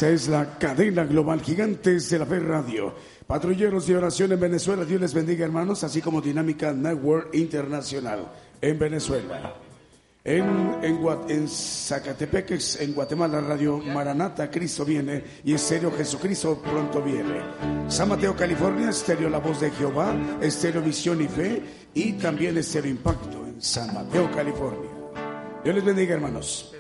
Es 0.02 0.28
la 0.28 0.58
cadena 0.60 1.06
global 1.06 1.42
Gigantes 1.42 2.10
de 2.10 2.20
la 2.20 2.26
Fe 2.26 2.40
Radio. 2.40 2.94
Patrulleros 3.26 3.88
de 3.88 3.96
oración 3.96 4.34
en 4.34 4.40
Venezuela, 4.42 4.84
Dios 4.84 5.00
les 5.00 5.14
bendiga 5.14 5.46
hermanos, 5.46 5.86
así 5.86 6.02
como 6.02 6.20
Dinámica 6.20 6.74
Network 6.74 7.34
Internacional 7.34 8.30
en 8.60 8.78
Venezuela. 8.78 9.56
En, 10.22 10.76
en, 10.84 11.48
Zacatepec, 11.48 12.60
en 12.82 12.94
Guatemala, 12.94 13.40
Radio 13.40 13.78
Maranata, 13.78 14.52
Cristo 14.52 14.84
viene 14.84 15.24
y 15.46 15.54
Estéreo 15.54 15.92
Jesucristo 15.94 16.62
pronto 16.62 17.02
viene. 17.02 17.40
San 17.88 18.10
Mateo, 18.10 18.36
California, 18.36 18.90
Estéreo 18.90 19.30
La 19.30 19.40
Voz 19.40 19.62
de 19.62 19.72
Jehová, 19.72 20.14
Estéreo 20.42 20.82
Visión 20.82 21.22
y 21.22 21.28
Fe 21.30 21.64
y 21.94 22.14
también 22.14 22.58
Estéreo 22.58 22.92
Impacto 22.92 23.46
en 23.46 23.62
San 23.62 23.94
Mateo, 23.94 24.30
California. 24.32 24.90
Dios 25.64 25.74
les 25.74 25.86
bendiga, 25.86 26.16
hermanos. 26.16 26.75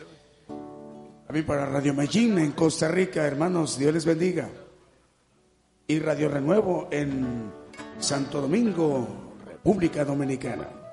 También 1.25 1.45
para 1.45 1.65
Radio 1.65 1.93
Medellín 1.93 2.37
en 2.37 2.51
Costa 2.51 2.87
Rica, 2.87 3.25
hermanos, 3.25 3.79
Dios 3.79 3.93
les 3.93 4.05
bendiga. 4.05 4.47
Y 5.87 5.99
Radio 5.99 6.29
Renuevo 6.29 6.87
en 6.91 7.51
Santo 7.99 8.41
Domingo, 8.41 9.07
República 9.45 10.05
Dominicana. 10.05 10.84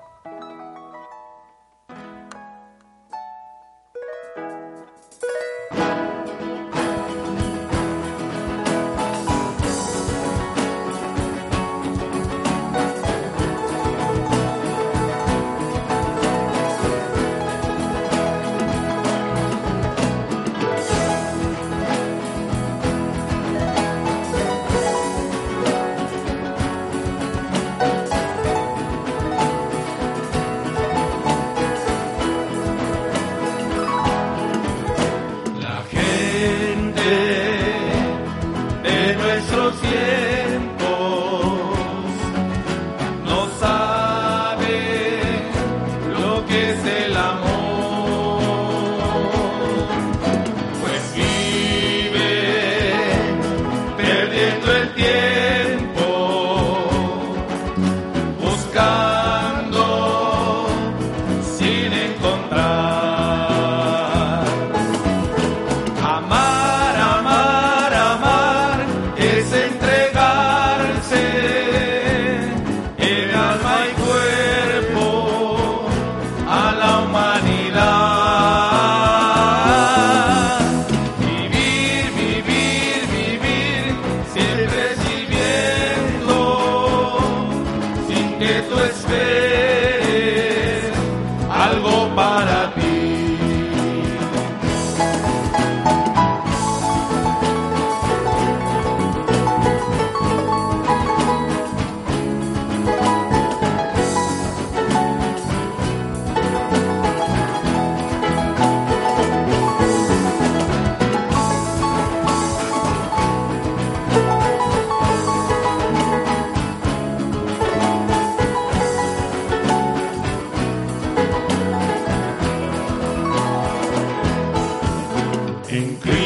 Vamos 125.73 126.05
a 126.05 126.22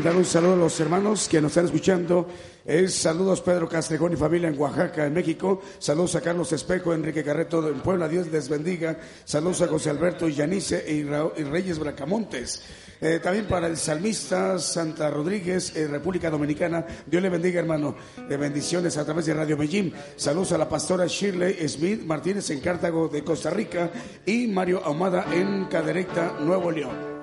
mandar 0.00 0.16
un 0.16 0.24
saludo 0.24 0.54
a 0.54 0.56
los 0.56 0.80
hermanos 0.80 1.28
que 1.28 1.42
nos 1.42 1.50
están 1.50 1.66
escuchando. 1.66 2.26
Es 2.64 2.94
saludos 2.94 3.42
Pedro 3.42 3.68
Castrejón 3.68 4.14
y 4.14 4.16
familia 4.16 4.48
en 4.48 4.58
Oaxaca, 4.58 5.04
en 5.04 5.12
México. 5.12 5.60
Saludos 5.78 6.14
a 6.14 6.22
Carlos 6.22 6.50
Espejo, 6.54 6.94
Enrique 6.94 7.22
Carreto 7.22 7.68
en 7.68 7.80
Puebla. 7.80 8.08
Dios 8.08 8.28
les 8.28 8.48
bendiga. 8.48 8.98
Saludos 9.26 9.60
a 9.60 9.68
José 9.68 9.90
Alberto 9.90 10.26
y 10.26 10.32
Yanice 10.32 10.90
y, 10.90 11.02
Reyes 11.02 11.78
Bracamontes. 11.78 12.62
Eh, 12.98 13.20
también 13.22 13.44
para 13.44 13.66
el 13.66 13.76
salmista 13.76 14.58
Santa 14.58 15.10
Rodríguez, 15.10 15.76
en 15.76 15.90
República 15.90 16.30
Dominicana. 16.30 16.86
Dios 17.04 17.22
le 17.22 17.28
bendiga, 17.28 17.60
hermano. 17.60 17.94
De 18.26 18.38
bendiciones 18.38 18.96
a 18.96 19.04
través 19.04 19.26
de 19.26 19.34
Radio 19.34 19.58
Medellín. 19.58 19.92
Saludos 20.16 20.52
a 20.52 20.58
la 20.58 20.66
pastora 20.66 21.04
Shirley 21.06 21.68
Smith 21.68 22.04
Martínez 22.06 22.48
en 22.48 22.60
Cartago 22.60 23.08
de 23.08 23.22
Costa 23.22 23.50
Rica 23.50 23.90
y 24.24 24.46
Mario 24.46 24.80
Ahumada 24.82 25.26
en 25.30 25.66
Cadereyta, 25.66 26.38
Nuevo 26.40 26.70
León. 26.70 27.19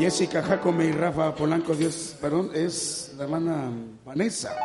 Jessica 0.00 0.40
Jacome 0.42 0.86
y 0.86 0.92
Rafa 0.92 1.34
Polanco, 1.34 1.74
Dios, 1.74 2.16
perdón, 2.18 2.52
es 2.54 3.12
la 3.18 3.24
hermana 3.24 3.70
Vanessa 4.02 4.56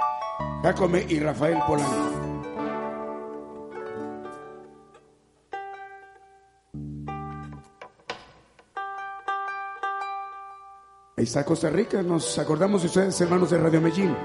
Jacome 0.64 1.06
y 1.10 1.20
Rafael 1.20 1.58
Polanco. 1.68 2.46
Ahí 11.18 11.24
está 11.26 11.44
Costa 11.44 11.70
Rica, 11.70 12.02
nos 12.02 12.40
acordamos 12.40 12.84
de 12.84 12.88
ustedes, 12.88 13.20
hermanos 13.20 13.50
de 13.50 13.58
Radio 13.58 13.82
Medellín. 13.82 14.16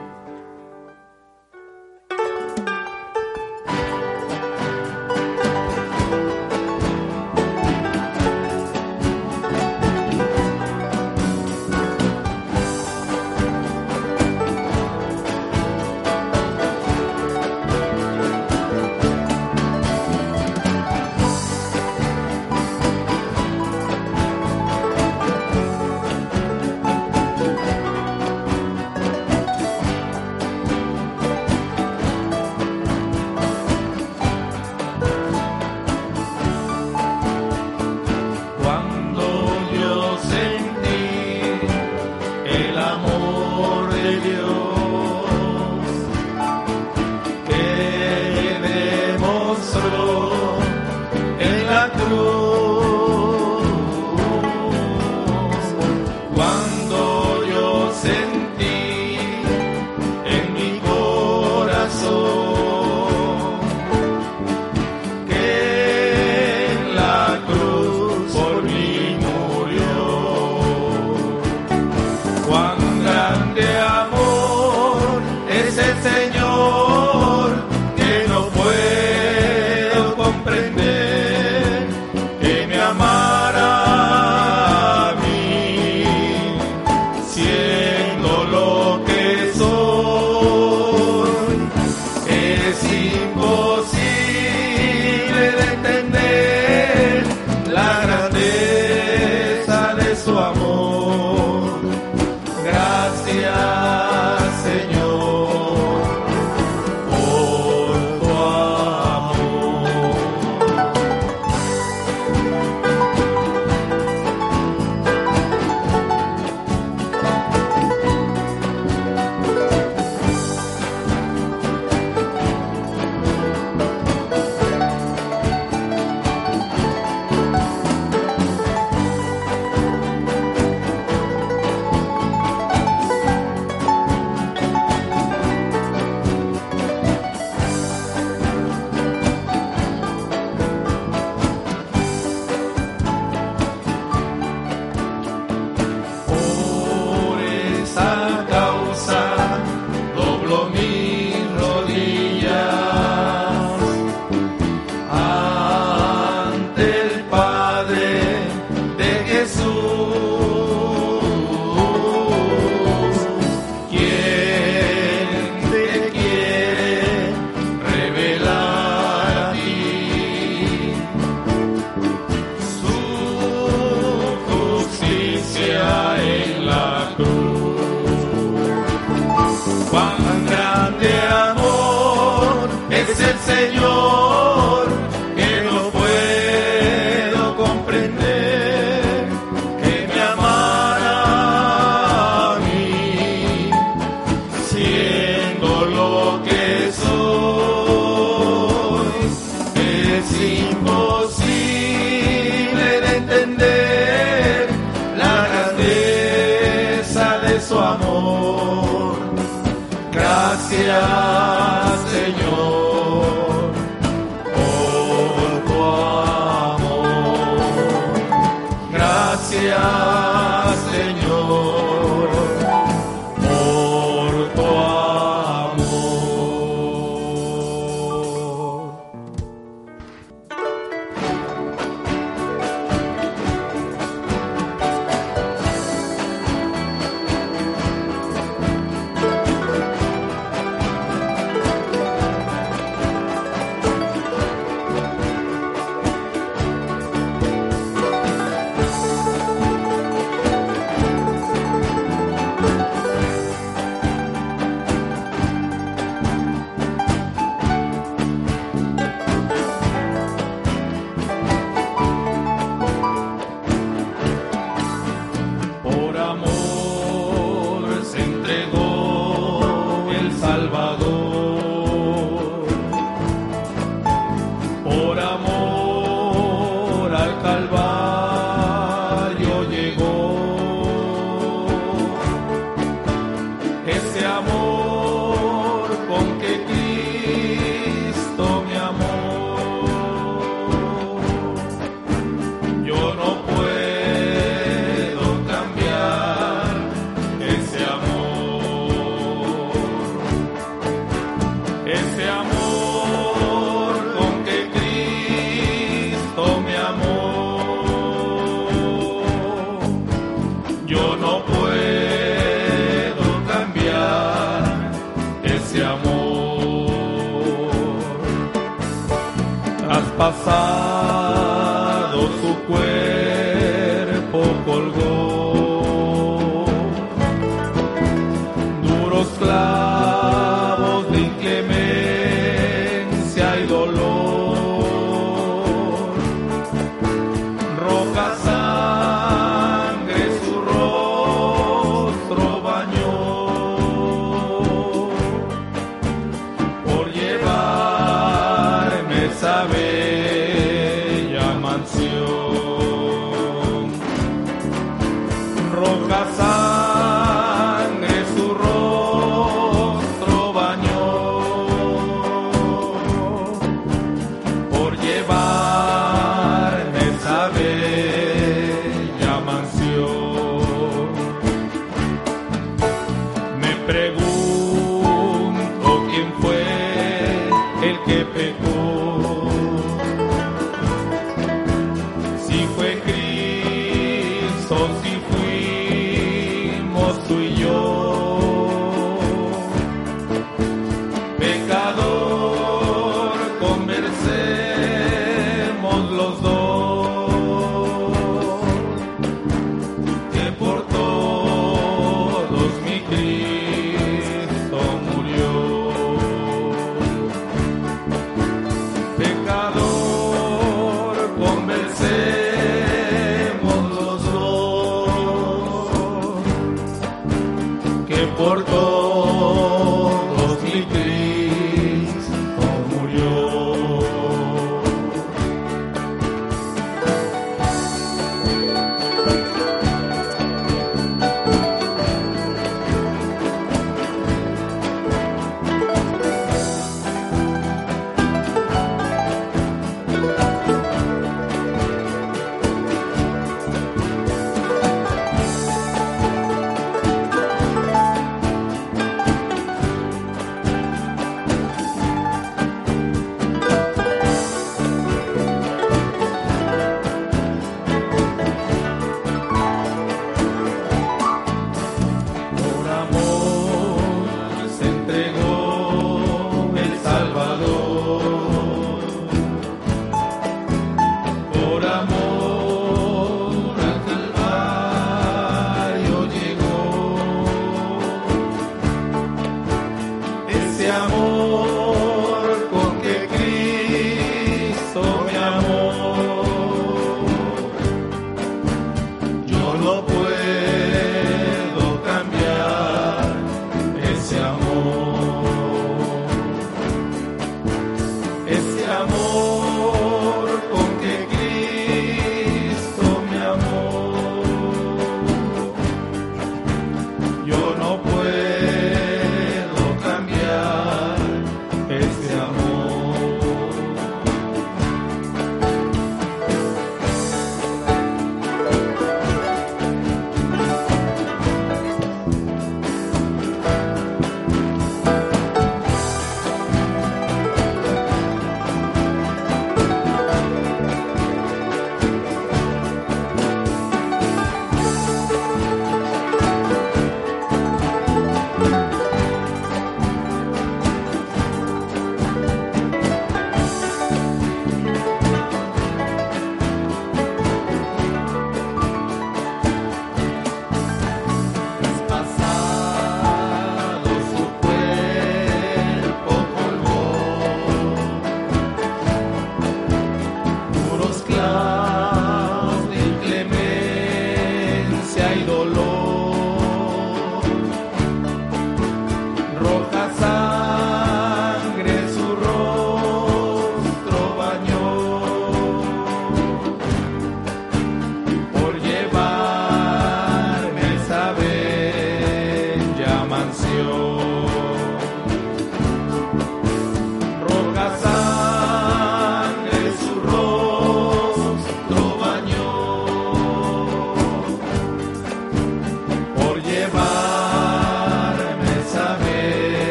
passar. 320.20 320.99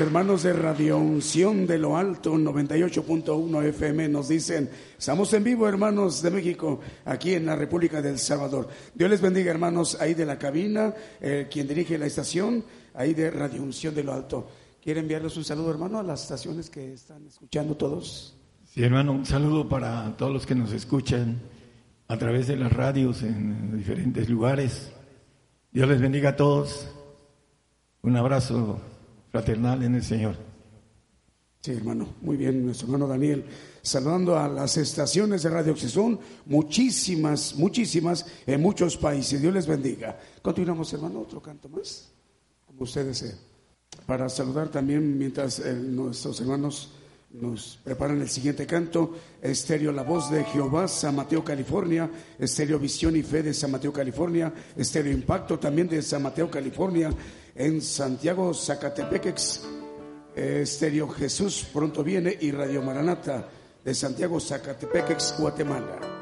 Hermanos 0.00 0.44
de 0.44 0.52
Radio 0.52 0.98
Unción 0.98 1.66
de 1.66 1.78
lo 1.78 1.96
Alto 1.96 2.34
98.1 2.34 3.64
FM 3.64 4.08
nos 4.08 4.28
dicen, 4.28 4.70
estamos 4.96 5.32
en 5.32 5.42
vivo 5.42 5.68
hermanos 5.68 6.22
de 6.22 6.30
México, 6.30 6.80
aquí 7.04 7.34
en 7.34 7.46
la 7.46 7.56
República 7.56 8.00
del 8.00 8.18
Salvador. 8.18 8.68
Dios 8.94 9.10
les 9.10 9.20
bendiga 9.20 9.50
hermanos 9.50 9.96
ahí 10.00 10.14
de 10.14 10.26
la 10.26 10.38
cabina, 10.38 10.94
eh, 11.20 11.48
quien 11.50 11.66
dirige 11.66 11.98
la 11.98 12.06
estación, 12.06 12.64
ahí 12.94 13.14
de 13.14 13.30
Radio 13.30 13.62
Unción 13.62 13.94
de 13.94 14.04
lo 14.04 14.12
Alto. 14.12 14.48
¿Quiere 14.82 15.00
enviarles 15.00 15.36
un 15.36 15.44
saludo 15.44 15.70
hermano 15.70 15.98
a 15.98 16.02
las 16.02 16.22
estaciones 16.22 16.70
que 16.70 16.92
están 16.92 17.26
escuchando 17.26 17.76
todos? 17.76 18.36
Sí 18.66 18.84
hermano, 18.84 19.12
un 19.12 19.26
saludo 19.26 19.68
para 19.68 20.16
todos 20.16 20.32
los 20.32 20.46
que 20.46 20.54
nos 20.54 20.72
escuchan 20.72 21.40
a 22.06 22.16
través 22.16 22.46
de 22.46 22.56
las 22.56 22.72
radios 22.72 23.22
en 23.22 23.76
diferentes 23.76 24.28
lugares. 24.28 24.92
Dios 25.72 25.88
les 25.88 26.00
bendiga 26.00 26.30
a 26.30 26.36
todos. 26.36 26.88
Un 28.02 28.16
abrazo 28.16 28.80
fraternal 29.30 29.82
en 29.82 29.94
el 29.94 30.02
Señor. 30.02 30.36
Sí, 31.60 31.72
hermano, 31.72 32.14
muy 32.20 32.36
bien, 32.36 32.64
nuestro 32.64 32.86
hermano 32.86 33.08
Daniel. 33.08 33.44
Saludando 33.82 34.38
a 34.38 34.48
las 34.48 34.76
estaciones 34.76 35.42
de 35.42 35.50
Radio 35.50 35.72
Oxisón, 35.72 36.20
muchísimas, 36.46 37.56
muchísimas, 37.56 38.26
en 38.46 38.62
muchos 38.62 38.96
países. 38.96 39.42
Dios 39.42 39.52
les 39.52 39.66
bendiga. 39.66 40.18
Continuamos, 40.40 40.92
hermano, 40.92 41.20
otro 41.20 41.42
canto 41.42 41.68
más, 41.68 42.12
como 42.64 42.82
usted 42.82 43.06
desee. 43.06 43.34
Para 44.06 44.28
saludar 44.28 44.68
también, 44.68 45.18
mientras 45.18 45.58
eh, 45.58 45.74
nuestros 45.74 46.40
hermanos 46.40 46.92
nos 47.30 47.78
preparan 47.84 48.20
el 48.20 48.28
siguiente 48.28 48.66
canto, 48.66 49.16
Estéreo 49.42 49.92
La 49.92 50.02
Voz 50.02 50.30
de 50.30 50.44
Jehová, 50.44 50.88
San 50.88 51.16
Mateo, 51.16 51.44
California, 51.44 52.10
Estéreo 52.38 52.78
Visión 52.78 53.16
y 53.16 53.22
Fe 53.22 53.42
de 53.42 53.52
San 53.52 53.70
Mateo, 53.70 53.92
California, 53.92 54.52
Estéreo 54.76 55.12
Impacto 55.12 55.58
también 55.58 55.88
de 55.88 56.00
San 56.00 56.22
Mateo, 56.22 56.50
California, 56.50 57.10
en 57.58 57.82
Santiago, 57.82 58.54
Zacatepequex, 58.54 59.62
Estéreo 60.34 61.08
Jesús 61.08 61.66
pronto 61.72 62.04
viene 62.04 62.36
y 62.40 62.52
Radio 62.52 62.80
Maranata 62.82 63.48
de 63.84 63.94
Santiago, 63.94 64.38
Zacatepequex, 64.38 65.34
Guatemala. 65.38 66.17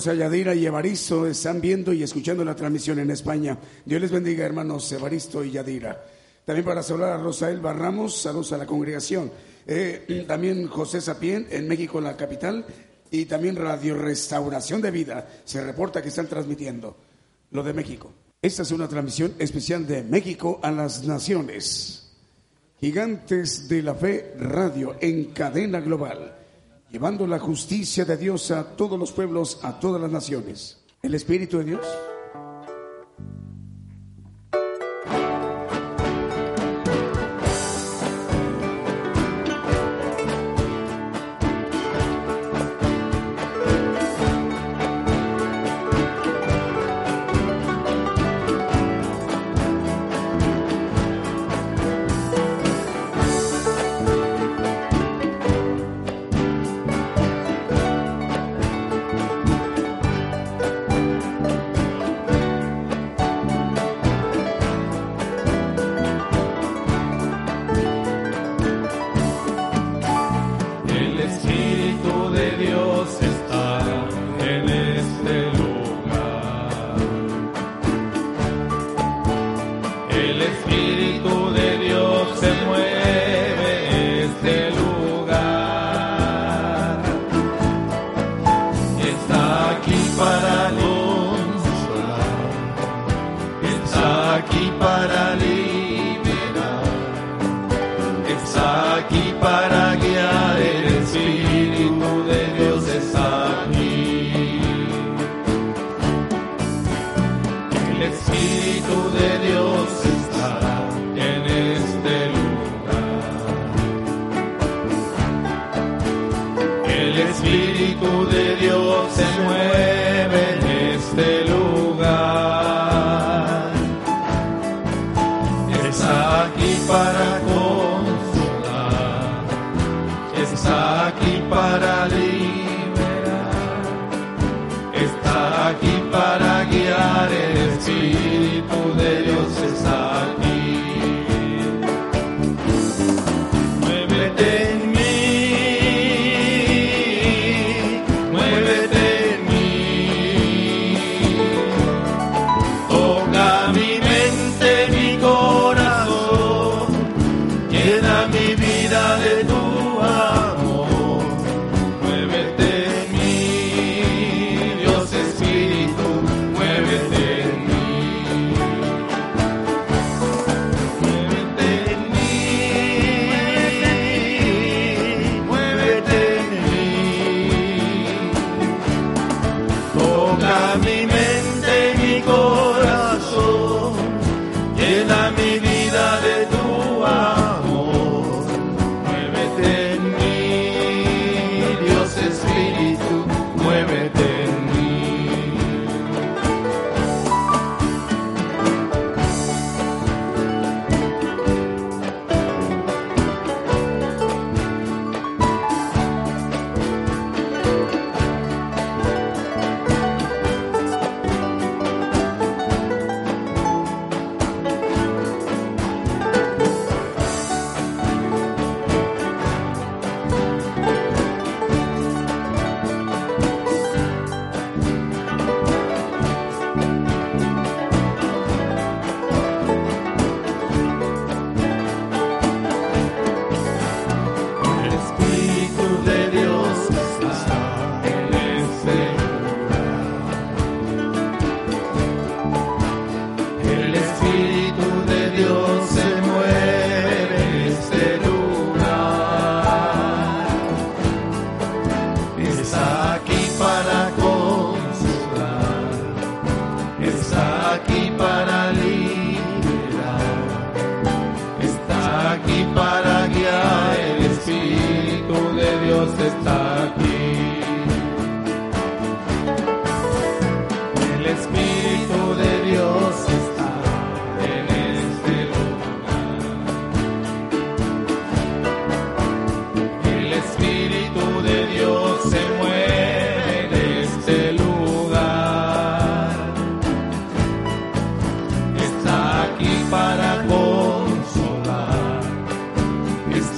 Saludos 0.00 0.18
a 0.18 0.24
Yadira 0.24 0.54
y 0.54 0.64
Evaristo, 0.64 1.26
están 1.26 1.60
viendo 1.60 1.92
y 1.92 2.02
escuchando 2.02 2.42
la 2.42 2.56
transmisión 2.56 3.00
en 3.00 3.10
España. 3.10 3.58
Dios 3.84 4.00
les 4.00 4.10
bendiga, 4.10 4.46
hermanos 4.46 4.90
Evaristo 4.92 5.44
y 5.44 5.50
Yadira. 5.50 6.02
También 6.42 6.64
para 6.64 6.82
saludar 6.82 7.12
a 7.12 7.18
Rosael 7.18 7.60
Barramos, 7.60 8.16
saludos 8.16 8.54
a 8.54 8.56
la 8.56 8.64
congregación. 8.64 9.30
Eh, 9.66 10.24
también 10.28 10.68
José 10.68 11.02
Sapien 11.02 11.48
en 11.50 11.68
México, 11.68 12.00
la 12.00 12.16
capital, 12.16 12.64
y 13.10 13.26
también 13.26 13.56
Radio 13.56 13.94
Restauración 13.94 14.80
de 14.80 14.90
Vida 14.90 15.28
se 15.44 15.62
reporta 15.62 16.00
que 16.00 16.08
están 16.08 16.28
transmitiendo 16.28 16.96
lo 17.50 17.62
de 17.62 17.74
México. 17.74 18.10
Esta 18.40 18.62
es 18.62 18.70
una 18.70 18.88
transmisión 18.88 19.34
especial 19.38 19.86
de 19.86 20.02
México 20.02 20.60
a 20.62 20.70
las 20.70 21.04
naciones. 21.04 22.10
Gigantes 22.80 23.68
de 23.68 23.82
la 23.82 23.94
Fe 23.94 24.32
Radio 24.38 24.96
en 24.98 25.26
cadena 25.26 25.80
global, 25.80 26.39
llevando 26.90 27.26
la 27.26 27.38
justicia 27.38 28.04
de 28.04 28.16
Dios 28.16 28.50
a 28.50 28.76
todos 28.76 28.98
los 28.98 29.12
pueblos, 29.12 29.60
a 29.62 29.78
todas 29.78 30.00
las 30.00 30.10
naciones. 30.10 30.78
El 31.02 31.14
Espíritu 31.14 31.58
de 31.58 31.64
Dios 31.64 31.86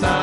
sorry 0.01 0.22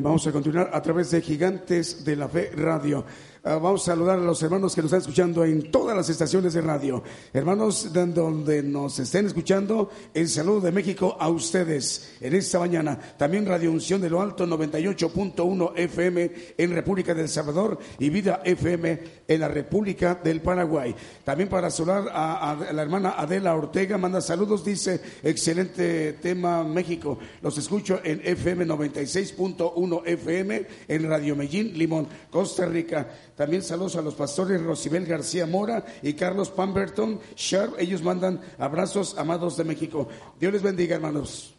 vamos 0.00 0.26
a 0.26 0.32
continuar 0.32 0.70
a 0.72 0.82
través 0.82 1.10
de 1.10 1.20
Gigantes 1.22 2.04
de 2.04 2.16
la 2.16 2.28
Fe 2.28 2.50
Radio. 2.54 3.04
Ah, 3.50 3.56
vamos 3.56 3.80
a 3.88 3.92
saludar 3.92 4.18
a 4.18 4.22
los 4.22 4.42
hermanos 4.42 4.74
que 4.74 4.82
nos 4.82 4.92
están 4.92 5.00
escuchando 5.00 5.42
en 5.42 5.70
todas 5.70 5.96
las 5.96 6.10
estaciones 6.10 6.52
de 6.52 6.60
radio. 6.60 7.02
Hermanos, 7.32 7.94
de 7.94 8.04
donde 8.04 8.62
nos 8.62 8.98
estén 8.98 9.24
escuchando, 9.24 9.88
el 10.12 10.28
saludo 10.28 10.60
de 10.60 10.70
México 10.70 11.16
a 11.18 11.30
ustedes 11.30 12.16
en 12.20 12.34
esta 12.34 12.58
mañana. 12.58 12.98
También 13.16 13.46
Radio 13.46 13.72
Unción 13.72 14.02
de 14.02 14.10
lo 14.10 14.20
Alto 14.20 14.46
98.1 14.46 15.72
FM 15.76 16.30
en 16.58 16.72
República 16.72 17.14
del 17.14 17.30
Salvador 17.30 17.78
y 17.98 18.10
Vida 18.10 18.42
FM 18.44 19.00
en 19.26 19.40
la 19.40 19.48
República 19.48 20.20
del 20.22 20.42
Paraguay. 20.42 20.94
También 21.24 21.48
para 21.48 21.70
saludar 21.70 22.06
a, 22.12 22.50
a 22.50 22.72
la 22.74 22.82
hermana 22.82 23.14
Adela 23.16 23.54
Ortega, 23.54 23.96
manda 23.96 24.20
saludos, 24.20 24.62
dice, 24.62 25.00
excelente 25.22 26.18
tema 26.20 26.64
México. 26.64 27.18
Los 27.40 27.56
escucho 27.56 27.98
en 28.04 28.20
FM 28.22 28.66
96.1 28.66 30.02
FM 30.04 30.66
en 30.86 31.08
Radio 31.08 31.34
Medellín, 31.34 31.78
Limón, 31.78 32.08
Costa 32.30 32.66
Rica. 32.66 33.08
También 33.38 33.62
saludos 33.62 33.94
a 33.94 34.02
los 34.02 34.16
pastores 34.16 34.60
Rosibel 34.60 35.06
García 35.06 35.46
Mora 35.46 35.84
y 36.02 36.14
Carlos 36.14 36.50
Pamberton 36.50 37.20
Sharp. 37.36 37.78
Ellos 37.78 38.02
mandan 38.02 38.40
abrazos 38.58 39.16
amados 39.16 39.56
de 39.56 39.62
México. 39.62 40.08
Dios 40.40 40.52
les 40.52 40.62
bendiga, 40.62 40.96
hermanos. 40.96 41.54